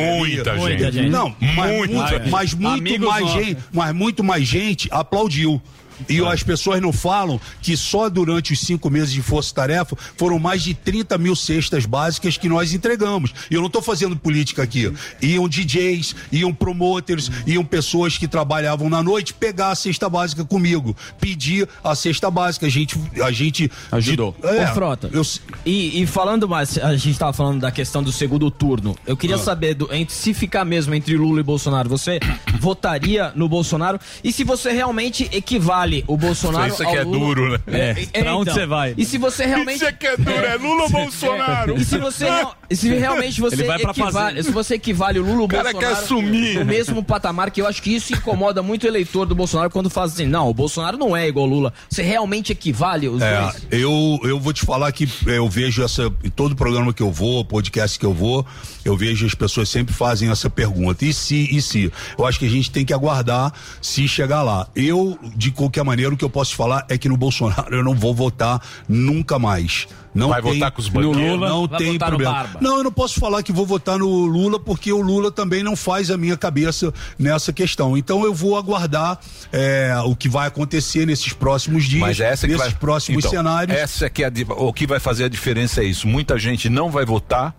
[0.56, 1.10] Muita gente.
[1.10, 2.30] Não, mas Muita muito, gente.
[2.30, 5.60] mas muito mais gente, mas muito mais gente aplaudiu.
[6.08, 10.38] E as pessoas não falam que só durante os cinco meses de Força Tarefa foram
[10.38, 13.32] mais de 30 mil cestas básicas que nós entregamos.
[13.50, 14.92] E eu não estou fazendo política aqui.
[15.22, 20.96] Iam DJs, iam promoters, iam pessoas que trabalhavam na noite pegar a cesta básica comigo.
[21.20, 22.66] Pedir a cesta básica.
[22.66, 22.98] A gente.
[23.22, 24.36] A gente Ajudou.
[24.42, 25.22] É, Ô, Frota, eu-
[25.64, 28.96] e, e falando mais, a gente tava falando da questão do segundo turno.
[29.06, 29.38] Eu queria Ah.
[29.38, 32.18] saber, do, entre, se ficar mesmo entre Lula e Bolsonaro, você
[32.60, 33.98] votaria no Bolsonaro?
[34.22, 37.19] E se você realmente equivale o Bolsonaro Isso aqui é Lula...
[37.19, 37.97] duro, né?
[38.12, 38.94] É, pra onde você vai?
[38.97, 39.77] E se você realmente...
[39.77, 41.77] Isso aqui é duro, é Lula ou Bolsonaro?
[41.77, 45.19] E se você real- e se realmente você Ele vai pra equivale, se você equivale
[45.19, 46.59] o Lula e o cara Bolsonaro quer sumir.
[46.59, 49.89] no mesmo patamar, que eu acho que isso incomoda muito o eleitor do Bolsonaro quando
[49.89, 51.73] faz assim, não, o Bolsonaro não é igual o Lula.
[51.89, 53.66] Você realmente equivale os É, dois?
[53.70, 56.12] eu, eu vou te falar que eu vejo essa.
[56.23, 58.44] Em todo programa que eu vou, podcast que eu vou,
[58.85, 61.05] eu vejo as pessoas sempre fazem essa pergunta.
[61.05, 61.90] E se, e se?
[62.19, 64.69] Eu acho que a gente tem que aguardar se chegar lá.
[64.77, 67.94] Eu, de qualquer maneira, o que eu posso falar é que no Bolsonaro eu não
[67.94, 69.86] vou votar nunca mais.
[70.14, 71.12] Não Vai tem, votar com os no?
[71.12, 72.48] Lula, não tem problema.
[72.60, 75.76] Não, eu não posso falar que vou votar no Lula porque o Lula também não
[75.76, 77.96] faz a minha cabeça nessa questão.
[77.96, 79.18] Então eu vou aguardar
[79.52, 82.80] é, o que vai acontecer nesses próximos dias, Mas essa que nesses vai...
[82.80, 83.76] próximos Então, cenários.
[83.76, 86.09] Essa é que é a, o que vai fazer a diferença é isso.
[86.09, 87.55] Muita gente não vai votar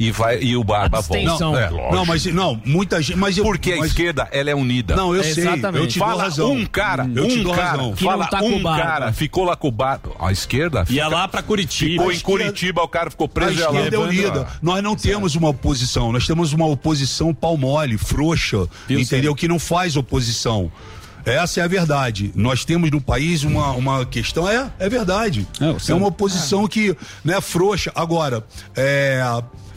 [0.00, 1.52] e vai e o Barba Abstenção.
[1.52, 1.60] volta.
[1.60, 1.94] É, Não, lógico.
[1.94, 4.96] não, mas não, muita gente, mas eu Porque a mas, esquerda, ela é unida.
[4.96, 5.88] Não, eu É, sei, eu exatamente.
[5.88, 6.52] te dou Fala razão.
[6.52, 7.92] um cara, eu te um dou cara, razão.
[7.92, 8.82] Que fala tá com um barba.
[8.82, 10.10] cara, ficou lá com o barba.
[10.18, 12.02] A esquerda Ia fica- lá pra Curitiba.
[12.02, 14.40] ficou em Curitiba, o cara ficou A preso e ela esquerda é unida.
[14.42, 19.34] a- Nós não temos uma oposição, nós temos uma oposição pau mole, frouxa, entendeu?
[19.34, 20.72] Que não faz oposição.
[21.26, 22.32] Essa é a verdade.
[22.34, 24.48] Nós temos no país uma, uma questão.
[24.48, 25.46] É, é verdade.
[25.60, 27.92] É, É uma oposição que não é frouxa.
[27.94, 28.42] Agora,
[28.74, 29.20] é,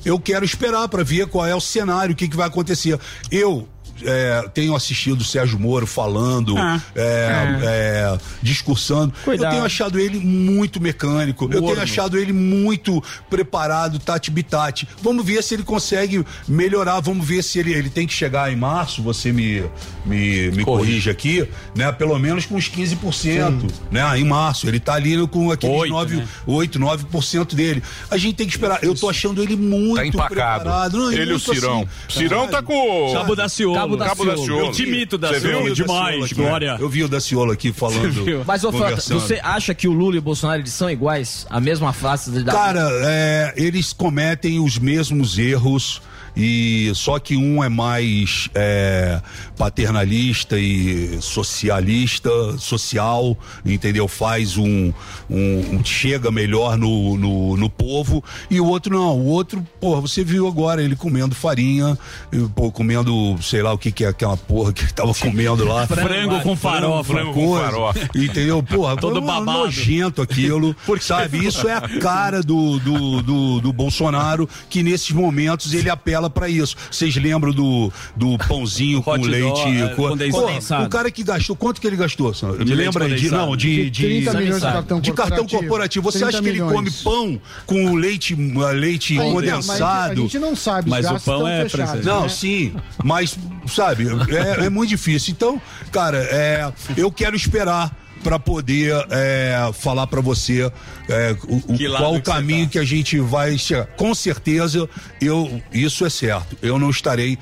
[0.05, 2.99] eu quero esperar para ver qual é o cenário, o que, que vai acontecer.
[3.31, 3.67] Eu.
[4.05, 6.81] É, tenho assistido o Sérgio Moro falando, Ah.
[6.95, 9.13] é, é, discursando.
[9.23, 9.45] Cuidado.
[9.47, 11.45] Eu tenho achado ele muito mecânico.
[11.45, 11.81] Eu tenho Morno.
[11.81, 14.87] achado ele muito preparado, tati bitati.
[15.01, 16.99] Vamos ver se ele consegue melhorar.
[16.99, 19.01] Vamos ver se ele, ele tem que chegar em março.
[19.03, 19.63] Você me,
[20.05, 21.91] me, me corrige aqui, né?
[21.91, 24.19] Pelo menos com uns 15%, né?
[24.19, 24.67] Em março.
[24.67, 26.27] Ele tá ali com aqueles Oito, 9, né?
[26.45, 27.83] 8, 9% dele.
[28.09, 28.83] A gente tem que esperar.
[28.83, 30.33] Eu tô achando ele muito Tá empacado.
[30.63, 30.97] preparado.
[30.97, 31.87] Não, Ele e o Cirão.
[32.09, 32.73] assim, Cirão tá com
[33.09, 33.75] o- Cabo da Ciolo.
[33.75, 34.37] Cabo Cabo da.
[34.37, 34.67] Ciolo.
[34.67, 35.49] Eu te imito da Você viu?
[35.49, 36.77] Ciolo Eu vi o demais, Daciolo aqui, Glória.
[36.79, 38.43] Eu vi o Daciolo aqui falando.
[38.45, 41.45] Mas, ô Frota, você acha que o Lula e o Bolsonaro eles são iguais?
[41.49, 42.51] A mesma face da...
[42.51, 46.01] Cara, é, eles cometem os mesmos erros
[46.35, 49.21] e só que um é mais é,
[49.57, 54.07] paternalista e socialista, social, entendeu?
[54.07, 54.91] Faz um,
[55.29, 60.01] um- um- chega melhor no, no, no povo e o outro não, o outro, porra,
[60.01, 61.97] você viu agora ele comendo farinha,
[62.31, 65.63] e, pô, comendo, sei lá o que que é aquela porra que ele tava comendo
[65.65, 65.87] lá.
[65.87, 67.13] Frango com farofa.
[67.13, 68.09] Frango com farofa.
[68.15, 68.61] Entendeu?
[68.63, 69.45] Porra, Todo babado.
[69.65, 71.45] nojento aquilo, sabe?
[71.45, 76.49] Isso é a cara do, do, do, do Bolsonaro, que nesses momentos ele apela pra
[76.49, 76.75] isso.
[76.91, 80.61] Vocês lembram do, do pãozinho com Hot leite é, co- condensado.
[80.61, 82.33] Porra, O cara que gastou, quanto que ele gastou?
[82.33, 82.57] senhor?
[82.57, 85.47] De Me lembra aí de, não, de, De de, 30 milhões de cartão de cartão
[85.47, 86.11] corporativo.
[86.11, 87.01] Você 30 acha que ele come milhões.
[87.01, 88.35] pão com leite,
[88.75, 89.67] leite Aí, condensado?
[89.67, 89.81] mas
[90.11, 92.05] a gente não sabe, Mas o pão é fechados.
[92.05, 92.29] Não, né?
[92.29, 92.73] sim,
[93.03, 93.37] mas,
[93.67, 95.31] sabe, é, é muito difícil.
[95.31, 100.71] Então, cara, é, eu quero esperar para poder é, falar para você
[101.09, 102.71] é, o, o- qual o caminho tá?
[102.73, 103.85] que a gente vai chegar.
[103.87, 104.89] Com certeza,
[105.21, 106.57] eu isso é certo.
[106.61, 107.37] Eu não estarei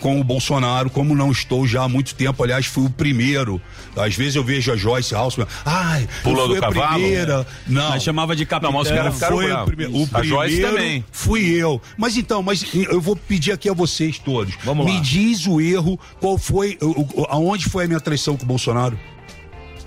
[0.00, 2.42] com o Bolsonaro, como não estou já há muito tempo.
[2.44, 3.58] Aliás, fui o primeiro.
[3.96, 6.92] Às vezes eu vejo a Joyce Halsman, ai, Pulou eu fui do a cavalo?
[7.00, 7.46] primeira.
[7.66, 7.88] Não.
[7.90, 8.70] Mas chamava de capitão.
[8.72, 9.74] Não, mas os caras ficaram foi a bravos.
[9.74, 11.02] prime- o A Joyce também.
[11.10, 11.80] Fui eu.
[11.96, 14.54] Mas então, mas eu vou pedir aqui a vocês todos.
[14.64, 15.00] Vamos Me lá.
[15.00, 18.98] diz o erro, qual foi, o- o- aonde foi a minha traição com o Bolsonaro?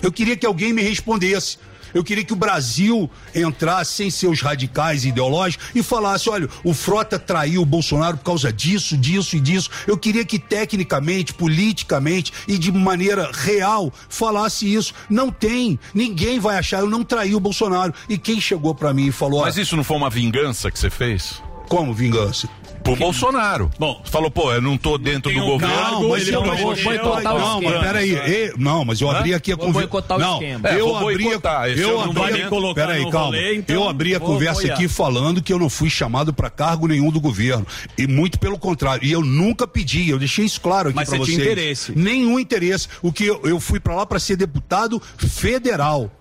[0.02, 1.58] Eu queria que alguém me respondesse.
[1.94, 7.18] Eu queria que o Brasil entrasse sem seus radicais ideológicos e falasse: olha, o Frota
[7.18, 9.70] traiu o Bolsonaro por causa disso, disso e disso.
[9.88, 14.94] Eu queria que tecnicamente, politicamente e de maneira real falasse isso.
[15.10, 15.80] Não tem.
[15.94, 16.80] Ninguém vai achar.
[16.80, 17.94] Eu não traí o Bolsonaro.
[18.08, 20.78] E quem chegou pra mim e falou: Mas "Ó, isso não foi uma vingança que
[20.78, 21.42] você fez?
[21.70, 22.50] como vingança?
[22.96, 23.70] Pro Bolsonaro.
[23.78, 25.76] Bom, falou, pô, eu não tô dentro do um governo.
[25.76, 27.84] cargo, Não, mas ele eu não não vou boicotar o Não, mas esquema.
[27.86, 28.12] peraí.
[28.14, 29.88] e- Não, mas eu abri aqui a Vou conversa.
[29.88, 30.70] boicotar o Não, esquema.
[30.70, 31.24] É, eu vou abri.
[31.24, 32.40] boicotar, eu Eu não vou abri.
[32.40, 33.26] nem colocar Peraí, no calma.
[33.28, 34.74] rolê, então eu abri a conversa apoiar.
[34.76, 37.66] aqui falando que eu não fui chamado pra cargo nenhum do governo.
[37.98, 39.06] E muito pelo contrário.
[39.06, 40.10] E eu nunca pedi.
[40.10, 41.38] Eu deixei isso claro aqui Mas pra você vocês.
[41.38, 41.92] tinha interesse.
[41.96, 42.88] Nenhum interesse.
[43.02, 46.12] O que eu, eu fui pra lá pra ser deputado federal.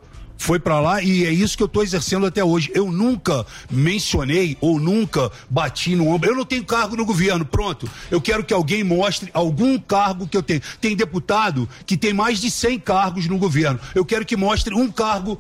[0.41, 2.71] Foi pra lá e é isso que eu tô exercendo até hoje.
[2.73, 6.31] Eu nunca mencionei ou nunca bati no ombro.
[6.31, 7.91] Eu não tenho cargo no governo, pronto.
[8.11, 10.61] Eu quero que alguém mostre algum cargo que eu tenho.
[10.81, 13.81] Tem deputado que tem mais de 100 cargos no governo.
[13.95, 15.39] Eu quero que mostre um cargo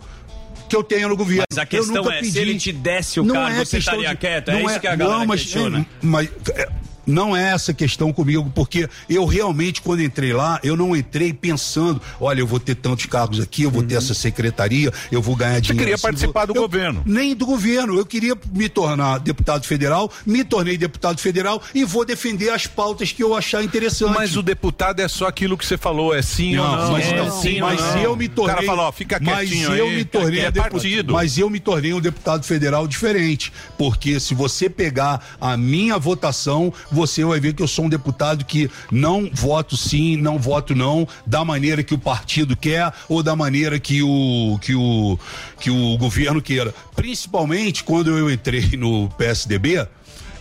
[0.68, 1.44] que eu tenho no governo.
[1.50, 2.32] Mas a questão é, pedi.
[2.32, 4.50] se ele te desse o Não cargo, é você estaria de- quieto?
[4.50, 5.86] É não isso que a galera não, mas, questiona.
[6.02, 6.68] mas é,
[7.08, 12.00] não é essa questão comigo, porque eu realmente, quando entrei lá, eu não entrei pensando,
[12.20, 15.58] olha, eu vou ter tantos cargos aqui, eu vou ter essa secretaria, eu vou ganhar
[15.60, 15.78] dinheiro.
[15.78, 17.02] queria assim, participar vou- do eu- governo.
[17.06, 17.98] Nem do governo.
[17.98, 23.10] Eu queria me tornar deputado federal, me tornei deputado federal e vou defender as pautas
[23.10, 24.14] que eu achar interessante.
[24.14, 26.92] Mas o deputado é só aquilo que você falou, é sim Não, ou não.
[26.92, 27.98] mas, é não, sim mas não.
[28.02, 28.52] eu me tornei.
[28.52, 31.12] O cara fala, ó, fica mas quietinho eu aí, me tornei é partido.
[31.12, 33.52] Mas eu me tornei um deputado federal diferente.
[33.78, 38.44] Porque se você pegar a minha votação, você vai ver que eu sou um deputado
[38.44, 43.36] que não voto sim, não voto não, da maneira que o partido quer ou da
[43.36, 45.18] maneira que o, que o,
[45.60, 46.74] que o governo queira.
[46.96, 49.86] Principalmente quando eu entrei no PSDB,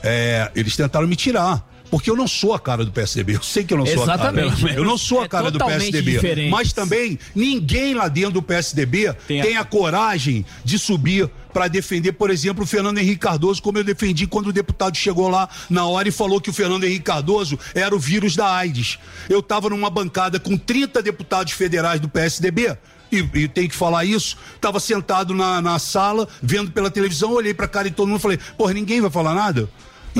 [0.04, 1.64] é, eles tentaram me tirar.
[1.90, 3.36] Porque eu não sou a cara do PSDB.
[3.36, 4.62] Eu sei que eu não sou a Exatamente.
[4.62, 4.74] cara.
[4.74, 6.12] Eu não sou a É cara do totalmente PSDB.
[6.12, 6.50] diferente.
[6.52, 11.68] Mas também ninguém lá dentro do PSDB Tem tem a- a, coragem de subir para
[11.68, 15.48] defender, por exemplo, o Fernando Henrique Cardoso, como eu defendi quando o deputado chegou lá
[15.70, 19.00] na hora e falou que o Fernando Henrique Cardoso era o vírus da AIDS.
[19.30, 22.78] Eu estava numa bancada com 30 deputados federais do PSDB.
[23.10, 24.36] E, e tem que falar isso.
[24.60, 28.22] Tava sentado na, na sala, vendo pela televisão, olhei pra cara de todo mundo e
[28.22, 29.70] falei, porra, ninguém vai falar nada?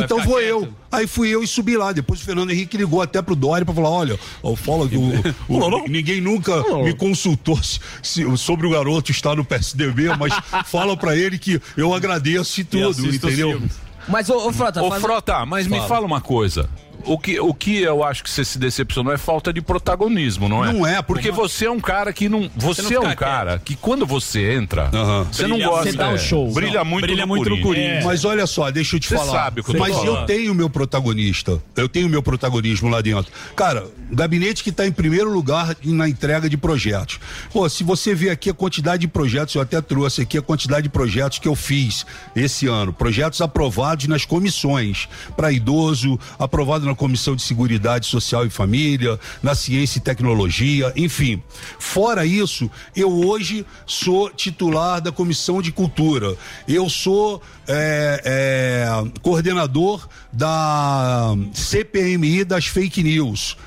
[0.04, 0.48] Então vou quieto.
[0.50, 0.68] eu.
[0.92, 1.92] Aí fui eu e subi lá.
[1.92, 5.12] Depois o Fernando Henrique ligou até pro Dória pra falar: olha, ó, fala que o,
[5.50, 10.34] o- ninguém nunca me consultou se- se- sobre o garoto estar no PSDB, mas
[10.68, 13.62] fala pra ele que eu agradeço e tudo, entendeu?
[14.08, 15.88] Mas, ô, ô Frota, Ô, faz- Frota, mas me Fala.
[15.90, 16.70] fala uma coisa.
[17.06, 20.66] O que, o que eu acho que você se decepcionou é falta de protagonismo, não
[20.66, 20.74] é?
[20.74, 22.50] Não é, porque porque- você é um cara que não.
[22.56, 24.90] Você, não é um cara que quando você entra,
[25.32, 25.92] você Brilha, não gosta.
[25.92, 26.52] você dá o é, show.
[26.52, 27.76] Brilha Não, muito brilha no muito no Corinthians.
[27.78, 28.06] Corinthians.
[28.06, 29.32] Mas olha só, deixa eu te Você falar.
[29.44, 30.16] sabe o que eu tô Mas falando.
[30.22, 31.62] eu tenho o meu protagonista.
[31.76, 33.32] Eu tenho o meu protagonismo lá dentro.
[33.56, 37.20] Cara, gabinete que está em primeiro lugar na entrega de projetos.
[37.54, 40.84] Pô, se você ver aqui a quantidade de projetos, eu até trouxe aqui a quantidade
[40.84, 42.06] de projetos que eu fiz
[42.36, 42.92] esse ano.
[42.92, 45.08] Projetos aprovados nas comissões.
[45.36, 51.42] Para idoso, aprovado na Comissão de Seguridade Social e Família, na Ciência e Tecnologia, enfim.
[51.78, 56.36] Fora isso, eu hoje sou titular da Comissão de Cultura.
[56.68, 63.58] Eu sou é, é, coordenador da CPMI das fake news.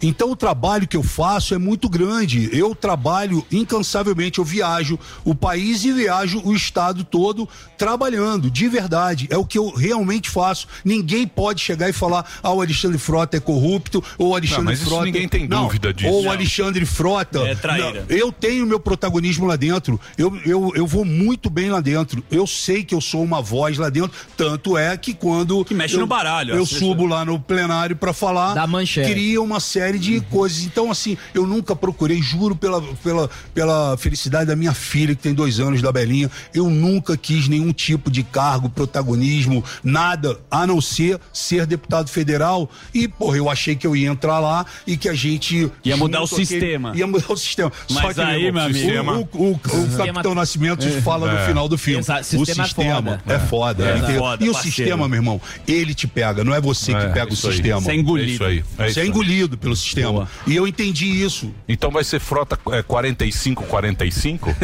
[0.00, 2.48] Então o trabalho que eu faço é muito grande.
[2.52, 9.26] Eu trabalho incansavelmente, eu viajo o país e viajo o estado todo trabalhando, de verdade.
[9.30, 10.66] É o que eu realmente faço.
[10.84, 14.70] Ninguém pode chegar e falar: "Ah, o Alexandre Frota é corrupto" ou o Alexandre Não,
[14.72, 16.12] mas isso Frota ninguém tem Não, dúvida disso.
[16.12, 16.30] Ou o.
[16.30, 17.40] Alexandre Frota.
[17.40, 18.06] É traíra.
[18.08, 20.00] Não, eu tenho meu protagonismo lá dentro.
[20.16, 22.22] Eu, eu, eu vou muito bem lá dentro.
[22.30, 24.12] Eu sei que eu sou uma voz lá dentro.
[24.36, 25.64] Tanto é que quando.
[25.64, 28.54] Que mexe eu, no baralho, Eu subo lá no plenário pra falar.
[28.54, 29.10] Dá manchete.
[29.10, 30.64] Cria uma série de coisas.
[30.64, 35.32] Então, assim, eu nunca procurei, juro pela, pela, pela felicidade da minha filha, que tem
[35.32, 36.28] dois anos, da Belinha.
[36.52, 42.68] Eu nunca quis nenhum tipo de cargo, protagonismo, nada, a não ser ser deputado federal.
[42.92, 45.70] E, porra, eu achei que eu ia entrar lá e que a gente.
[45.84, 46.92] Ia mudar o sistema.
[46.96, 47.70] Ia mudar o sistema.
[47.86, 51.38] Só Mas que, aí, meu amigo, sistema- o, o, o Sistema- Capitão Nascimento fala no
[51.38, 51.46] É.
[51.46, 52.00] final do filme.
[52.00, 53.22] Exato, o sistema é sistema foda.
[53.26, 53.84] é foda.
[53.88, 54.76] É, foda, e o parceiro.
[54.76, 57.52] sistema, meu irmão, ele te pega, não é você que É, pega o isso aí.
[57.54, 57.80] sistema.
[57.80, 58.28] Você é engolido.
[58.30, 58.44] É isso
[58.78, 58.86] aí.
[58.86, 60.28] É Você é engolido pelo sistema.
[60.46, 61.52] E eu entendi isso.
[61.68, 64.54] Então vai ser frota é, 45-45?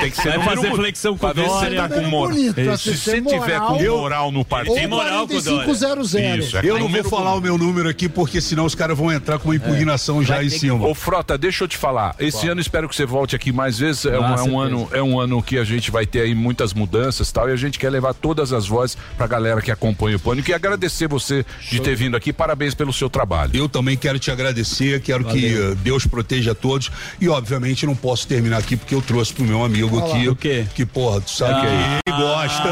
[0.00, 1.82] Tem que ser Vai fazer bu- flexão com pra ver se você Dória.
[1.82, 4.32] tá com pra Se você tiver com moral.
[4.32, 4.80] no partido.
[4.80, 5.64] Ou moral com o Dória.
[5.64, 6.46] 4500.
[6.46, 9.12] Isso, é Eu não vou falar o meu número aqui, porque senão os caras vão
[9.12, 10.86] entrar com uma impugnação já em cima.
[10.86, 12.14] Ô Frota, deixa eu te falar.
[12.18, 14.04] Esse ano espero que você volte aqui mais vezes.
[14.06, 16.72] É, um, é um ano, é um ano que a gente vai ter aí muitas
[16.72, 17.48] mudanças e tal.
[17.48, 20.54] E a gente quer levar todas as vozes pra galera que acompanha o Pânico e
[20.54, 22.32] agradecer você de ter vindo aqui.
[22.32, 23.50] Parabéns pelo seu trabalho.
[23.54, 24.59] Eu também quero te agradecer,
[25.04, 26.90] quero que eh, Deus proteja a todos.
[27.20, 30.16] E, obviamente, não posso terminar aqui porque eu trouxe pro meu amigo Olha lá.
[30.16, 30.28] aqui.
[30.28, 30.66] O quê?
[30.74, 32.00] Que, porra, tu sabe Ah.
[32.04, 32.68] que ele gosta.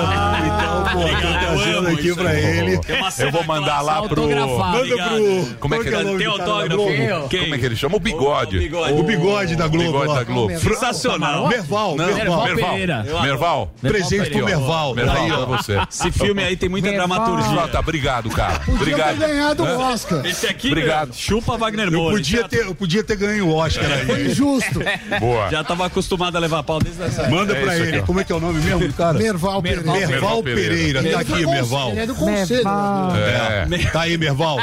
[0.47, 2.45] então, pô, Obrigado, tô eu trazendo aqui pra aí.
[2.59, 2.81] ele.
[3.19, 4.23] Eu vou mandar lá pro.
[4.23, 5.57] Manda pro.
[5.61, 5.99] Como é que é?
[5.99, 7.29] o nome Tem cara da autógrafo?
[7.29, 7.97] Como é que ele chama?
[7.97, 8.57] O bigode.
[8.57, 8.93] O bigode.
[8.93, 9.85] O bigode da Globo.
[9.87, 10.15] bigode lá.
[10.19, 10.59] da Globo.
[10.59, 11.49] Sensacional.
[11.49, 12.47] Merval, Não, Merval.
[13.23, 13.75] Merval.
[13.81, 14.95] Presente pro Merval.
[14.95, 15.79] Merval Aí, pra você.
[15.91, 17.49] Esse filme aí tem muita dramaturgia.
[17.49, 18.61] Frota, obrigado, cara.
[18.69, 19.17] Obrigado.
[19.19, 20.25] ganhado o Oscar.
[20.27, 21.15] Esse aqui, Obrigado.
[21.15, 22.17] chupa Wagner Eu Moura.
[22.17, 24.31] podia, já, ter, eu podia ter ganho o Oscar Foi aí.
[24.31, 24.81] injusto.
[25.21, 25.49] Boa.
[25.51, 27.97] já tava acostumado a levar pau desde essa Manda É pra ele.
[27.99, 28.07] aqui.
[28.07, 29.19] Como é que é o nome mesmo, do cara?
[29.19, 29.83] Merval Pereira.
[29.93, 30.71] Merval Merval Pereira.
[30.75, 30.99] Pereira.
[31.01, 31.91] Ele Tá é aqui, conselho, Merval.
[31.91, 32.69] Ele é do conselho.
[32.69, 33.91] É.
[33.93, 34.59] Tá aí, Merval.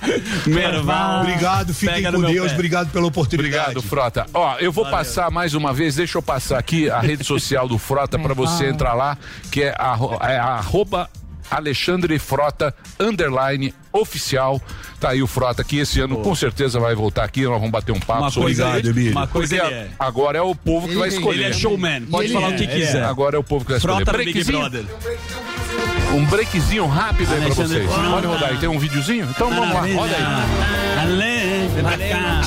[0.46, 1.20] Merval.
[1.22, 2.48] Obrigado, fiquem com Deus.
[2.48, 2.54] pé.
[2.54, 3.62] Obrigado pela oportunidade.
[3.62, 4.26] Obrigado, Frota.
[4.32, 7.78] Ó, eu vou passar mais uma vez, deixa eu passar aqui a rede social do
[7.78, 9.16] Frota pra você entrar lá,
[9.50, 11.08] que é, arro, é arroba
[11.50, 14.60] Alexandre Frota underline oficial.
[14.98, 17.92] Tá aí o Frota que esse ano com certeza vai voltar aqui, nós vamos bater
[17.92, 19.12] um papo Uma sobre coisa, Obrigado, Emílio.
[19.12, 19.88] uma coisa Porque é.
[19.98, 21.40] agora é o povo que Ele- vai ele escolher.
[21.44, 22.66] Ele é showman, pode ele falar é, o que é.
[22.66, 23.04] quiser.
[23.04, 24.04] Agora é o povo que vai escolher.
[24.04, 24.84] Frota do Big Breakzinho, Brother.
[26.14, 27.90] um breakzinho rápido aí pra vocês.
[27.90, 29.28] Pode rodar aí, tem um videozinho?
[29.30, 31.02] Então vamos lá, roda aí.
[31.02, 32.42] Além, pra cá.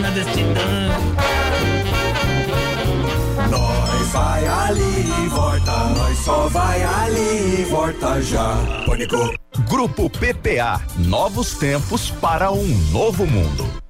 [0.00, 1.79] Nós
[4.10, 8.56] vai ali e volta, nós só vai ali e volta já.
[8.86, 9.16] Pânico.
[9.68, 13.89] Grupo PPA Novos tempos para um novo mundo.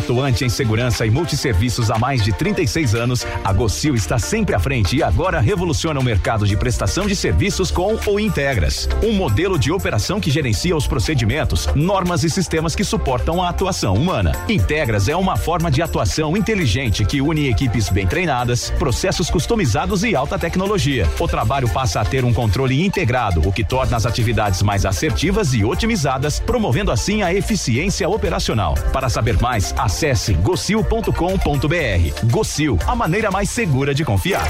[0.00, 4.58] Atuante em segurança e multisserviços há mais de 36 anos, a Gocil está sempre à
[4.58, 9.58] frente e agora revoluciona o mercado de prestação de serviços com o Integras, um modelo
[9.58, 14.32] de operação que gerencia os procedimentos, normas e sistemas que suportam a atuação humana.
[14.48, 20.16] Integras é uma forma de atuação inteligente que une equipes bem treinadas, processos customizados e
[20.16, 21.06] alta tecnologia.
[21.20, 25.52] O trabalho passa a ter um controle integrado, o que torna as atividades mais assertivas
[25.52, 28.74] e otimizadas, promovendo assim a eficiência operacional.
[28.94, 32.30] Para saber mais, acesse gocil.com.br.
[32.30, 34.46] Gocil, a maneira mais segura de confiar.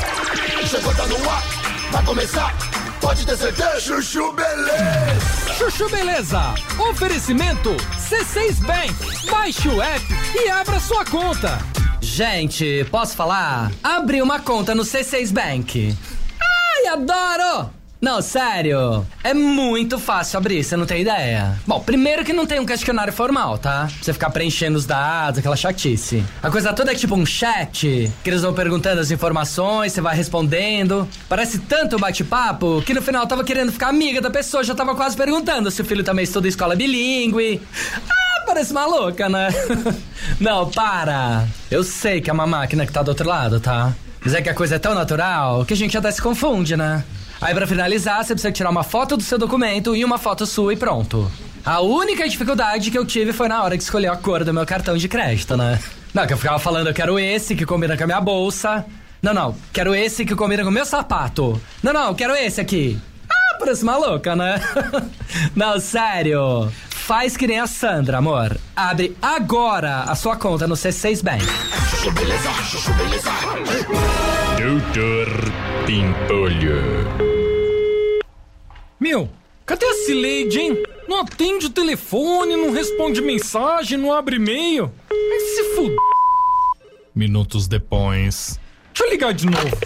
[0.67, 1.43] Chegou, tá no ar,
[1.91, 2.55] vai começar,
[3.01, 3.81] pode ter certeza.
[3.81, 5.55] Chuchu Beleza.
[5.57, 6.55] Chuchu Beleza.
[6.91, 8.95] Oferecimento C6 Bank.
[9.31, 10.05] Baixe o app
[10.35, 11.59] e abra sua conta.
[12.03, 13.73] Gente, posso falar?
[13.83, 15.97] Abri uma conta no C6 Bank.
[16.39, 17.80] Ai, adoro!
[18.01, 19.07] Não, sério.
[19.23, 21.55] É muito fácil abrir, você não tem ideia.
[21.67, 23.89] Bom, primeiro que não tem um questionário formal, tá?
[23.89, 26.25] Pra você ficar preenchendo os dados, aquela chatice.
[26.43, 30.17] A coisa toda é tipo um chat, que eles vão perguntando as informações, você vai
[30.17, 31.07] respondendo.
[31.29, 34.95] Parece tanto bate-papo que no final eu tava querendo ficar amiga da pessoa, já tava
[34.95, 37.61] quase perguntando se o filho também estuda escola bilíngue.
[38.09, 39.49] Ah, parece maluca, né?
[40.41, 41.47] Não, para.
[41.71, 43.93] Eu sei que é uma máquina que tá do outro lado, tá?
[44.25, 47.05] Mas é que a coisa é tão natural que a gente até se confunde, né?
[47.41, 50.75] Aí pra finalizar, você precisa tirar uma foto do seu documento e uma foto sua
[50.75, 51.31] e pronto.
[51.65, 54.67] A única dificuldade que eu tive foi na hora de escolher a cor do meu
[54.67, 55.81] cartão de crédito, né?
[56.13, 58.85] Não, que eu ficava falando eu quero esse, que combina com a minha bolsa.
[59.23, 61.61] Não, não, quero esse que combina com o meu sapato.
[61.83, 62.99] Não, não, quero esse aqui.
[63.31, 64.61] Ah, parece maluca, né?
[65.57, 66.71] não, sério.
[67.11, 68.57] Faz que nem a Sandra, amor.
[68.77, 71.45] Abre agora a sua conta no C6 Bank.
[74.57, 75.27] Doutor
[75.85, 76.81] Pimpolho.
[79.01, 79.29] Meu,
[79.67, 80.83] cadê a Cileide, hein?
[81.09, 84.93] Não atende o telefone, não responde mensagem, não abre e-mail.
[85.09, 85.97] Vai se fuder.
[87.13, 88.57] Minutos depois.
[88.95, 89.77] Deixa eu ligar de novo.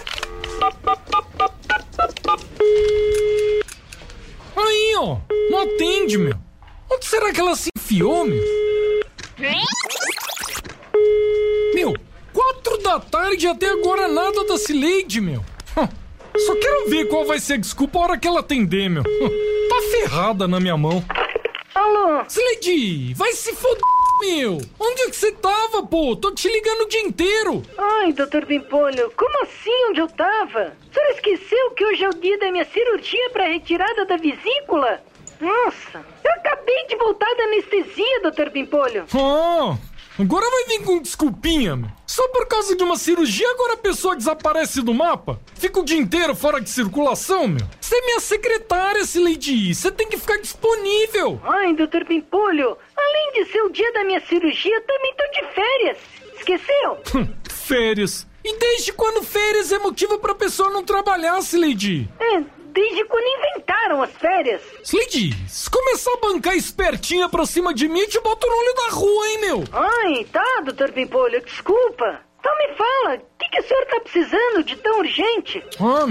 [4.55, 5.17] Aí, ó.
[5.49, 6.44] Não atende, meu.
[7.05, 8.43] Onde será que ela se enfiou, meu?
[11.75, 11.93] Meu,
[12.33, 15.45] quatro da tarde e até agora nada da Cileide, meu.
[16.35, 19.03] Só quero ver qual vai ser a desculpa a hora que ela atender, meu.
[19.03, 21.05] Tá ferrada na minha mão.
[21.75, 22.25] Alô?
[22.27, 23.83] Cileide, vai se foder,
[24.21, 24.57] meu.
[24.79, 26.15] Onde é que você tava, pô?
[26.15, 27.61] Tô te ligando o dia inteiro.
[27.77, 30.75] Ai, doutor Pimpolho, como assim onde eu tava?
[30.89, 35.03] O senhor esqueceu que hoje é o dia da minha cirurgia para retirada da vesícula?
[35.39, 39.05] Nossa, eu acabei de voltar da anestesia, doutor Pimpolho.
[39.13, 39.77] Ah,
[40.19, 41.89] agora vai vir com desculpinha, meu.
[42.07, 45.39] Só por causa de uma cirurgia agora a pessoa desaparece do mapa?
[45.55, 47.67] Fica o dia inteiro fora de circulação, meu?
[47.81, 49.73] Você é minha secretária, Cileide.
[49.75, 51.41] Você tem que ficar disponível.
[51.43, 55.97] Ai, doutor Pimpolho, além de ser o dia da minha cirurgia, também tô de férias.
[56.37, 56.97] Esqueceu?
[57.15, 58.25] Hum, férias.
[58.43, 62.07] E desde quando férias é motivo pra pessoa não trabalhar, Cileide?
[62.19, 62.43] É,
[62.75, 64.61] desde quando inventaram as férias.
[64.83, 68.95] Cileide, se começar a bancar espertinha pra cima de mim, te boto no olho da
[68.95, 69.63] rua, hein, meu?
[69.71, 72.19] Ai, tá, doutor Pimpolho, desculpa.
[72.39, 75.63] Então me fala, o que, que o senhor tá precisando de tão urgente?
[75.79, 76.05] Ah,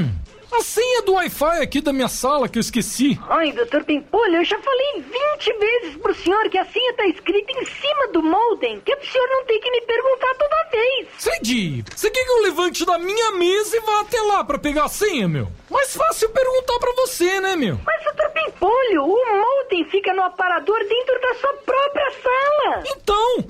[0.56, 3.18] a senha do Wi-Fi aqui da minha sala que eu esqueci.
[3.28, 5.04] Ai, doutor Pimpolho, eu já falei
[5.38, 8.96] 20 vezes pro senhor que a senha tá escrita em cima do molden, que é
[8.96, 11.08] pro senhor não ter que me perguntar toda vez.
[11.18, 14.84] Cileide, você quer que eu levante da minha mesa e vá até lá pra pegar
[14.84, 15.48] a senha, meu?
[15.70, 17.78] Mais fácil perguntar pra você, né, meu?
[17.84, 22.84] Mas, doutor Pimpolho, o molden fica no aparador dentro da sua própria sala.
[22.96, 23.44] Então?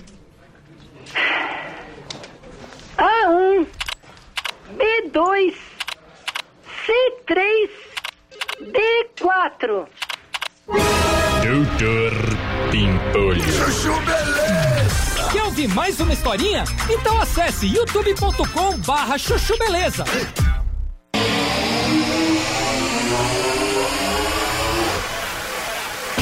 [2.96, 3.66] A1,
[4.76, 5.54] B2,
[6.84, 7.70] C3,
[8.60, 9.86] D4.
[11.42, 12.12] Doutor
[12.70, 13.42] Pimpolho.
[15.32, 16.64] Quer ouvir mais uma historinha?
[16.90, 20.04] Então acesse youtube.com barra chuchu beleza.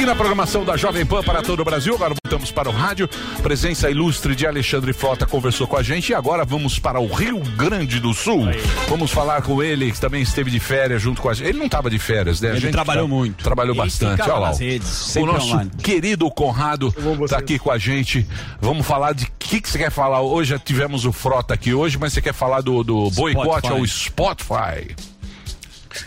[0.03, 3.09] Aqui na programação da Jovem Pan para todo o Brasil, agora voltamos para o rádio.
[3.41, 7.39] Presença ilustre de Alexandre Frota conversou com a gente e agora vamos para o Rio
[7.57, 8.47] Grande do Sul.
[8.89, 11.47] Vamos falar com ele, que também esteve de férias junto com a gente.
[11.51, 12.49] Ele não estava de férias, né?
[12.49, 13.45] A Ele gente trabalhou tra- muito.
[13.45, 14.23] Trabalhou E bastante.
[14.23, 14.51] Olha lá.
[14.53, 15.71] redes, o nosso online.
[15.81, 16.93] querido Conrado
[17.23, 18.27] está aqui com a gente.
[18.61, 20.51] Vamos falar de que, que você quer falar hoje?
[20.51, 24.97] Já tivemos o Frota aqui hoje, mas você quer falar do, do boicote ao Spotify.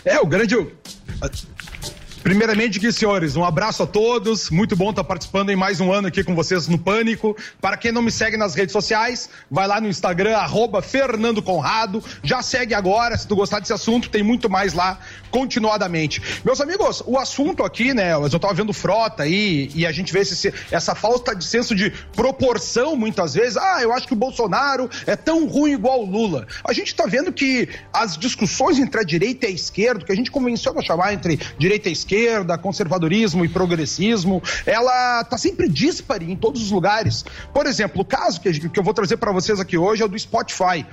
[0.04, 0.54] É, o grande.
[2.26, 4.50] Primeiramente, que senhores, um abraço a todos.
[4.50, 7.36] Muito bom estar participando em mais um ano aqui com vocês no Pânico.
[7.60, 12.02] Para quem não me segue nas redes sociais, vai lá no Instagram, arroba Fernando Conrado.
[12.24, 14.98] Já segue agora, se tu gostar desse assunto, tem muito mais lá
[15.30, 16.20] continuadamente.
[16.44, 18.12] Meus amigos, o assunto aqui, né?
[18.14, 21.90] Eu tava vendo frota aí e a gente vê esse- essa falta de senso de
[22.16, 23.56] proporção muitas vezes.
[23.56, 26.48] Ah, eu acho que o Bolsonaro é tão ruim igual o Lula.
[26.68, 30.16] A gente tá vendo que as discussões entre a direita e a esquerda, que a
[30.16, 32.15] gente convenceu a chamar entre direita e esquerda,
[32.62, 37.24] conservadorismo e progressismo, ela tá sempre díspare em todos os lugares.
[37.52, 40.18] Por exemplo, o caso que, eu vou trazer para vocês aqui hoje é o do
[40.18, 40.84] Spotify.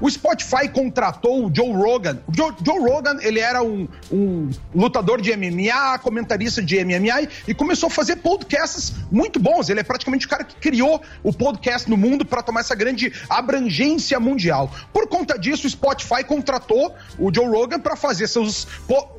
[0.00, 2.20] O Spotify contratou o Joe Rogan.
[2.26, 7.54] O Joe, Joe Rogan, ele era um, um lutador de MMA, comentarista de MMA e
[7.54, 9.68] começou a fazer podcasts muito bons.
[9.68, 13.12] Ele é praticamente o cara que criou o podcast no mundo para tomar essa grande
[13.28, 14.70] abrangência mundial.
[14.92, 18.66] Por conta disso, o Spotify contratou o Joe Rogan para fazer seus,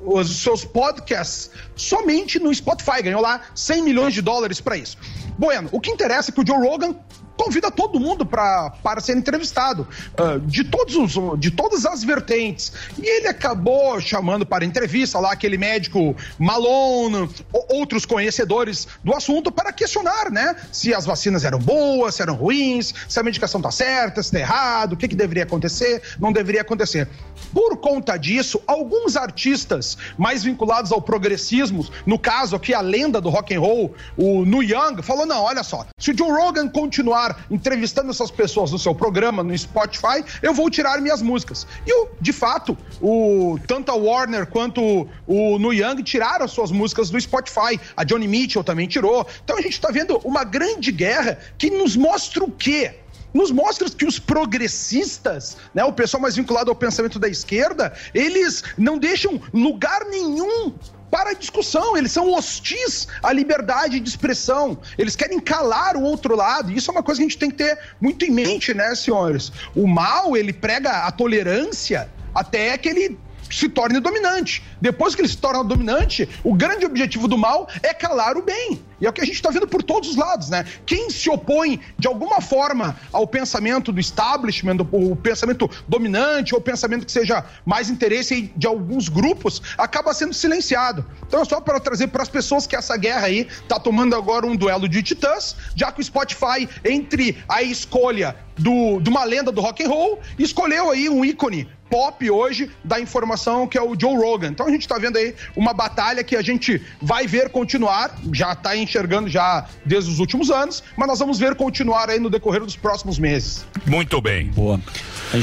[0.05, 1.42] os seus podcasts
[1.75, 3.01] somente no Spotify.
[3.01, 4.97] Ganhou lá 100 milhões de dólares para isso.
[5.37, 6.95] Bueno, o que interessa é que o Joe Rogan
[7.37, 9.87] convida todo mundo pra, para ser entrevistado,
[10.17, 12.73] ah, de, todos os, de todas as vertentes.
[12.97, 17.29] E ele acabou chamando para entrevista lá aquele médico Malone,
[17.69, 20.55] outros conhecedores do assunto, para questionar, né?
[20.71, 24.39] Se as vacinas eram boas, se eram ruins, se a medicação tá certa, se tá
[24.39, 27.07] errado, o que, que deveria acontecer, não deveria acontecer.
[27.53, 33.29] Por conta disso, alguns artistas mais vinculados ao progressismo, no caso aqui a lenda do
[33.29, 37.22] rock and roll, o Nu Young, falou: não, olha só, se o Joe Rogan continuar
[37.49, 41.67] entrevistando essas pessoas no seu programa no Spotify, eu vou tirar minhas músicas.
[41.85, 46.71] E o, de fato, o tanto a Warner quanto o Nu Young tiraram as suas
[46.71, 47.79] músicas do Spotify.
[47.95, 49.27] A Johnny Mitchell também tirou.
[49.43, 52.95] Então a gente tá vendo uma grande guerra que nos mostra o quê?
[53.33, 58.63] nos mostra que os progressistas, né, o pessoal mais vinculado ao pensamento da esquerda, eles
[58.77, 60.71] não deixam lugar nenhum
[61.13, 66.35] para a discussão, eles são hostis à liberdade de expressão, eles querem calar o outro
[66.35, 68.73] lado, e isso é uma coisa que a gente tem que ter muito em mente,
[68.73, 69.51] né, senhores?
[69.75, 74.63] O mal, ele prega a tolerância até que ele se torne dominante.
[74.81, 78.81] Depois que ele se torna dominante, o grande objetivo do mal é calar o bem.
[79.03, 80.65] E é o que a gente está vendo por todos os lados, né?
[80.85, 87.05] Quem se opõe de alguma forma ao pensamento do establishment, o pensamento dominante, ou pensamento
[87.05, 91.05] que seja mais interesse de alguns grupos, acaba sendo silenciado.
[91.27, 94.45] Então é só para trazer para as pessoas que essa guerra aí está tomando agora
[94.45, 99.51] um duelo de titãs, já que o Spotify, entre a escolha do, de uma lenda
[99.51, 103.95] do rock and roll, escolheu aí um ícone pop hoje da informação que é o
[103.99, 104.47] Joe Rogan.
[104.47, 108.53] Então a gente está vendo aí uma batalha que a gente vai ver continuar, já
[108.53, 112.61] está enxergando já desde os últimos anos, mas nós vamos ver continuar aí no decorrer
[112.61, 113.65] dos próximos meses.
[113.85, 114.47] Muito bem.
[114.47, 114.79] Boa.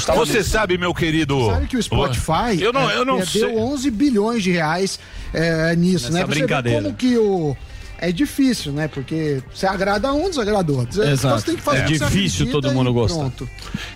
[0.06, 1.47] tá Você sabe, meu querido.
[1.47, 3.56] Sabe que o Spotify Eu não, é, eu não perdeu sei.
[3.56, 5.01] 11 bilhões de reais
[5.35, 6.24] é, nisso, Nessa né?
[6.24, 6.82] Pra brincadeira.
[6.82, 7.56] como que o
[8.02, 8.89] é difícil, né?
[8.89, 11.05] Porque você agrada um, desagrada outro.
[11.05, 13.18] Então você tem que fazer É o que você difícil todo mundo gostar.
[13.18, 13.48] Pronto.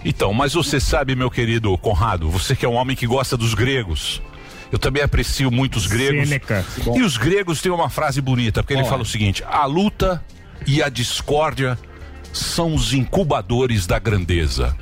[0.04, 3.54] Então, mas você sabe, meu querido Conrado, você que é um homem que gosta dos
[3.54, 4.20] gregos.
[4.74, 6.28] Eu também aprecio muito os gregos.
[6.28, 6.66] Sêneca.
[6.96, 8.90] E os gregos têm uma frase bonita, porque ele Qual é?
[8.90, 10.20] fala o seguinte: a luta
[10.66, 11.78] e a discórdia
[12.32, 14.76] são os incubadores da grandeza.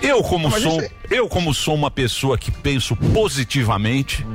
[0.00, 4.26] Eu como Mas sou, isso eu como sou uma pessoa que penso positivamente,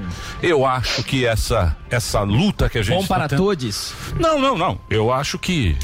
[0.41, 3.93] eu acho que essa essa luta que a gente Bom para tá tendo- todos.
[4.17, 4.79] Não, não, não.
[4.89, 5.75] Eu acho que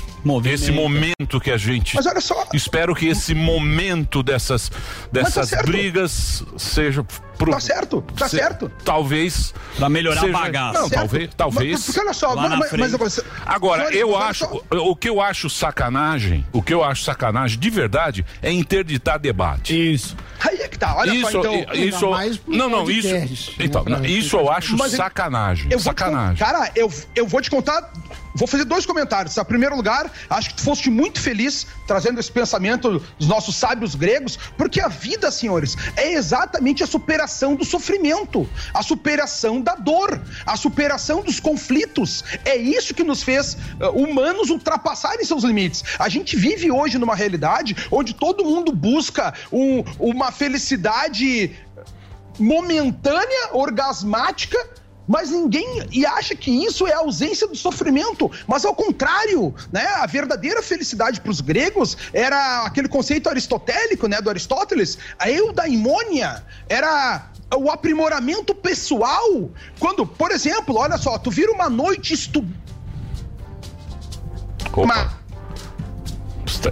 [0.46, 2.48] esse momento que a gente Mas olha só.
[2.54, 4.72] espero que esse momento dessas
[5.12, 5.66] dessas certo.
[5.66, 7.06] brigas seja
[7.44, 8.72] pro, Tá certo, tá se- certo.
[8.84, 10.80] Talvez Pra melhorar seja- a bagaça.
[10.80, 11.02] Não, Certo.
[11.02, 11.72] talvez, talvez.
[11.74, 14.62] Mas, porque olha só, mas, mas, mas Agora, eu acho, só.
[14.78, 19.94] o que eu acho sacanagem, o que eu acho sacanagem de verdade é interditar debate.
[19.94, 20.16] Isso.
[20.40, 21.54] Aí é que tá, olha isso, só, então.
[21.74, 22.06] i- isso,
[22.48, 23.28] não, não, isso, né,
[23.60, 26.38] então, não, isso eu acho eu- sacanagem, Eu te sacanagem.
[26.38, 27.92] cara, eu, eu vou te contar.
[28.36, 29.38] Vou fazer dois comentários.
[29.38, 33.94] Em primeiro lugar, acho que tu foste muito feliz trazendo esse pensamento dos nossos sábios
[33.94, 40.22] gregos, porque a vida, senhores, é exatamente a superação do sofrimento, a superação da dor,
[40.46, 42.24] a superação dos conflitos.
[42.46, 45.84] É isso que nos fez eh, humanos ultrapassarem seus limites.
[45.98, 51.52] A gente vive hoje numa realidade onde todo mundo busca um- uma felicidade
[52.40, 54.58] momentânea, orgasmática,
[55.08, 59.86] mas ninguém e acha que isso é a ausência do sofrimento, mas ao contrário, né?
[59.98, 66.44] A verdadeira felicidade para os gregos era aquele conceito aristotélico, né, do Aristóteles, a eudaimônia,
[66.70, 69.50] era o aprimoramento pessoal.
[69.80, 72.46] Quando, por exemplo, olha só, tu vira uma noite estu...
[74.74, 75.24] Opa.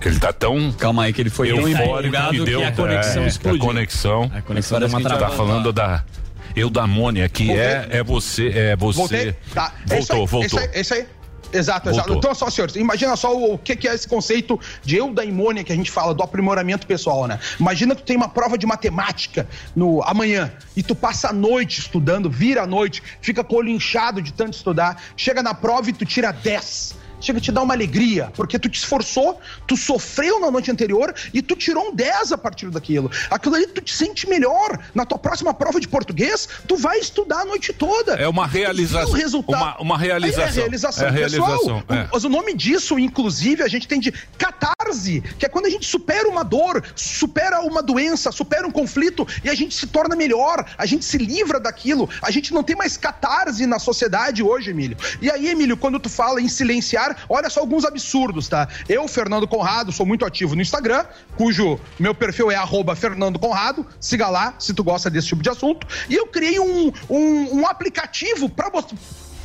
[0.05, 0.71] Ele tá tão.
[0.71, 3.61] Calma aí, que ele foi tão empolgado que, que, deu, a conexão é, explodiu.
[3.61, 4.31] A conexão.
[4.33, 6.03] A conexão Parece deu uma que a gente tá falando da
[6.55, 8.49] eudamônia, que é, é você.
[8.49, 8.97] É você.
[8.97, 9.35] Voltei?
[9.53, 9.73] Tá.
[9.89, 10.59] É Voltou, é isso voltou.
[10.59, 11.07] aí, é aí.
[11.53, 12.07] Exato, exato.
[12.07, 12.17] Voltou.
[12.17, 15.71] Então, só, senhores, imagina só o, o que, que é esse conceito de eudaimônia que
[15.71, 17.39] a gente fala, do aprimoramento pessoal, né?
[17.59, 21.79] Imagina que tu tem uma prova de matemática no amanhã e tu passa a noite
[21.79, 25.89] estudando, vira a noite, fica com o olho inchado de tanto estudar, chega na prova
[25.89, 27.00] e tu tira 10.
[27.21, 31.13] Chega a te dar uma alegria, porque tu te esforçou, tu sofreu na noite anterior
[31.33, 33.09] e tu tirou um 10 a partir daquilo.
[33.29, 34.79] Aquilo ali tu te sente melhor.
[34.95, 38.13] Na tua próxima prova de português, tu vai estudar a noite toda.
[38.15, 39.11] É uma realização.
[39.13, 39.55] resultado.
[39.61, 40.43] Uma, uma realização.
[40.43, 41.47] É a realização É pessoal.
[41.47, 41.83] realização.
[41.87, 42.09] O- é.
[42.11, 44.11] Mas o nome disso, inclusive, a gente tem de
[44.81, 49.27] catarse, que é quando a gente supera uma dor, supera uma doença, supera um conflito
[49.43, 52.75] e a gente se torna melhor, a gente se livra daquilo, a gente não tem
[52.75, 54.97] mais catarse na sociedade hoje, Emílio.
[55.21, 58.67] E aí, Emílio, quando tu fala em silenciar, olha só alguns absurdos, tá?
[58.89, 61.05] Eu, Fernando Conrado, sou muito ativo no Instagram,
[61.37, 62.61] cujo meu perfil é
[62.95, 66.91] Fernando Conrado, siga lá se tu gosta desse tipo de assunto, e eu criei um,
[67.09, 68.69] um, um aplicativo para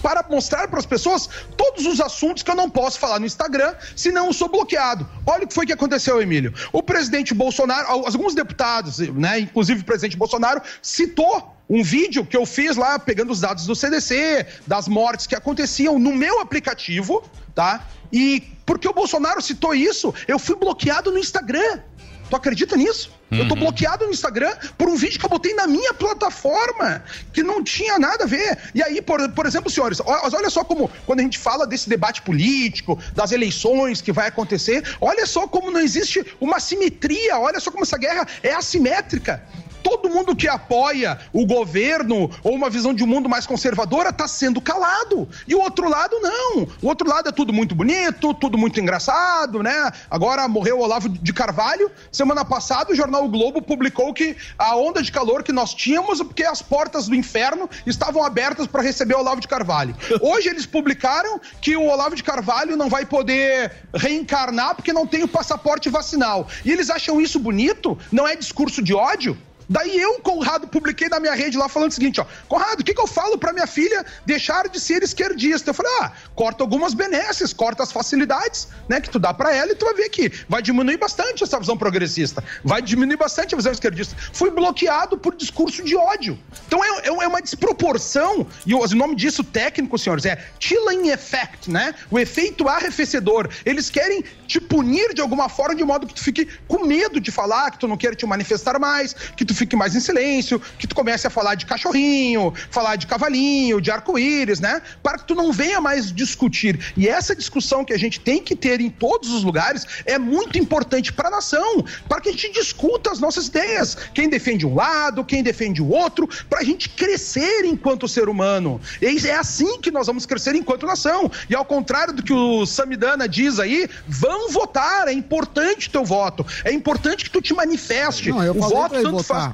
[0.02, 3.74] para mostrar para as pessoas todos os assuntos que eu não posso falar no Instagram,
[3.94, 5.08] senão eu sou bloqueado.
[5.26, 6.52] Olha o que foi que aconteceu, Emílio.
[6.72, 12.46] O presidente Bolsonaro, alguns deputados, né, inclusive o presidente Bolsonaro, citou um vídeo que eu
[12.46, 17.24] fiz lá pegando os dados do CDC, das mortes que aconteciam no meu aplicativo,
[17.54, 17.86] tá?
[18.12, 21.80] E porque o Bolsonaro citou isso, eu fui bloqueado no Instagram.
[22.28, 23.15] Tu acredita nisso?
[23.30, 23.60] Eu tô Uhum.
[23.60, 27.98] bloqueado no Instagram por um vídeo que eu botei na minha plataforma, que não tinha
[27.98, 28.56] nada a ver.
[28.74, 32.22] E aí, por, por exemplo, senhores, olha só como, quando a gente fala desse debate
[32.22, 37.70] político, das eleições que vai acontecer, olha só como não existe uma simetria, olha só
[37.70, 39.42] como essa guerra é assimétrica.
[39.86, 44.26] Todo mundo que apoia o governo ou uma visão de um mundo mais conservadora está
[44.26, 45.28] sendo calado.
[45.46, 46.66] E o outro lado não.
[46.82, 49.92] O outro lado é tudo muito bonito, tudo muito engraçado, né?
[50.10, 51.88] Agora morreu o Olavo de Carvalho.
[52.10, 56.20] Semana passada o jornal o Globo publicou que a onda de calor que nós tínhamos,
[56.20, 59.94] porque as portas do inferno estavam abertas para receber o Olavo de Carvalho.
[60.20, 65.22] Hoje eles publicaram que o Olavo de Carvalho não vai poder reencarnar porque não tem
[65.22, 66.48] o passaporte vacinal.
[66.64, 67.96] E eles acham isso bonito?
[68.10, 69.38] Não é discurso de ódio?
[69.68, 72.26] Daí eu, Conrado, publiquei na minha rede lá falando o seguinte, ó.
[72.48, 75.70] Conrado, o que, que eu falo pra minha filha deixar de ser esquerdista?
[75.70, 79.72] Eu falei, ah, corta algumas benesses, corta as facilidades, né, que tu dá pra ela
[79.72, 82.42] e tu vai ver que vai diminuir bastante essa visão progressista.
[82.64, 84.14] Vai diminuir bastante a visão esquerdista.
[84.32, 86.38] Fui bloqueado por discurso de ódio.
[86.66, 91.70] Então é, é- é uma desproporção, e o nome disso técnico, senhores, é chilling effect,
[91.70, 91.94] né?
[92.10, 93.48] O efeito arrefecedor.
[93.64, 97.30] Eles querem te punir de alguma forma de modo que tu fique com medo de
[97.32, 100.86] falar, que tu não queira te manifestar mais, que tu fique mais em silêncio, que
[100.86, 104.80] tu comece a falar de cachorrinho, falar de cavalinho, de arco-íris, né?
[105.02, 106.92] Para que tu não venha mais discutir.
[106.96, 110.58] E essa discussão que a gente tem que ter em todos os lugares é muito
[110.58, 113.96] importante para a nação, para que a gente discuta as nossas ideias.
[114.14, 118.80] Quem defende um lado, quem defende o outro, para a gente crescer enquanto ser humano.
[119.00, 121.30] E é assim que nós vamos crescer enquanto nação.
[121.48, 126.44] E ao contrário do que o Samidana diz aí, vão votar, é importante teu voto.
[126.64, 128.30] É importante que tu te manifeste.
[128.30, 129.24] Não, eu o voto tanto votar.
[129.24, 129.45] faz.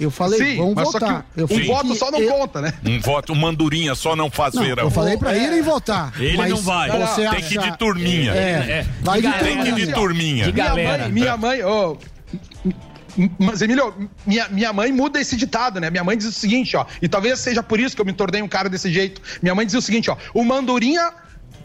[0.00, 1.26] Eu falei, Sim, vamos mas só que votar.
[1.36, 2.72] o- Eu um voto que só não eu- conta, né?
[2.86, 4.84] Um voto, mandurinha só não faz Não, verão.
[4.84, 5.44] eu falei pra É.
[5.44, 6.12] irem votar.
[6.18, 6.90] Ele não vai.
[6.90, 8.32] Você Tem que ir de turminha.
[8.32, 10.50] É, vai de Tem que ir de turminha.
[10.50, 11.98] Minha mãe, minha mãe, ô,
[13.38, 13.92] mas, Emílio,
[14.26, 15.90] minha, minha mãe muda esse ditado, né?
[15.90, 18.40] Minha mãe diz o seguinte, ó, e talvez seja por isso que eu me tornei
[18.40, 19.20] um cara desse jeito.
[19.42, 21.10] Minha mãe dizia o seguinte, ó, o mandurinha,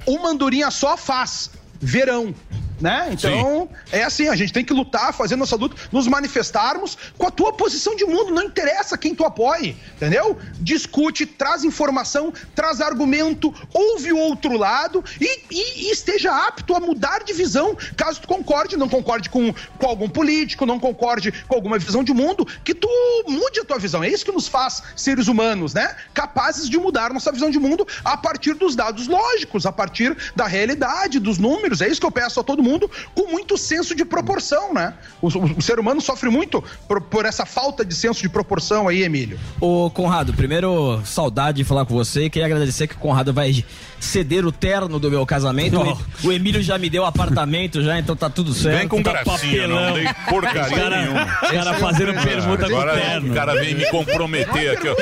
[0.05, 2.33] o mandurinha só faz verão.
[2.79, 3.07] Né?
[3.11, 7.31] Então, é assim, a gente tem que lutar, fazer nossa luta, nos manifestarmos com a
[7.31, 10.37] tua posição de mundo, não interessa quem tu apoie, entendeu?
[10.59, 16.79] Discute, traz informação, traz argumento, ouve o outro lado e, e- e esteja apto a
[16.81, 21.55] mudar de visão, caso tu concorde, não concorde com, com algum político, não concorde com
[21.55, 22.89] alguma visão de mundo, que tu
[23.27, 24.03] mude a tua visão.
[24.03, 25.95] É isso que nos faz seres humanos, né?
[26.13, 30.45] Capazes de mudar nossa visão de mundo a partir dos dados lógicos, a partir da
[30.45, 31.79] realidade, dos números.
[31.79, 32.64] É isso que eu peço a todo mundo,
[33.13, 34.93] com muito senso de proporção, né?
[35.21, 39.03] O, o- ser humano sofre muito por, por essa falta de senso de proporção aí,
[39.03, 39.39] Emílio.
[39.61, 42.29] Ô, Conrado, primeiro, saudade de falar com você.
[42.29, 43.63] Queria agradecer que o Conrado vai
[43.99, 45.79] ceder o terno do meu casamento.
[45.79, 48.77] O, o Emílio já me deu apartamento já, então tá tudo certo.
[48.79, 51.25] Vem com tá gracinha, não dei porcaria Cara- nenhuma.
[51.25, 53.31] cara fazendo permuta com Agora terno.
[53.31, 54.95] o cara vem me comprometer aqui, ó.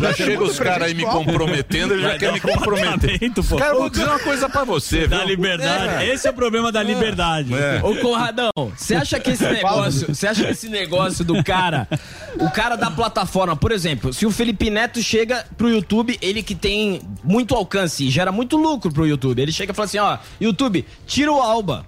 [0.00, 3.18] Já chega os caras aí me comprometendo, ele já quer me comprometer.
[3.48, 3.56] pô.
[3.56, 5.28] Cara, eu vou dizer uma coisa pra você, Da viu?
[5.28, 6.06] liberdade.
[6.06, 7.52] Esse é o problema da liberdade.
[7.54, 7.80] É.
[7.82, 11.88] Ô, Conradão, você acha que esse negócio, você acha que esse negócio do cara,
[12.38, 16.54] o cara da plataforma, por exemplo, se o Felipe Neto chega pro YouTube, ele que
[16.54, 20.18] tem muito alcance e gera muito lucro pro YouTube, ele chega e fala assim, ó,
[20.40, 21.86] YouTube, tira o Alba.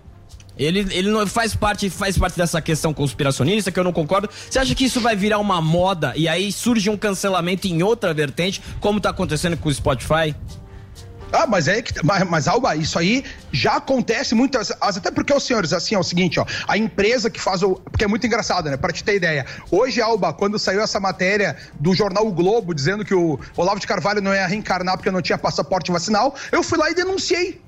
[0.58, 4.28] Ele, ele não faz parte, faz parte dessa questão conspiracionista que eu não concordo.
[4.48, 8.14] Você acha que isso vai virar uma moda e aí surge um cancelamento em outra
[8.14, 10.34] vertente, como tá acontecendo com o Spotify?
[11.36, 11.92] Ah, mas é que.
[12.04, 14.72] Mas, mas, Alba, isso aí já acontece muitas.
[14.80, 16.46] as- Até porque, os senhores, assim, é o seguinte, ó.
[16.66, 17.74] A empresa que faz o.
[17.76, 18.76] Porque é muito engraçado, né?
[18.76, 19.44] Pra te ter ideia.
[19.70, 23.86] Hoje, Alba, quando saiu essa matéria do jornal o Globo dizendo que o Olavo de
[23.86, 27.60] Carvalho não ia reencarnar porque não tinha passaporte vacinal, eu fui lá e denunciei.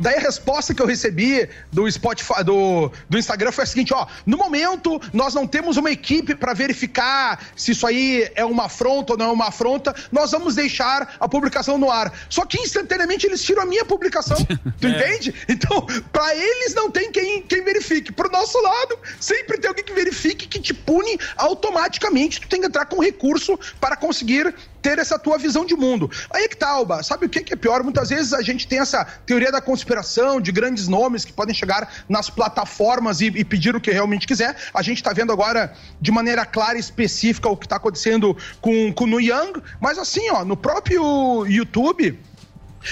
[0.00, 4.06] Daí a resposta que eu recebi do Spotify, do, do Instagram foi a seguinte, ó,
[4.26, 9.12] no momento nós não temos uma equipe para verificar se isso aí é uma afronta
[9.12, 12.12] ou não é uma afronta, nós vamos deixar a publicação no ar.
[12.28, 14.36] Só que instantaneamente eles tiram a minha publicação,
[14.80, 15.34] tu entende?
[15.48, 18.12] Então, para eles não tem quem, quem verifique.
[18.12, 22.66] Pro nosso lado, sempre tem alguém que verifique que te pune automaticamente, tu tem que
[22.66, 24.54] entrar com recurso para conseguir
[24.84, 26.10] ter essa tua visão de mundo.
[26.28, 27.82] Aí é que tá, Alba, sabe o que é pior?
[27.82, 31.90] Muitas vezes a gente tem essa teoria da conspiração, de grandes nomes que podem chegar
[32.06, 34.54] nas plataformas e, e pedir o que realmente quiser.
[34.74, 38.92] A gente tá vendo agora de maneira clara e específica o que tá acontecendo com,
[38.92, 42.18] com o Yang, mas assim, ó, no próprio YouTube.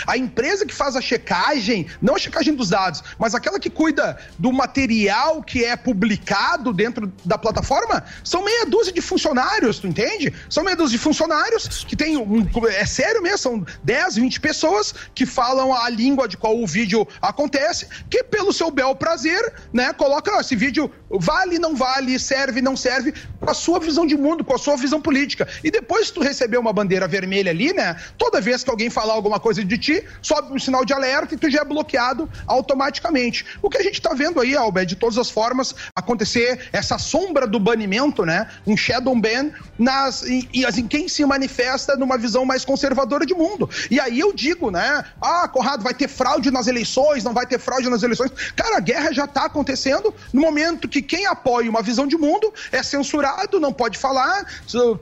[0.07, 4.19] A empresa que faz a checagem, não a checagem dos dados, mas aquela que cuida
[4.39, 10.33] do material que é publicado dentro da plataforma, são meia dúzia de funcionários, tu entende?
[10.49, 12.47] São meia dúzia de funcionários que tem um.
[12.69, 17.07] É sério mesmo, são 10, 20 pessoas que falam a língua de qual o vídeo
[17.21, 22.61] acontece, que pelo seu bel prazer, né, coloca ó, esse vídeo vale, não vale, serve,
[22.61, 25.49] não serve, com a sua visão de mundo, com a sua visão política.
[25.63, 27.97] E depois tu receber uma bandeira vermelha ali, né?
[28.17, 31.37] Toda vez que alguém falar alguma coisa de ti, sobe um sinal de alerta e
[31.37, 33.45] tu já é bloqueado automaticamente.
[33.61, 37.47] O que a gente tá vendo aí, Albert, de todas as formas, acontecer essa sombra
[37.47, 38.49] do banimento, né?
[38.67, 43.35] Um shadow ban nas, em, em, em quem se manifesta numa visão mais conservadora de
[43.35, 43.69] mundo.
[43.91, 45.05] E aí eu digo, né?
[45.21, 48.31] Ah, Conrado, vai ter fraude nas eleições, não vai ter fraude nas eleições.
[48.55, 52.53] Cara, a guerra já tá acontecendo no momento que quem apoia uma visão de mundo
[52.71, 54.47] é censurado, não pode falar,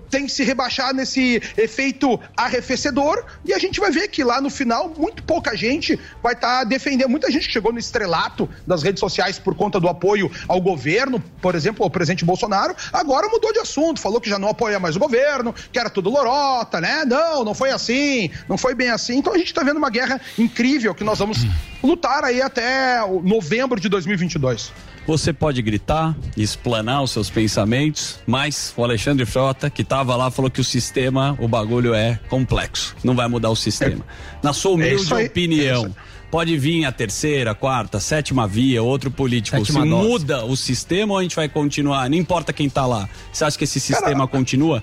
[0.08, 3.24] tem que se rebaixar nesse efeito arrefecedor.
[3.44, 6.64] E a gente vai ver que lá no final, muito pouca gente vai estar tá
[6.64, 7.08] defendendo.
[7.08, 11.54] Muita gente chegou no estrelato das redes sociais por conta do apoio ao governo, por
[11.54, 14.98] exemplo, ao presidente Bolsonaro, agora mudou de assunto, falou que já não apoia mais o
[14.98, 17.04] governo, que era tudo lorota, né?
[17.04, 19.18] Não, não foi assim, não foi bem assim.
[19.18, 21.38] Então a gente está vendo uma guerra incrível que nós vamos
[21.82, 24.72] lutar aí até novembro de 2022.
[25.10, 30.48] Você pode gritar, explanar os seus pensamentos, mas o Alexandre Frota, que estava lá, falou
[30.48, 32.94] que o sistema, o bagulho é complexo.
[33.02, 34.04] Não vai mudar o sistema.
[34.40, 35.92] Na sua humilde É opinião,
[36.30, 39.56] pode vir a terceira, quarta, sétima via, outro político.
[39.56, 40.08] Sétima Se dose.
[40.08, 42.08] muda o sistema ou a gente vai continuar?
[42.08, 43.08] Não importa quem tá lá.
[43.32, 44.80] Você acha que esse sistema continua?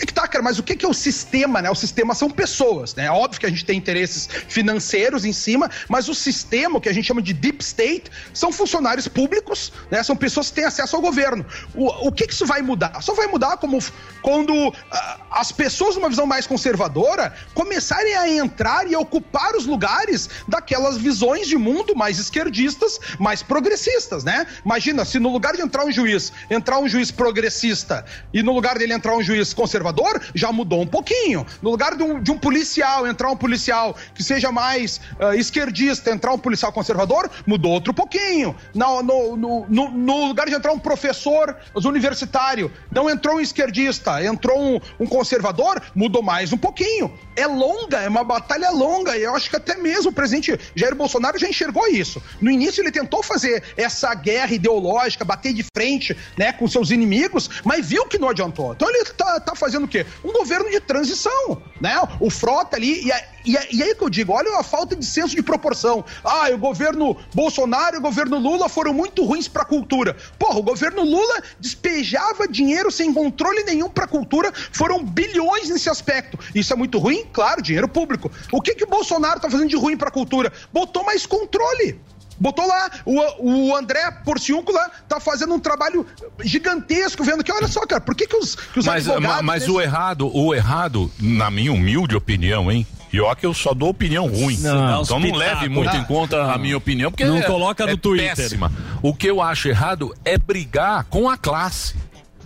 [0.00, 1.70] É que tá, cara, mas o que é o sistema, né?
[1.70, 3.06] O sistema são pessoas, né?
[3.06, 6.88] É óbvio que a gente tem interesses financeiros em cima, mas o sistema, o que
[6.88, 10.02] a gente chama de deep state, são funcionários públicos, né?
[10.02, 11.44] São pessoas que têm acesso ao governo.
[11.74, 13.02] O, o que que isso vai mudar?
[13.02, 13.78] Só vai mudar como
[14.22, 20.28] quando ah, as pessoas numa visão mais conservadora começarem a entrar e ocupar os lugares
[20.46, 24.46] daquelas visões de mundo mais esquerdistas, mais progressistas, né?
[24.64, 28.78] Imagina, se no lugar de entrar um juiz, entrar um juiz progressista e no lugar
[28.78, 29.87] dele entrar um juiz conservador,
[30.34, 31.46] já mudou um pouquinho.
[31.62, 36.10] No lugar de um, de um policial, entrar um policial que seja mais ah, esquerdista,
[36.10, 38.54] entrar um policial conservador, mudou outro pouquinho.
[38.74, 41.56] No, no, no, no- no lugar de entrar um professor
[41.98, 47.12] universitário, não entrou um esquerdista, entrou um, um conservador, mudou mais um pouquinho.
[47.36, 50.94] É longa, é uma batalha longa, e eu acho que até mesmo o presidente Jair
[50.94, 52.22] Bolsonaro já enxergou isso.
[52.40, 57.48] No início ele tentou fazer essa guerra ideológica, bater de frente né, com seus inimigos,
[57.64, 58.72] mas viu que não adiantou.
[58.72, 60.04] Então ele tá, tá fazendo o quê?
[60.24, 61.96] Um governo de transição, né?
[62.20, 64.94] O Frota ali, e, a- e, a- e aí que eu digo, olha a falta
[64.96, 66.04] de senso de proporção.
[66.24, 70.16] Ah, o governo Bolsonaro e o governo Lula foram muito ruins pra cultura.
[70.38, 76.38] Porra, o governo Lula despejava dinheiro sem controle nenhum pra cultura, foram bilhões nesse aspecto.
[76.54, 77.24] Isso é muito ruim?
[77.32, 78.30] Claro, dinheiro público.
[78.52, 80.52] O que que o Bolsonaro tá fazendo de ruim pra cultura?
[80.72, 82.00] Botou mais controle.
[82.40, 86.06] Botou lá, o, o André Porciúncula tá fazendo um trabalho
[86.44, 89.36] gigantesco, vendo que, olha só, cara, por que, que os, que os Mas, advogados...
[89.36, 92.86] ma- mas nesse- o errado, o errado, na minha humilde opinião, hein?
[93.12, 94.58] E ó que eu só dou opinião ruim.
[94.58, 97.92] Não, então não leve muito em conta a minha opinião, porque Não é, coloca no
[97.92, 98.36] é Twitter.
[98.36, 98.70] péssima.
[99.02, 101.94] O que eu acho errado é brigar com a classe.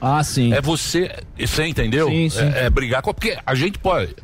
[0.00, 0.52] Ah, sim.
[0.52, 2.08] É você, você entendeu?
[2.08, 2.52] Sim, sim.
[2.54, 4.14] É, é brigar com porque a gente pode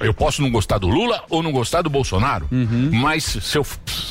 [0.00, 2.90] eu posso não gostar do Lula ou não gostar do Bolsonaro, Uhum.
[2.92, 3.66] mas se eu,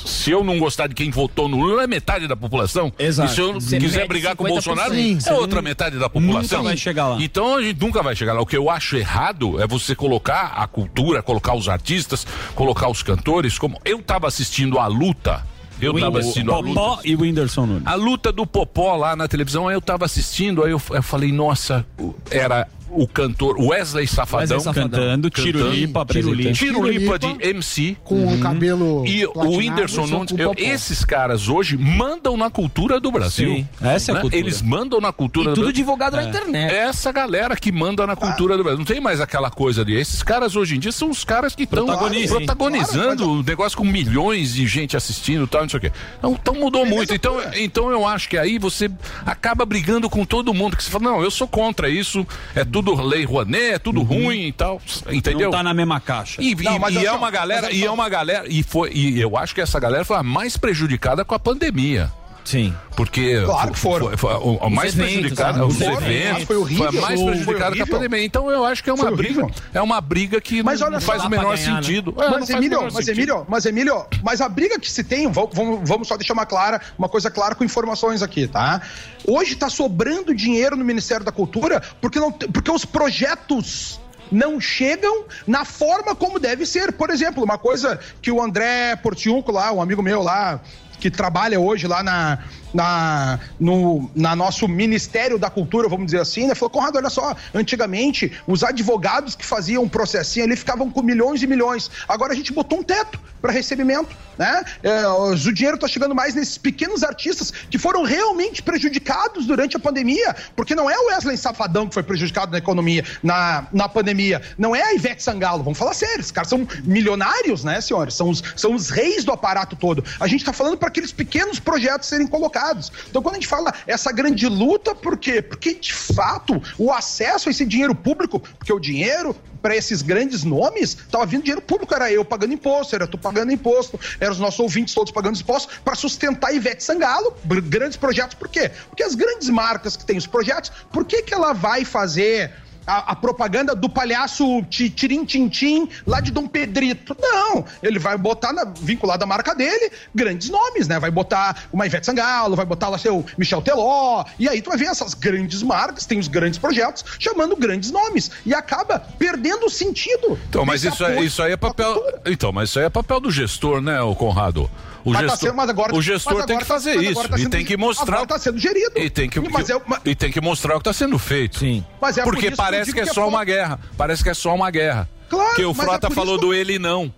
[0.06, 2.92] se eu não gostar de quem votou no Lula é metade da população.
[2.98, 3.32] Exato.
[3.32, 4.54] E se eu Você quiser brigar com o 50%.
[4.54, 5.32] Bolsonaro, Sim, é sim.
[5.34, 6.60] outra metade da população.
[6.60, 7.18] Nunca vai chegar lá.
[7.22, 8.42] Então a gente nunca vai chegar lá.
[8.42, 13.04] O que eu acho errado é você colocar a cultura, colocar os artistas, colocar os
[13.04, 15.46] cantores, como eu tava assistindo a luta.
[15.82, 16.80] Eu tava assistindo a luta.
[16.80, 17.84] Popó e Whindersson Nunes.
[17.88, 21.32] A luta do Popó lá na televisão, aí eu tava assistindo, aí eu, eu falei,
[21.32, 24.90] nossa, o- era o cantor Wesley Safadão, Wesley Safadão.
[24.90, 26.54] Cantando, Tiro-Lipa apresentando.
[26.54, 27.98] Tiro-Lipa de MC.
[28.04, 33.00] Com o cabelo E o platinado, Whindersson Nunes, eu- esses caras hoje mandam na cultura
[33.00, 33.50] do Brasil.
[33.56, 34.22] Sim, essa é a Né?
[34.22, 34.40] cultura.
[34.42, 35.74] Eles mandam na cultura E do tudo Brasil.
[35.76, 36.30] divulgado na É.
[36.30, 36.74] internet.
[36.74, 38.80] Essa galera que manda na cultura do Brasil.
[38.80, 39.94] Não tem mais aquela coisa de.
[39.94, 44.54] Esses caras hoje em dia são os caras que estão protagonizando o negócio com milhões
[44.54, 45.92] de gente assistindo e tal, não sei o quê.
[46.18, 47.14] Então, então mudou muito.
[47.14, 48.90] Então, então eu acho que aí você
[49.26, 50.76] acaba brigando com todo mundo.
[50.76, 52.26] Que você fala, não, eu sou contra isso,
[52.56, 54.82] é tudo lei Rouanet, é tudo ruim e tal.
[55.10, 55.50] Entendeu?
[55.52, 56.42] Não tá na mesma caixa.
[56.42, 59.20] E, Não, e- mas e é uma galera, e é uma galera, e foi, e
[59.20, 62.12] eu acho que essa galera foi a mais prejudicada com a pandemia.
[62.46, 62.76] Sim.
[62.96, 64.08] Porque Claro que foram.
[64.10, 65.64] foi, foi a- a mais eventos, prejudicada, né?
[65.64, 68.26] os Foram, eventos, foi horrível, a mais foi prejudicada com a pandemia.
[68.26, 71.00] Então eu acho que é uma Foi briga, é uma briga que Mas não olha
[71.00, 71.82] faz o menor ganhar, né?
[71.82, 72.14] sentido.
[72.18, 73.18] É, não Mas faz o Emílio, menor mas sentido.
[73.18, 75.52] Emílio, mas Emílio, mas a briga que se tem, vamos,
[75.88, 78.82] vamos, só deixar uma clara, uma coisa clara com informações aqui, tá?
[79.26, 84.00] Hoje tá sobrando dinheiro no Ministério da Cultura porque não, porque os projetos
[84.32, 86.92] não chegam na forma como deve ser.
[86.92, 90.60] Por exemplo, uma coisa que o André Portiunco lá, um amigo meu lá,
[91.04, 92.40] que trabalha hoje lá na,
[92.74, 96.56] na, no na nosso Ministério da Cultura, vamos dizer assim, né?
[96.56, 101.42] Falou, Conrado, olha só, antigamente os advogados que faziam um processinho ali ficavam com milhões
[101.44, 101.90] e milhões.
[102.08, 104.64] Agora a gente botou um teto para recebimento, né?
[104.82, 109.80] É, o dinheiro está chegando mais nesses pequenos artistas que foram realmente prejudicados durante a
[109.80, 114.42] pandemia, porque não é o Wesley Safadão que foi prejudicado na economia, na, na pandemia,
[114.58, 118.14] não é a Ivete Sangalo, vamos falar sério, esses caras são milionários, né, senhores?
[118.14, 120.04] São os, são os reis do aparato todo.
[120.20, 122.63] A gente está falando para aqueles pequenos projetos serem colocados.
[123.10, 125.42] Então, quando a gente fala essa grande luta, por quê?
[125.42, 130.44] Porque, de fato, o acesso a esse dinheiro público, porque o dinheiro para esses grandes
[130.44, 134.40] nomes, estava vindo dinheiro público, era eu pagando imposto, era tu pagando imposto, eram os
[134.40, 137.34] nossos ouvintes todos pagando imposto para sustentar Ivete Sangalo,
[137.64, 138.70] grandes projetos, por quê?
[138.90, 142.52] Porque as grandes marcas que têm os projetos, por que que ela vai fazer
[142.86, 147.16] a, a propaganda do palhaço ti- Tirim Tintim lá de Dom Pedrito.
[147.20, 151.00] Não, ele vai botar na, vinculado à marca dele grandes nomes, né?
[151.00, 154.78] Vai botar uma Ivete Sangalo, vai botar lá seu Michel Teló, e aí tu vai
[154.78, 159.70] ver essas grandes marcas, tem os grandes projetos, chamando grandes nomes, e acaba perdendo o
[159.70, 160.38] sentido.
[160.50, 162.02] Então, mas isso, é, isso aí é papel.
[162.26, 164.70] Então, mas isso aí é papel do gestor, né, o Conrado?
[165.06, 166.96] O Mas tá gestor, sendo- mas agora- o gestor mas tem agora que tá- fazer
[166.96, 168.16] mas isso tá e sendo- tem que mostrar.
[168.16, 168.92] agora tá sendo gerido.
[168.98, 171.60] E tem que, Mas é uma- e tem que mostrar o que está sendo feito.
[171.60, 171.86] Sim.
[172.02, 173.80] Mas é por Porque que eu parece digo que é que é só uma guerra.
[173.98, 175.10] Parece que é só uma guerra.
[175.30, 177.12] Claro, Que o mas é Frota por falou que do ele não.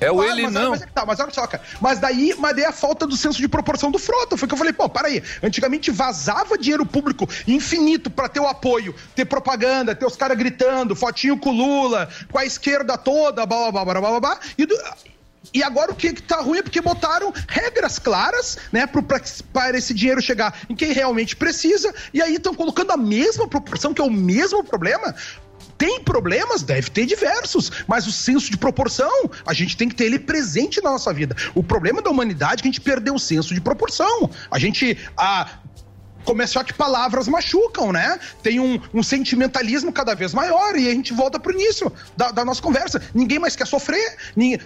[0.00, 0.70] É o Claro, ele mas, não.
[0.70, 1.62] Mas, é que tá, mas olha só, cara.
[1.80, 4.36] Mas daí, mas daí é a falta do senso de proporção do Frota.
[4.36, 5.22] Foi que eu falei, pô, peraí.
[5.42, 10.94] Antigamente vazava dinheiro público infinito pra ter o apoio, ter propaganda, ter os caras gritando,
[10.96, 14.38] fotinho com o Lula, com a esquerda toda, blá, blá, blá, blá, blá, blá.
[14.56, 14.78] E, do-
[15.52, 19.92] e agora o que, que tá ruim é porque botaram regras claras, né, para esse
[19.92, 24.04] dinheiro chegar em quem realmente precisa, e aí estão colocando a mesma proporção, que é
[24.04, 25.14] o mesmo problema,
[25.80, 26.62] tem problemas?
[26.62, 30.78] Deve ter diversos, mas o senso de proporção, a gente tem que ter ele presente
[30.82, 31.34] na nossa vida.
[31.54, 34.28] O problema da humanidade é que a gente perdeu o senso de proporção.
[34.50, 34.98] A gente.
[35.16, 35.48] A,
[36.24, 38.18] Começou que palavras machucam, né?
[38.42, 42.44] Tem um, um sentimentalismo cada vez maior e a gente volta pro início da, da
[42.44, 43.02] nossa conversa.
[43.14, 44.16] Ninguém mais quer sofrer,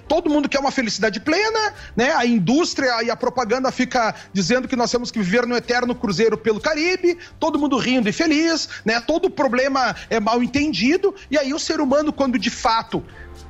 [0.09, 2.13] todo mundo quer uma felicidade plena, né?
[2.13, 6.37] A indústria e a propaganda fica dizendo que nós temos que viver no eterno cruzeiro
[6.37, 9.01] pelo Caribe, todo mundo rindo e feliz, né?
[9.01, 13.03] Todo problema é mal entendido e aí o ser humano quando de fato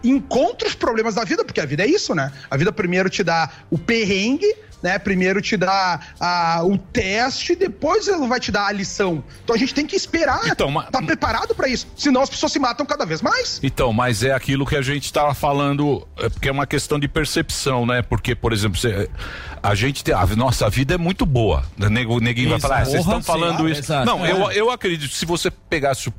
[0.03, 2.33] encontra os problemas da vida, porque a vida é isso, né?
[2.51, 4.99] A vida primeiro te dá o perrengue, né?
[4.99, 9.25] Primeiro te dá a, o teste, depois ela vai te dar a lição.
[9.43, 11.87] Então a gente tem que esperar, Então, ma- tá preparado pra isso.
[11.97, 13.59] Senão as pessoas se matam cada vez mais.
[13.63, 17.09] Então, mas é aquilo que a gente estava falando, é porque é uma questão de
[17.09, 18.03] percepção, né?
[18.03, 19.09] Porque, por exemplo, você-
[19.63, 20.15] a gente tem.
[20.15, 21.65] A nossa vida é muito boa.
[21.79, 23.81] Nego- Neguinho vai falar, ah, vocês estão falando sim, isso.
[23.81, 24.05] exato.
[24.05, 24.31] Não, É.
[24.33, 26.13] eu, eu acredito que se você pegasse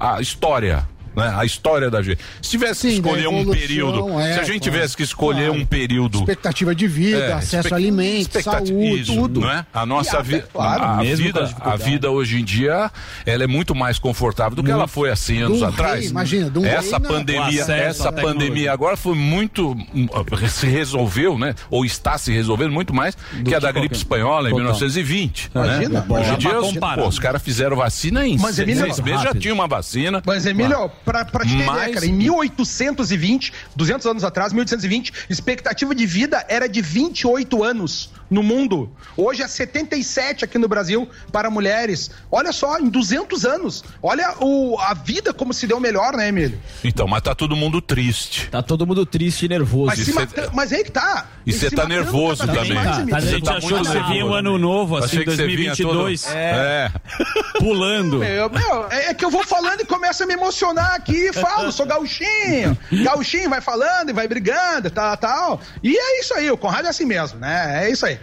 [0.00, 0.88] a história.
[1.16, 1.34] Né?
[1.36, 2.18] A história da gente.
[2.42, 4.20] Se tivesse que da escolher um período.
[4.20, 4.60] é, se a gente claro.
[4.60, 5.60] tivesse que escolher Claro.
[5.60, 6.18] um período.
[6.18, 9.40] Expectativa de vida, É, acesso a alimentos, saúde, isso, tudo.
[9.40, 9.64] Não é?
[9.72, 12.90] A nossa vida, claro, a, vida, a vida hoje em dia,
[13.24, 16.00] ela é muito mais confortável do que ela foi há 100 anos um atrás.
[16.00, 20.06] rei, imagina, de um essa rei, pandemia, essa pandemia agora foi muito hum,
[20.48, 21.54] se resolveu, né?
[21.70, 24.64] Ou está se resolvendo muito mais que a da gripe espanhola em Total.
[24.64, 25.50] 1920.
[25.54, 26.04] Imagina, né?
[26.06, 26.14] pô.
[26.18, 29.34] Hoje em dia, os, pô, os caras fizeram vacina em Mas, seis Emílio, meses já
[29.34, 30.22] tinha uma vacina.
[30.26, 35.12] Mas, Emílio, pra, pra te ter Mas- ideia, cara, em 1820, 200 anos atrás, 1820,
[35.30, 38.90] expectativa de vida era de 28 anos no mundo.
[39.16, 42.10] Hoje é 77 aqui no Brasil para mulheres.
[42.30, 43.84] Olha só, em 200 anos.
[44.02, 46.60] Olha o, a vida como se deu melhor, né, Emílio?
[46.84, 48.48] Então, mas tá todo mundo triste.
[48.50, 49.86] Tá todo mundo triste e nervoso.
[49.86, 51.26] Mas, se mata- mas aí que tá.
[51.46, 52.74] E você tá nervoso vez também.
[52.74, 53.16] mais, Emílio.
[53.16, 55.46] A gente tá achou muito que você vinha um ano novo, assim, Achei que você
[55.46, 56.22] vinha 2022.
[56.24, 56.90] todo- É.
[57.58, 58.18] Pulando.
[58.18, 61.32] Meu, meu, é é que eu vou falando e começo a me emocionar aqui e
[61.32, 62.76] falo, sou gauchinho.
[63.04, 65.60] Gauchinho vai falando e vai brigando, tal, tal.
[65.82, 67.84] E é isso aí, o Conrado é assim mesmo, né?
[67.86, 68.15] É isso aí.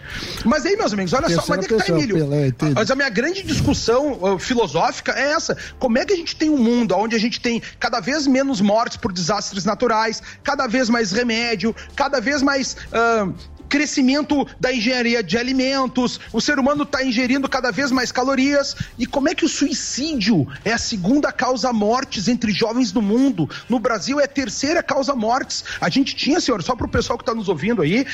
[0.46, 2.16] Mas aí, meus amigos, olha só, Terceira mas é que tá, Emílio?
[2.18, 2.54] Pelé?
[2.76, 5.58] Mas a minha grande discussão uh, filosófica é essa.
[5.80, 8.62] Como é que a gente tem um mundo onde a gente tem cada vez menos
[8.62, 12.76] mortes por desastres naturais, cada vez mais remédio, cada vez mais.
[12.92, 13.34] ahn,
[13.74, 18.76] Crescimento da engenharia de alimentos, o ser humano está ingerindo cada vez mais calorias.
[19.00, 23.50] E como é que o suicídio é a segunda causa mortes entre jovens do mundo?
[23.68, 25.64] No Brasil é a terceira causa mortes.
[25.82, 28.06] A gente tinha, senhor, só para o pessoal que está nos ouvindo aí,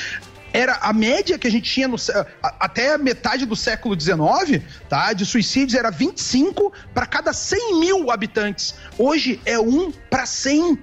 [0.52, 1.96] era a média que a gente tinha no,
[2.42, 5.12] até metade do século XIX, tá?
[5.12, 8.74] De suicídios era 25 para cada 100 mil habitantes.
[8.98, 10.78] Hoje é um para 100.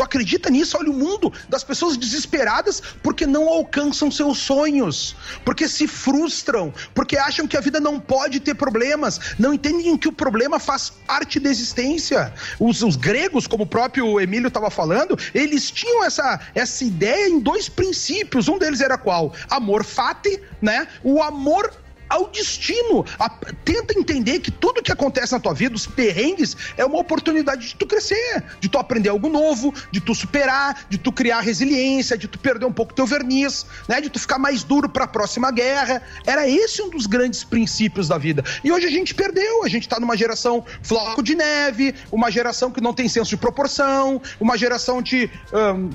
[0.00, 0.78] Tu acredita nisso?
[0.78, 5.14] Olha o mundo das pessoas desesperadas porque não alcançam seus sonhos,
[5.44, 10.08] porque se frustram, porque acham que a vida não pode ter problemas, não entendem que
[10.08, 12.32] o problema faz parte da existência.
[12.58, 17.38] Os, os gregos, como o próprio Emílio estava falando, eles tinham essa, essa ideia em
[17.38, 18.48] dois princípios.
[18.48, 19.34] Um deles era qual?
[19.50, 20.88] Amor fati, né?
[21.04, 21.70] O amor
[22.10, 23.04] ao destino.
[23.18, 23.30] A-
[23.64, 27.76] tenta entender que tudo que acontece na tua vida, os perrengues, é uma oportunidade de
[27.76, 32.26] tu crescer, de tu aprender algo novo, de tu superar, de tu criar resiliência, de
[32.28, 34.00] tu perder um pouco teu verniz, né?
[34.00, 36.02] De tu ficar mais duro para a próxima guerra.
[36.26, 38.44] Era esse um dos grandes princípios da vida.
[38.64, 42.70] E hoje a gente perdeu, a gente tá numa geração floco de neve, uma geração
[42.70, 45.90] que não tem senso de proporção, uma geração de ahn,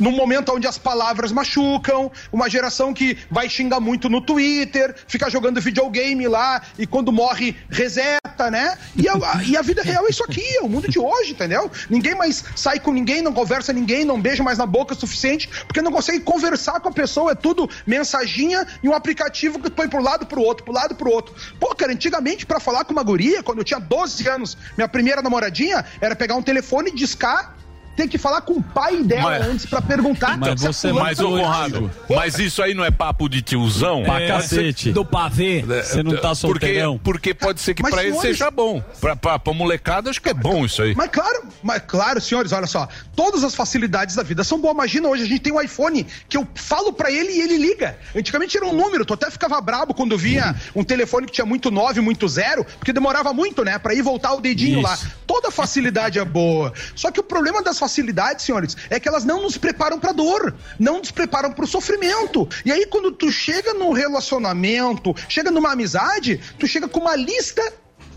[0.00, 5.30] num momento onde as palavras machucam, uma geração que vai xingar muito no Twitter, fica
[5.30, 8.76] jogando videogame lá e quando morre reseta, né?
[8.96, 9.14] E a,
[9.46, 11.70] e a vida real é isso aqui, é o mundo de hoje, entendeu?
[11.88, 15.48] Ninguém mais sai com ninguém, não conversa ninguém, não beija mais na boca o suficiente,
[15.66, 19.88] porque não consegue conversar com a pessoa, é tudo mensaginha e um aplicativo que põe
[19.88, 21.34] pro lado pro outro, pro lado pro outro.
[21.58, 25.20] Pô, cara, antigamente pra falar com uma guria, quando eu tinha 12 anos, minha primeira
[25.20, 27.54] namoradinha, era pegar um telefone, discar
[27.96, 30.36] tem que falar com o pai dela Mas- antes pra perguntar.
[30.38, 31.30] Mas você, mas tá ô.
[31.30, 34.02] Conrado, mas isso aí não é papo de tiozão?
[34.04, 34.92] Pra cacete.
[34.92, 35.62] Do pavê.
[35.62, 36.98] Você não tá porque, solteirão.
[36.98, 38.82] porque pode ser que Mas, pra ele seja bom.
[39.00, 40.94] Pra, pra, pra molecada, acho que é bom isso aí.
[40.94, 42.88] Mas claro, mas claro, senhores, olha só.
[43.14, 44.74] Todas as facilidades da vida são boas.
[44.74, 47.98] Imagina hoje a gente tem um iPhone que eu falo pra ele e ele liga.
[48.16, 51.70] Antigamente era um número, tu até ficava brabo quando via um telefone que tinha muito
[51.70, 53.78] 9, muito zero, porque demorava muito, né?
[53.78, 54.88] Pra ir voltar o dedinho Isso.
[54.88, 54.98] lá.
[55.26, 56.72] Toda facilidade é boa.
[56.94, 60.54] Só que o problema das facilidades, senhores, é que elas não nos preparam pra dor,
[60.78, 62.48] não nos preparam pro sofrimento.
[62.64, 67.62] E aí quando tu chega num relacionamento, chega numa amizade, tu chega com uma lista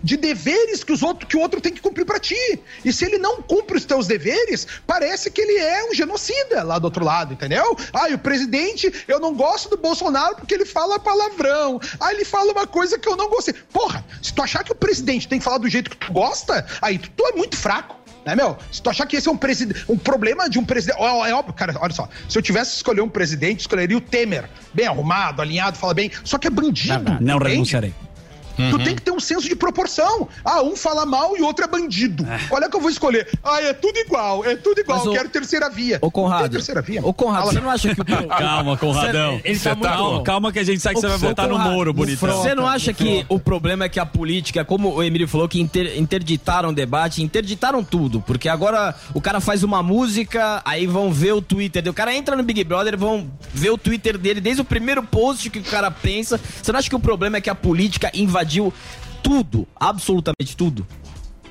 [0.04, 2.60] de deveres que, os outro, que o outro tem que cumprir pra ti.
[2.84, 6.78] E se ele não cumpre os teus deveres, parece que ele é um genocida lá
[6.78, 7.78] do outro lado, entendeu?
[7.94, 11.80] Ah, e o presidente, eu não gosto do Bolsonaro porque ele fala palavrão.
[12.00, 13.54] Ah, ele fala uma coisa que eu não gostei.
[13.72, 16.66] Porra, se tu achar que o presidente tem que falar do jeito que tu gosta,
[16.82, 18.03] aí tu, tu é muito fraco.
[18.26, 18.58] Né, meu?
[18.72, 20.98] Se tu achar que esse é um, preside- um problema de um presidente.
[21.02, 22.08] É óbvio, cara, olha só.
[22.30, 24.50] Se eu tivesse que escolher um presidente, escolheria o Temer.
[24.74, 26.10] Bem arrumado, alinhado, fala bem.
[26.24, 27.18] Só que é bandido.
[27.20, 27.52] Não entende?
[27.52, 27.94] renunciarei.
[28.56, 30.28] Tu tem que ter um senso de proporção.
[30.44, 32.26] Ah, um fala mal e o outro é bandido.
[32.50, 33.28] Qual é que eu vou escolher?
[33.44, 34.98] Ah, é tudo igual, é tudo igual.
[34.98, 35.98] Mas eu o- quero terceira via.
[36.02, 36.50] Ô, Conrado.
[36.52, 37.06] Terceira via.
[37.06, 38.06] Ô, Conrado, Fala, você não acha que o.
[38.28, 39.42] Calma, Conradão.
[39.44, 41.56] Ele Você tá muito- calma, calma que a gente sabe que você vai votar no
[41.56, 42.42] Conrado, Moro, no bonitão.
[42.42, 45.60] Você não acha que o problema é que a política, como o Emílio falou, que
[45.60, 51.12] inter- interditaram o debate, interditaram tudo, porque agora o cara faz uma música, aí vão
[51.12, 51.90] ver o Twitter dele.
[51.92, 55.50] O cara entra no Big Brother, vão ver o Twitter dele desde o primeiro post
[55.50, 56.40] que o cara pensa.
[56.62, 58.43] Você não acha que o problema é que a política invadiu
[59.22, 60.86] tudo, absolutamente tudo?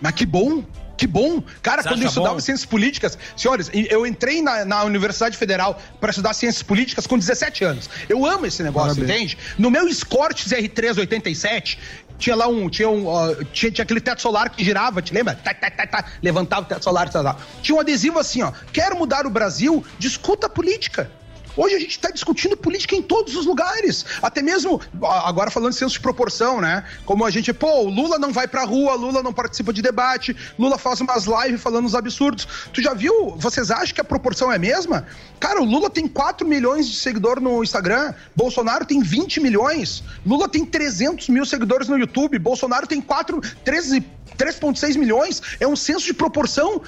[0.00, 0.64] Mas que bom.
[0.96, 1.42] Que bom!
[1.60, 2.40] Cara, Você quando eu estudava bom?
[2.40, 7.64] ciências políticas, senhores, eu entrei na, na Universidade Federal para estudar ciências políticas com 17
[7.64, 7.90] anos.
[8.08, 9.32] Eu amo esse negócio, Parabéns.
[9.32, 9.38] entende?
[9.58, 11.76] No meu Escortes R387,
[12.18, 12.68] tinha lá um.
[12.68, 15.34] Tinha, um ó, tinha, tinha aquele teto solar que girava, te lembra?
[15.34, 17.36] Tá, tá, tá, tá, levantava o teto solar, tá, tá.
[17.60, 18.52] Tinha um adesivo assim, ó.
[18.72, 21.10] Quero mudar o Brasil, discuta a política.
[21.56, 24.04] Hoje a gente está discutindo política em todos os lugares.
[24.22, 26.84] Até mesmo, agora falando de senso de proporção, né?
[27.04, 30.36] Como a gente, pô, o Lula não vai pra rua, Lula não participa de debate,
[30.58, 32.48] Lula faz umas lives falando uns absurdos.
[32.72, 33.34] Tu já viu?
[33.36, 35.06] Vocês acham que a proporção é a mesma?
[35.38, 40.48] Cara, o Lula tem 4 milhões de seguidores no Instagram, Bolsonaro tem 20 milhões, Lula
[40.48, 44.04] tem 300 mil seguidores no YouTube, Bolsonaro tem 4, 13,
[44.38, 45.42] 3,6 milhões.
[45.60, 46.82] É um senso de proporção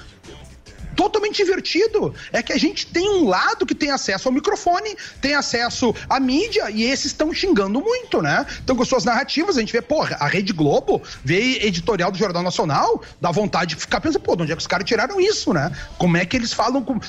[0.95, 2.13] totalmente invertido.
[2.31, 6.19] É que a gente tem um lado que tem acesso ao microfone, tem acesso à
[6.19, 8.45] mídia, e esses estão xingando muito, né?
[8.63, 12.43] Então, com suas narrativas, a gente vê, porra, a Rede Globo vê editorial do Jornal
[12.43, 15.53] Nacional, dá vontade de ficar pensando, pô, de onde é que os caras tiraram isso,
[15.53, 15.71] né?
[15.97, 16.99] Como é que eles falam com,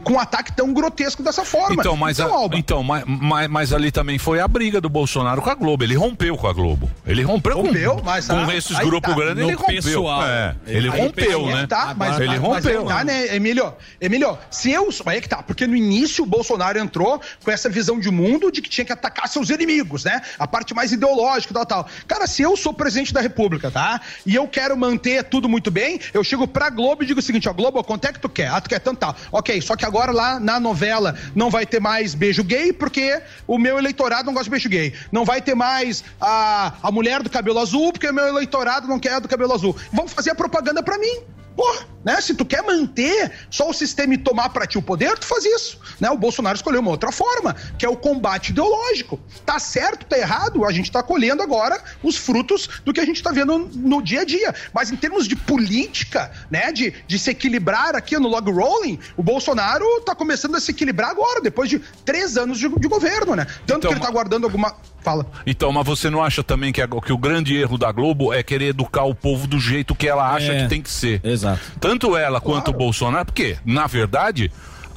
[0.00, 1.76] com um ataque tão grotesco dessa forma?
[1.80, 5.40] Então, mas, a- Alba, então mas, mas, mas ali também foi a briga do Bolsonaro
[5.42, 5.82] com a Globo.
[5.84, 6.90] Ele rompeu com a Globo.
[7.06, 9.16] Ele rompeu, Rompeu, com, mas com ah, esses grupos tá.
[9.16, 9.82] grandes, ele rompeu.
[9.82, 10.22] pessoal.
[10.24, 11.66] É, ele Aí, rompeu, aí é né?
[11.66, 12.84] Tá, mas, ele mas- rompeu.
[12.84, 13.74] Mas tá, né, Emílio?
[14.00, 14.88] Emílio, se eu.
[15.06, 18.50] Aí é que tá, porque no início o Bolsonaro entrou com essa visão de mundo
[18.50, 20.20] de que tinha que atacar seus inimigos, né?
[20.38, 21.88] A parte mais ideológica e tal, tal.
[22.06, 24.00] Cara, se eu sou presidente da República, tá?
[24.26, 27.48] E eu quero manter tudo muito bem, eu chego pra Globo e digo o seguinte:
[27.48, 28.48] ó, Globo, quanto é que tu quer?
[28.48, 29.16] Ah, tu quer tanto tal.
[29.32, 33.58] Ok, só que agora lá na novela não vai ter mais beijo gay, porque o
[33.58, 34.92] meu eleitorado não gosta de beijo gay.
[35.10, 38.98] Não vai ter mais a, a mulher do cabelo azul, porque o meu eleitorado não
[38.98, 39.76] quer a do cabelo azul.
[39.92, 41.39] Vamos fazer a propaganda pra mim.
[41.60, 42.18] Porra, né?
[42.22, 45.44] Se tu quer manter só o sistema e tomar pra ti o poder, tu faz
[45.44, 45.78] isso.
[46.00, 46.08] Né?
[46.08, 49.20] O Bolsonaro escolheu uma outra forma, que é o combate ideológico.
[49.44, 53.22] Tá certo, tá errado, a gente tá colhendo agora os frutos do que a gente
[53.22, 54.54] tá vendo no dia a dia.
[54.72, 56.72] Mas em termos de política, né?
[56.72, 61.10] De, de se equilibrar aqui no log rolling, o Bolsonaro tá começando a se equilibrar
[61.10, 63.44] agora, depois de três anos de, de governo, né?
[63.66, 64.74] Tanto Então, que ele tá guardando alguma.
[65.02, 65.26] Fala.
[65.46, 68.42] Então, mas você não acha também que, a- que o grande erro da Globo é
[68.42, 70.62] querer educar o povo do jeito que ela acha É.
[70.62, 71.20] que tem que ser?
[71.24, 71.60] Exato.
[71.80, 74.50] Tanto ela quanto o Bolsonaro, porque, na verdade,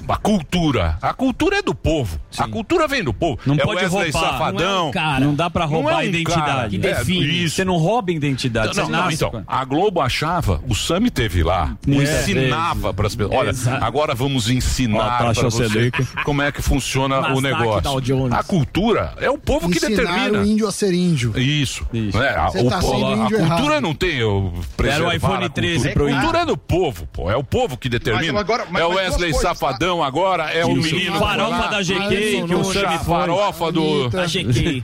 [0.06, 0.98] A cultura.
[1.02, 2.20] A cultura é do povo.
[2.42, 3.40] A cultura vem do povo.
[3.46, 4.32] Não é pode Wesley roubar.
[4.32, 4.92] Safadão.
[4.94, 6.46] Não, não dá pra Não roubar é um a identidade.
[6.46, 6.70] cara.
[6.70, 7.44] Que É, define.
[7.44, 7.56] isso.
[7.56, 8.68] Você não rouba a identidade.
[8.68, 13.16] Não, você não, então, a Globo achava, o Sami teve lá, Muitas ensinava para as
[13.16, 13.38] pessoas.
[13.38, 13.84] Olha, Exato.
[13.84, 15.92] agora vamos ensinar para você
[16.24, 17.90] como é que funciona o Dow negócio.
[18.32, 20.40] A cultura é o povo que Ensinar determina.
[20.40, 21.34] o índio a ser índio.
[21.40, 21.86] Isso.
[21.94, 22.30] né?
[22.30, 23.82] A, Você o tá a índio cultura errado.
[23.82, 25.94] não tem o preservar Era o iPhone a 13 cultura.
[25.94, 26.22] proibido.
[26.22, 27.32] cultura é do povo, pô.
[27.32, 28.34] É o povo que determina.
[28.34, 29.40] Mas agora- mas- é o Wesley tá?
[29.40, 30.96] Safadão agora, é o Isso.
[30.96, 31.20] menino.
[31.20, 32.98] Farofa da GK, Alisson que o foi.
[33.00, 34.10] farofa do.
[34.10, 34.24] Da.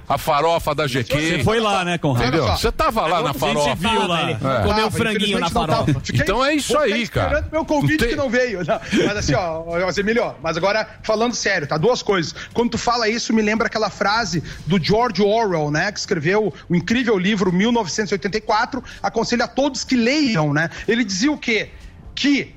[0.08, 1.04] A farofa da GQ.
[1.38, 2.28] Você foi lá, né, Conrado?
[2.28, 2.48] Entendeu?
[2.48, 3.76] Você tava lá na A gente farofa.
[3.76, 4.32] viu lá.
[4.32, 4.64] É.
[4.64, 6.02] Comeu franguinho na farofa.
[6.14, 7.28] Então é isso aí, cara.
[7.40, 8.60] esperando meu convite que não veio.
[8.66, 9.64] Não, Mas assim, ó,
[9.98, 11.78] Emílio, mas agora falando sério, tá?
[11.78, 12.34] Duas coisas.
[12.54, 15.92] Quando tu fala isso, me lembra aquela frase do George Orwell, né?
[15.92, 20.70] Que escreveu o incrível livro 1984, aconselho a todos que leiam, né?
[20.88, 21.70] Ele dizia o quê?
[22.16, 22.56] Que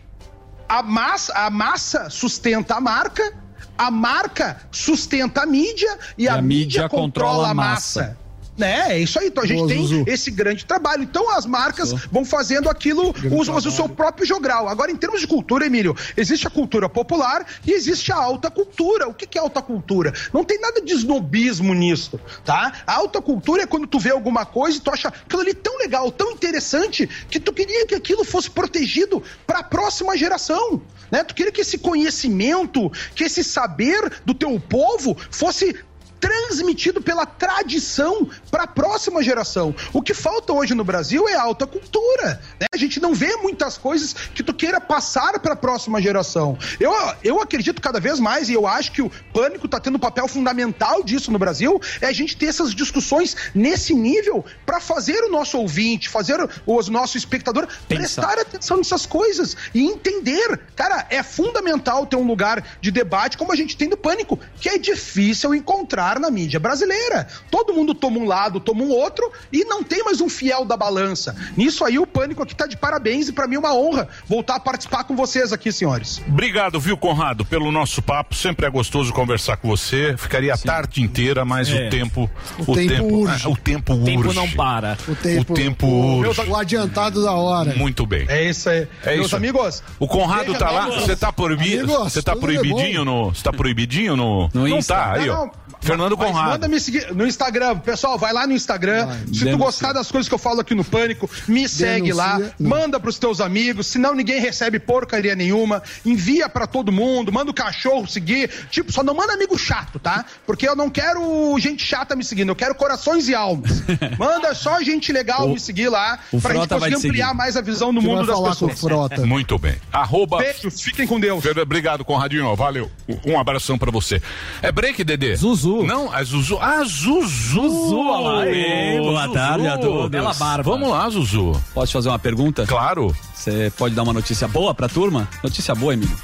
[0.68, 3.34] a massa, a massa sustenta a marca,
[3.77, 8.16] a marca sustenta a mídia e, a, mídia, controla a massa.
[8.57, 8.93] Né?
[8.93, 9.28] É isso aí.
[9.28, 10.05] Então a gente Boa, tem Zuzu.
[10.07, 11.03] esse grande trabalho.
[11.03, 14.69] Então as marcas vão fazendo aquilo, usam o seu próprio jogral.
[14.69, 19.09] Agora, em termos de cultura, Emílio, existe a cultura popular e existe a alta cultura.
[19.09, 20.12] O que que é alta cultura?
[20.32, 22.73] Não tem nada de snobismo nisso, tá?
[22.86, 25.78] A alta cultura é quando tu vê alguma coisa e tu acha aquilo ali tão
[25.78, 30.82] legal, tão interessante, que tu queria que aquilo fosse protegido para a próxima geração.
[31.12, 31.22] Né?
[31.22, 35.78] Tu queria que esse conhecimento, que esse saber do teu povo fosse
[36.23, 39.74] transmitido pela tradição para a próxima geração.
[39.93, 42.40] O que falta hoje no Brasil é alta cultura.
[42.61, 42.69] Né?
[42.73, 46.57] A gente não vê muitas coisas que tu queira passar para a próxima geração.
[46.78, 46.93] Eu,
[47.24, 50.28] eu acredito cada vez mais e eu acho que o Pânico está tendo um papel
[50.28, 55.28] fundamental disso no Brasil, é a gente ter essas discussões nesse nível para fazer o
[55.31, 60.61] nosso ouvinte, fazer o, o nosso espectador prestar atenção nessas coisas e entender.
[60.77, 64.69] Cara, é fundamental ter um lugar de debate como a gente tem no Pânico, que
[64.69, 67.26] é difícil encontrar na mídia brasileira.
[67.51, 70.76] Todo mundo toma um lado, toma um outro e não tem mais um fiel da
[70.76, 71.34] balança.
[71.56, 74.56] Nisso aí o Pânico aqui tá de parabéns e para mim é uma honra voltar
[74.56, 76.20] a participar com vocês aqui, senhores.
[76.28, 78.34] Obrigado, viu, Conrado, pelo nosso papo.
[78.34, 80.14] Sempre é gostoso conversar com você.
[80.16, 81.86] Ficaria a tarde inteira, mas É.
[81.86, 82.30] o tempo.
[82.66, 83.47] O tempo urge.
[83.47, 84.05] ah, o tempo urge.
[84.05, 84.97] tempo não para.
[85.09, 86.40] O tempo, O tempo o, urge.
[86.43, 87.74] o adiantado da hora.
[87.74, 88.26] Muito bem.
[88.28, 88.86] É isso aí.
[89.05, 89.36] É Meus isso.
[89.36, 90.86] amigos, O Conrado tá lá.
[90.86, 91.86] Você tá proibido.
[91.86, 93.30] Você tá é proibidinho no.
[93.34, 94.48] Você tá proibidinho no.
[94.52, 94.94] não Insta.
[94.94, 95.44] tá, aí, Não, ó.
[95.47, 95.52] não,
[95.82, 96.50] Fernando mas Conrado.
[96.50, 97.78] Manda me seguir no Instagram.
[97.80, 99.09] Pessoal, vai lá no Instagram.
[99.26, 99.56] Se tu denuncia.
[99.56, 102.38] gostar das coisas que eu falo aqui no Pânico, me segue lá.
[102.59, 102.70] não.
[102.70, 103.86] Manda pros teus amigos.
[103.88, 105.82] Senão ninguém recebe porcaria nenhuma.
[106.06, 107.32] Envia pra todo mundo.
[107.32, 108.48] Manda o cachorro seguir.
[108.70, 110.24] Tipo, só não manda amigo chato, tá?
[110.46, 112.48] Porque eu não quero gente chata me seguindo.
[112.50, 113.82] Eu quero corações e almas.
[114.18, 116.18] Manda só gente legal O- me seguir lá.
[116.32, 117.09] o Pra gente Frota vai conseguir te seguir.
[117.22, 118.80] ampliar mais a visão do mundo vai das pessoas.
[118.80, 119.26] Frota.
[119.26, 119.76] Muito bem.
[119.92, 120.38] Arroba.
[120.38, 121.44] Beijos, fiquem com Deus.
[121.60, 122.54] Obrigado, Conradinho.
[122.54, 122.90] Valeu.
[123.26, 124.20] Um abração pra você.
[124.62, 125.34] É break, Dedê?
[125.34, 125.72] Zuzu.
[125.85, 126.59] Não, é Zuzu.
[126.61, 127.23] Ah, Zuzu.
[127.28, 128.47] Zuzu, olha lá.
[128.47, 129.32] Ei, boa Zuzu.
[129.35, 130.11] tarde a todos.
[130.11, 130.70] Bela barba.
[130.70, 131.53] Vamos lá, Zuzu.
[131.73, 132.66] Posso fazer uma pergunta?
[132.66, 133.15] Claro.
[133.35, 135.28] Você pode dar uma notícia boa pra turma?
[135.43, 136.16] Notícia boa, Emílio.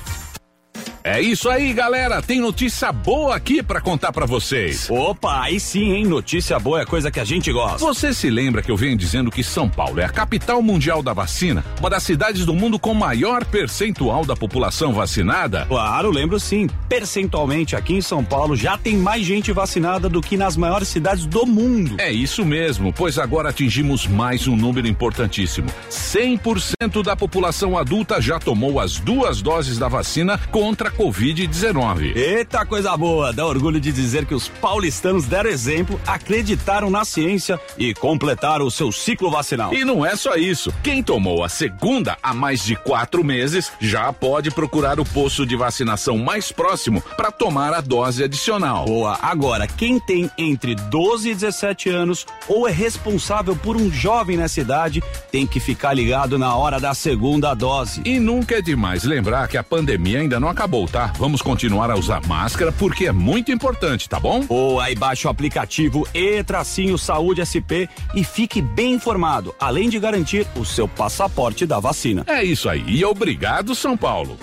[1.09, 2.20] É isso aí, galera.
[2.20, 4.90] Tem notícia boa aqui pra contar pra vocês.
[4.90, 6.05] Opa, aí sim, hein?
[6.05, 7.78] Notícia boa é coisa que a gente gosta.
[7.78, 11.14] Você se lembra que eu venho dizendo que São Paulo é a capital mundial da
[11.14, 11.64] vacina?
[11.80, 15.64] Uma das cidades do mundo com maior percentual da população vacinada?
[15.64, 16.68] Claro, lembro sim.
[16.90, 21.24] Percentualmente, aqui em São Paulo já tem mais gente vacinada do que nas maiores cidades
[21.24, 21.97] do mundo.
[21.98, 25.70] É isso mesmo, pois agora atingimos mais um número importantíssimo.
[25.90, 32.16] 100% da população adulta já tomou as duas doses da vacina contra a Covid-19.
[32.16, 33.33] Eita coisa boa!
[33.33, 38.70] Dá orgulho de dizer que os paulistanos deram exemplo, acreditaram na ciência e completaram o
[38.70, 39.73] seu ciclo vacinal.
[39.73, 40.75] E não é só isso.
[40.83, 45.55] Quem tomou a segunda há mais de quatro meses já pode procurar o posto de
[45.55, 48.85] vacinação mais próximo para tomar a dose adicional.
[48.85, 54.37] Boa, agora, quem tem entre 12 e 17 anos ou é responsável por um jovem
[54.37, 55.01] nessa idade
[55.31, 58.03] tem que ficar ligado na hora da segunda dose.
[58.05, 61.12] E nunca é demais lembrar que a pandemia ainda não acabou, tá?
[61.19, 64.44] Vamos continuar a usar máscara porque é muito importante, tá bom?
[64.48, 69.98] Ou aí baixe o aplicativo e tracinho Saúde SP e fique bem informado, além de
[69.98, 72.24] garantir o seu passaporte da vacina.
[72.27, 72.85] É isso aí.
[72.86, 74.39] E obrigado, São Paulo.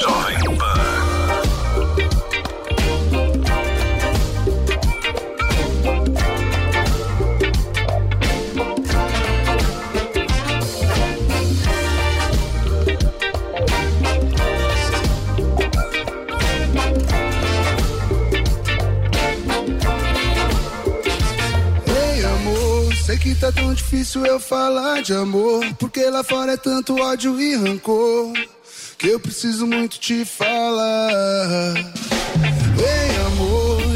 [0.00, 0.99] Jovem Pan.
[23.20, 25.62] Que tá tão difícil eu falar de amor.
[25.78, 28.32] Porque lá fora é tanto ódio e rancor.
[28.98, 31.74] que eu preciso muito te falar.
[32.78, 33.49] Ei, amor,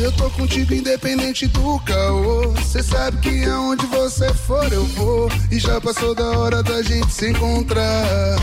[0.04, 2.54] eu tô contigo independente do caô.
[2.62, 5.30] Cê sabe que aonde você for eu vou.
[5.50, 8.36] E já passou da hora da gente se encontrar.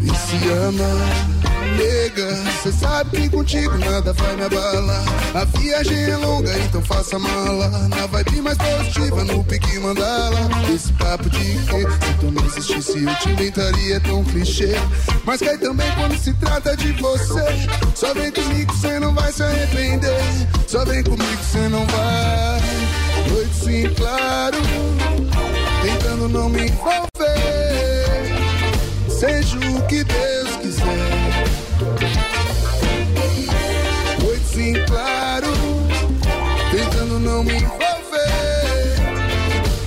[0.00, 1.40] E se ama.
[1.76, 5.04] Nega, cê sabe que contigo nada vai me abalar.
[5.34, 7.68] A viagem é longa, então faça mala.
[7.88, 10.40] Na vibe mais positiva, no pique mandala.
[10.74, 14.74] Esse papo de que se tu não existisse, eu te inventaria é tão clichê.
[15.24, 17.44] Mas cai também quando se trata de você.
[17.94, 20.20] Só vem comigo, cê não vai se arrepender.
[20.66, 22.60] Só vem comigo, cê não vai.
[23.30, 24.58] Noite sim, claro.
[25.82, 27.08] Tentando não me envolver.
[29.08, 31.44] Seja o que Deus quiser.
[34.22, 35.48] Noite sim, claro.
[36.70, 37.80] Tentando não me envolver.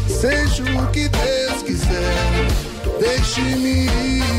[0.07, 2.47] Seja o que Deus quiser.
[2.99, 4.32] Deixe-me ir.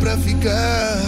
[0.00, 1.00] Pra ficar.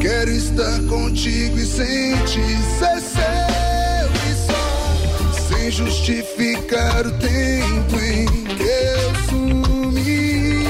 [0.00, 5.48] Quero estar contigo e sentir ser seu e só.
[5.48, 8.26] Sem justificar o tempo em
[8.56, 10.64] que eu sumi.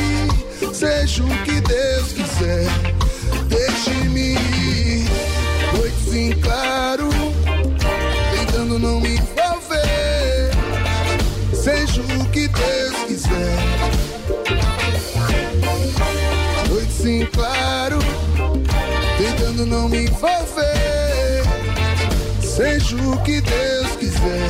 [0.74, 2.91] Seja o que Deus quiser.
[19.66, 21.42] Não me envolver.
[22.42, 24.48] Seja o que Deus quiser.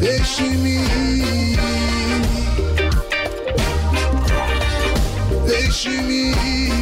[0.00, 1.58] Deixe-me ir.
[5.46, 6.72] Deixe-me ir.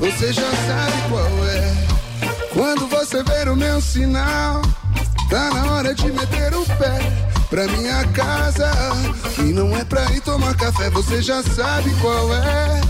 [0.00, 1.74] Você já sabe qual é.
[2.52, 4.62] Quando você ver o meu sinal,
[5.28, 8.68] tá na hora de meter o pé pra minha casa.
[9.38, 12.80] E não é pra ir tomar café, você já sabe qual é.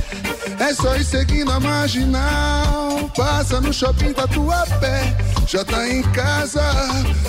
[0.59, 3.11] É só ir seguindo a marginal.
[3.15, 5.15] Passa no shopping Tatuapé,
[5.47, 6.63] já tá em casa.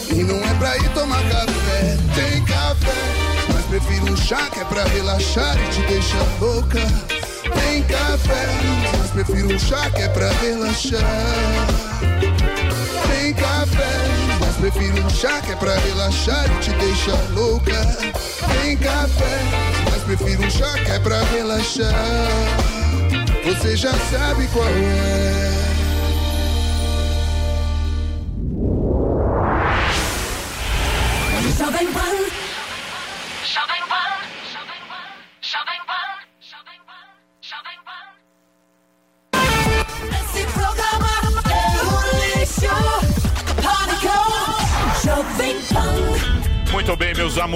[0.10, 2.94] E não é pra ir tomar café, tem café.
[3.54, 6.80] Mas prefiro um chá que é pra relaxar e te deixar louca.
[7.54, 8.48] Tem café,
[8.98, 11.02] mas prefiro um chá que é pra relaxar.
[13.10, 14.25] Tem café,
[14.72, 17.86] prefiro um chá que é pra relaxar e te deixar louca.
[18.64, 19.40] Tem café,
[19.92, 21.94] mas prefiro um chá que é pra relaxar.
[23.44, 25.65] Você já sabe qual é.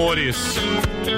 [0.00, 0.56] Amores.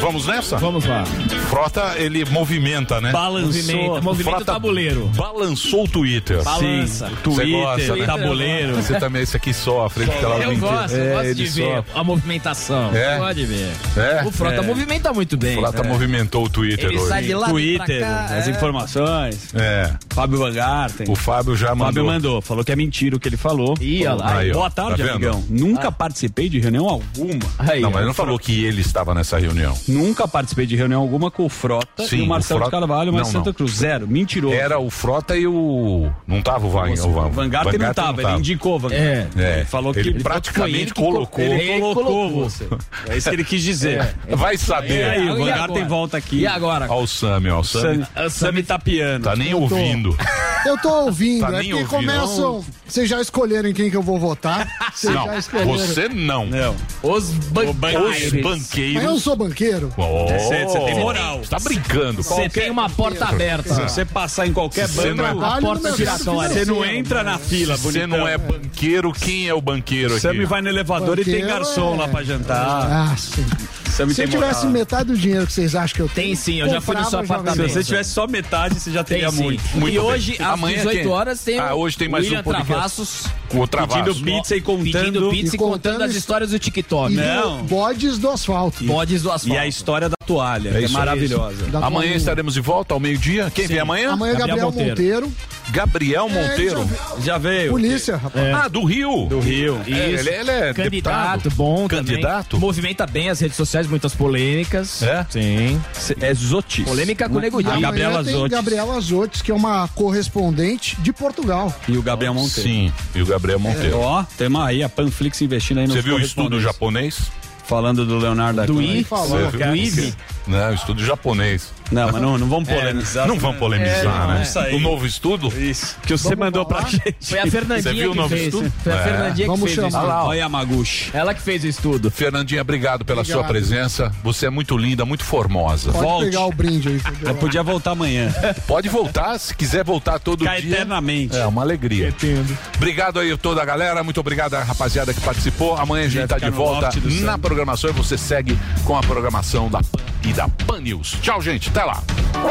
[0.03, 0.57] Vamos nessa?
[0.57, 1.05] Vamos lá.
[1.49, 3.13] Frota, ele movimenta, né?
[3.13, 3.47] Balançou.
[3.53, 5.07] Movimenta, movimenta o Frota tabuleiro.
[5.15, 6.43] Balançou o Twitter.
[6.43, 7.09] Balança.
[7.09, 7.15] Sim.
[7.23, 7.51] Twitter, Você
[7.87, 8.07] gosta, né?
[8.07, 8.75] tabuleiro.
[8.77, 10.03] Você também, esse aqui sofre.
[10.05, 10.13] o Eu
[10.53, 10.57] inteiro.
[10.59, 11.93] gosto, eu É, gosto de ver sofre.
[11.95, 12.91] a movimentação.
[12.93, 13.17] É?
[13.19, 13.71] Pode ver.
[13.97, 14.25] É?
[14.27, 14.61] O Frota É.
[14.61, 15.57] movimenta muito bem.
[15.57, 15.89] Frota É.
[15.89, 17.09] movimentou o Twitter Ele hoje.
[17.09, 18.51] sai de lá Twitter, cá, as é.
[18.51, 19.55] informações.
[19.55, 19.93] É.
[20.11, 21.07] Fábio Van Garten.
[21.09, 21.87] O Fábio já mandou.
[21.87, 23.75] Fábio mandou, falou que é mentira o que ele falou.
[23.81, 24.37] Ih, olha lá.
[24.39, 24.53] Aí.
[24.53, 25.45] Boa tarde, Tá amigão.
[25.49, 27.35] Nunca participei de reunião alguma.
[27.81, 29.77] não, mas ele não falou que ele estava nessa reunião.
[29.93, 32.81] Nunca participei de reunião alguma com o Frota Sim, e o Marcelo o Frota- de
[32.81, 33.55] Carvalho, mas Não, Santa não.
[33.55, 33.73] Cruz.
[33.73, 34.07] Zero.
[34.09, 34.55] Mentiroso.
[34.55, 36.11] Era o Frota e o.
[36.27, 38.93] Não tava o Van, O o Van, Van Garten não tava, ele indicou o Van
[38.93, 39.27] É.
[39.37, 39.57] É.
[39.59, 41.45] Ele falou que ele ele praticamente colocou.
[41.45, 42.49] Ele Ele colocou, colocou.
[42.51, 42.67] você.
[43.09, 44.15] É isso que ele quis dizer.
[44.37, 45.01] Vai saber.
[45.01, 45.47] E aí, o Van?
[45.47, 46.41] Garten volta aqui.
[46.41, 46.87] E agora?
[46.91, 47.61] Olha o Sami, ó.
[47.61, 49.25] O Sami Sam, Sam tá piano.
[49.25, 50.17] tá nem ouvindo.
[50.65, 52.13] Eu tô ouvindo, Tá é nem porque ouvindo.
[52.13, 52.65] começam.
[52.87, 54.69] Vocês já escolheram em quem que eu vou votar.
[54.95, 55.73] Vocês já Não, escolheram.
[55.73, 56.47] você não.
[56.47, 56.77] Não.
[57.03, 58.43] Os Os banqueiros.
[58.43, 58.95] banqueiros.
[58.95, 59.82] Mas eu não sou banqueiro.
[59.97, 61.39] Oh, Você- você tem moral.
[61.39, 62.23] Você tá brincando.
[62.23, 63.75] Você tem uma porta aberta.
[63.75, 66.49] Se você passar em qualquer você banco, não é- a porta giratória.
[66.51, 68.19] Você não entra na fila, você bonitão.
[68.21, 70.21] não é banqueiro, quem é o banqueiro aqui?
[70.23, 72.89] Sammy vai no elevador e tem Banqueiro garçom é- lá pra jantar.
[72.91, 73.45] Ah, sim.
[73.93, 76.29] Sammy Se eu tivesse metade do dinheiro que vocês acham que eu tenho.
[76.29, 77.69] Tem sim, eu já fui no seu apartamento.
[77.69, 79.43] Se você tivesse só metade, você já teria sim.
[79.43, 79.63] muito.
[79.75, 80.01] Muito e bem.
[80.01, 81.07] hois, às Amanhã 18 quem?
[81.09, 82.73] horas, tem Ah, o hoje tem mais um William podcast.
[82.73, 84.03] Travassos Com o travasso.
[84.05, 84.93] Pedindo pizza e contando.
[84.93, 87.13] Pedindo pizza e, E contando, as his- histórias do TikTok.
[87.13, 87.63] E Não.
[87.65, 88.83] bodes do asfalto.
[88.85, 89.61] Bodes do E asfalto.
[89.61, 91.65] a história da toalha, que é isso, maravilhosa.
[91.67, 93.51] Da Amanhã estaremos de volta ao meio-dia.
[93.55, 94.13] Quem vem amanhã?
[94.13, 95.27] Amanhã Gabriel Gabriel Monteiro.
[95.27, 95.53] Monteiro.
[95.71, 96.91] Gabriel É, Monteiro.
[97.21, 97.71] Já veio.
[97.71, 98.55] Polícia, rapaz.
[98.55, 99.27] Ah, do Rio.
[99.27, 99.81] Do Rio.
[99.87, 101.51] É, ele, ele é Candidato, deputado.
[101.55, 102.49] bom Candidato?
[102.51, 102.67] também.
[102.67, 105.03] Movimenta bem as redes sociais, muitas polêmicas.
[105.03, 105.27] É?
[105.29, 105.81] Sim.
[106.21, 106.85] É Zotis.
[106.85, 107.71] Polêmica com o Nego Di.
[107.71, 108.51] A Gabriela tem Zotes.
[108.51, 111.75] Gabriela Zotes, que é uma correspondente de Portugal.
[111.89, 112.69] E o Gabriel Monteiro.
[112.69, 113.99] Sim, e o Gabriel Monteiro.
[113.99, 117.31] Ó, temos aí a Panflix investindo aí no Você viu o estudo japonês?
[117.65, 118.83] Falando do Leonardo da Do.
[118.83, 119.05] I?
[119.05, 119.51] Falou?
[119.51, 120.15] Do IB?
[120.47, 121.73] Não, estudo japonês.
[121.91, 123.29] Não, mas não, não vamos polemizar.
[123.29, 124.43] Não vamos polemizar, né?
[124.43, 124.75] isso aí.
[124.75, 125.49] O novo estudo?
[125.49, 125.97] Isso.
[126.03, 126.81] Que você Vamos mandou falar?
[126.83, 127.17] pra gente.
[127.21, 128.43] Foi a Fernandinha Você viu o novo fez.
[128.47, 128.73] estudo?
[128.83, 129.03] Foi a É.
[129.05, 130.05] Fernandinha Vamos que fez o chamar.
[130.07, 130.27] estudo.
[130.29, 131.11] Olha a Yamaguchi.
[131.13, 132.11] Ela que fez o estudo.
[132.11, 133.39] Fernandinha, obrigado pela Obrigado.
[133.41, 134.11] sua presença.
[134.25, 135.93] Você é muito linda, muito formosa.
[135.93, 136.25] Pode Volte.
[136.31, 137.01] pegar o brinde aí.
[137.23, 138.33] Eu podia voltar amanhã.
[138.67, 140.73] Pode voltar, se quiser voltar todo Ficar dia.
[140.75, 141.37] eternamente.
[141.37, 142.09] É uma alegria.
[142.09, 142.57] Entendo.
[142.77, 145.77] Obrigado aí a toda a galera, muito obrigado à rapaziada que participou.
[145.77, 146.91] Amanhã a gente tá de volta
[147.21, 150.01] na programação e você segue com a programação da Pan
[150.33, 151.19] e da Pan News.
[151.23, 152.03] Tchau, gente, até lá.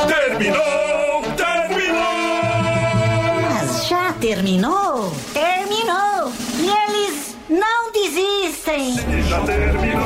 [0.08, 2.02] Terminou, terminou!
[3.42, 5.12] Mas já terminou?
[5.34, 6.32] Terminou!
[6.60, 8.96] E eles não desistem!
[9.28, 10.04] Já terminou,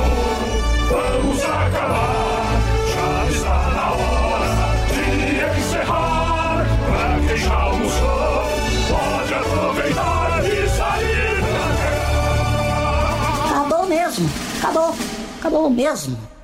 [0.89, 2.45] vamos acabar.
[2.93, 6.65] Já está na hora de encerrar.
[6.85, 8.43] Pra quem já almoçou,
[8.89, 13.60] pode aproveitar e sair pra cá.
[13.60, 14.30] Acabou mesmo!
[14.60, 14.95] Acabou!
[15.39, 16.35] Acabou mesmo!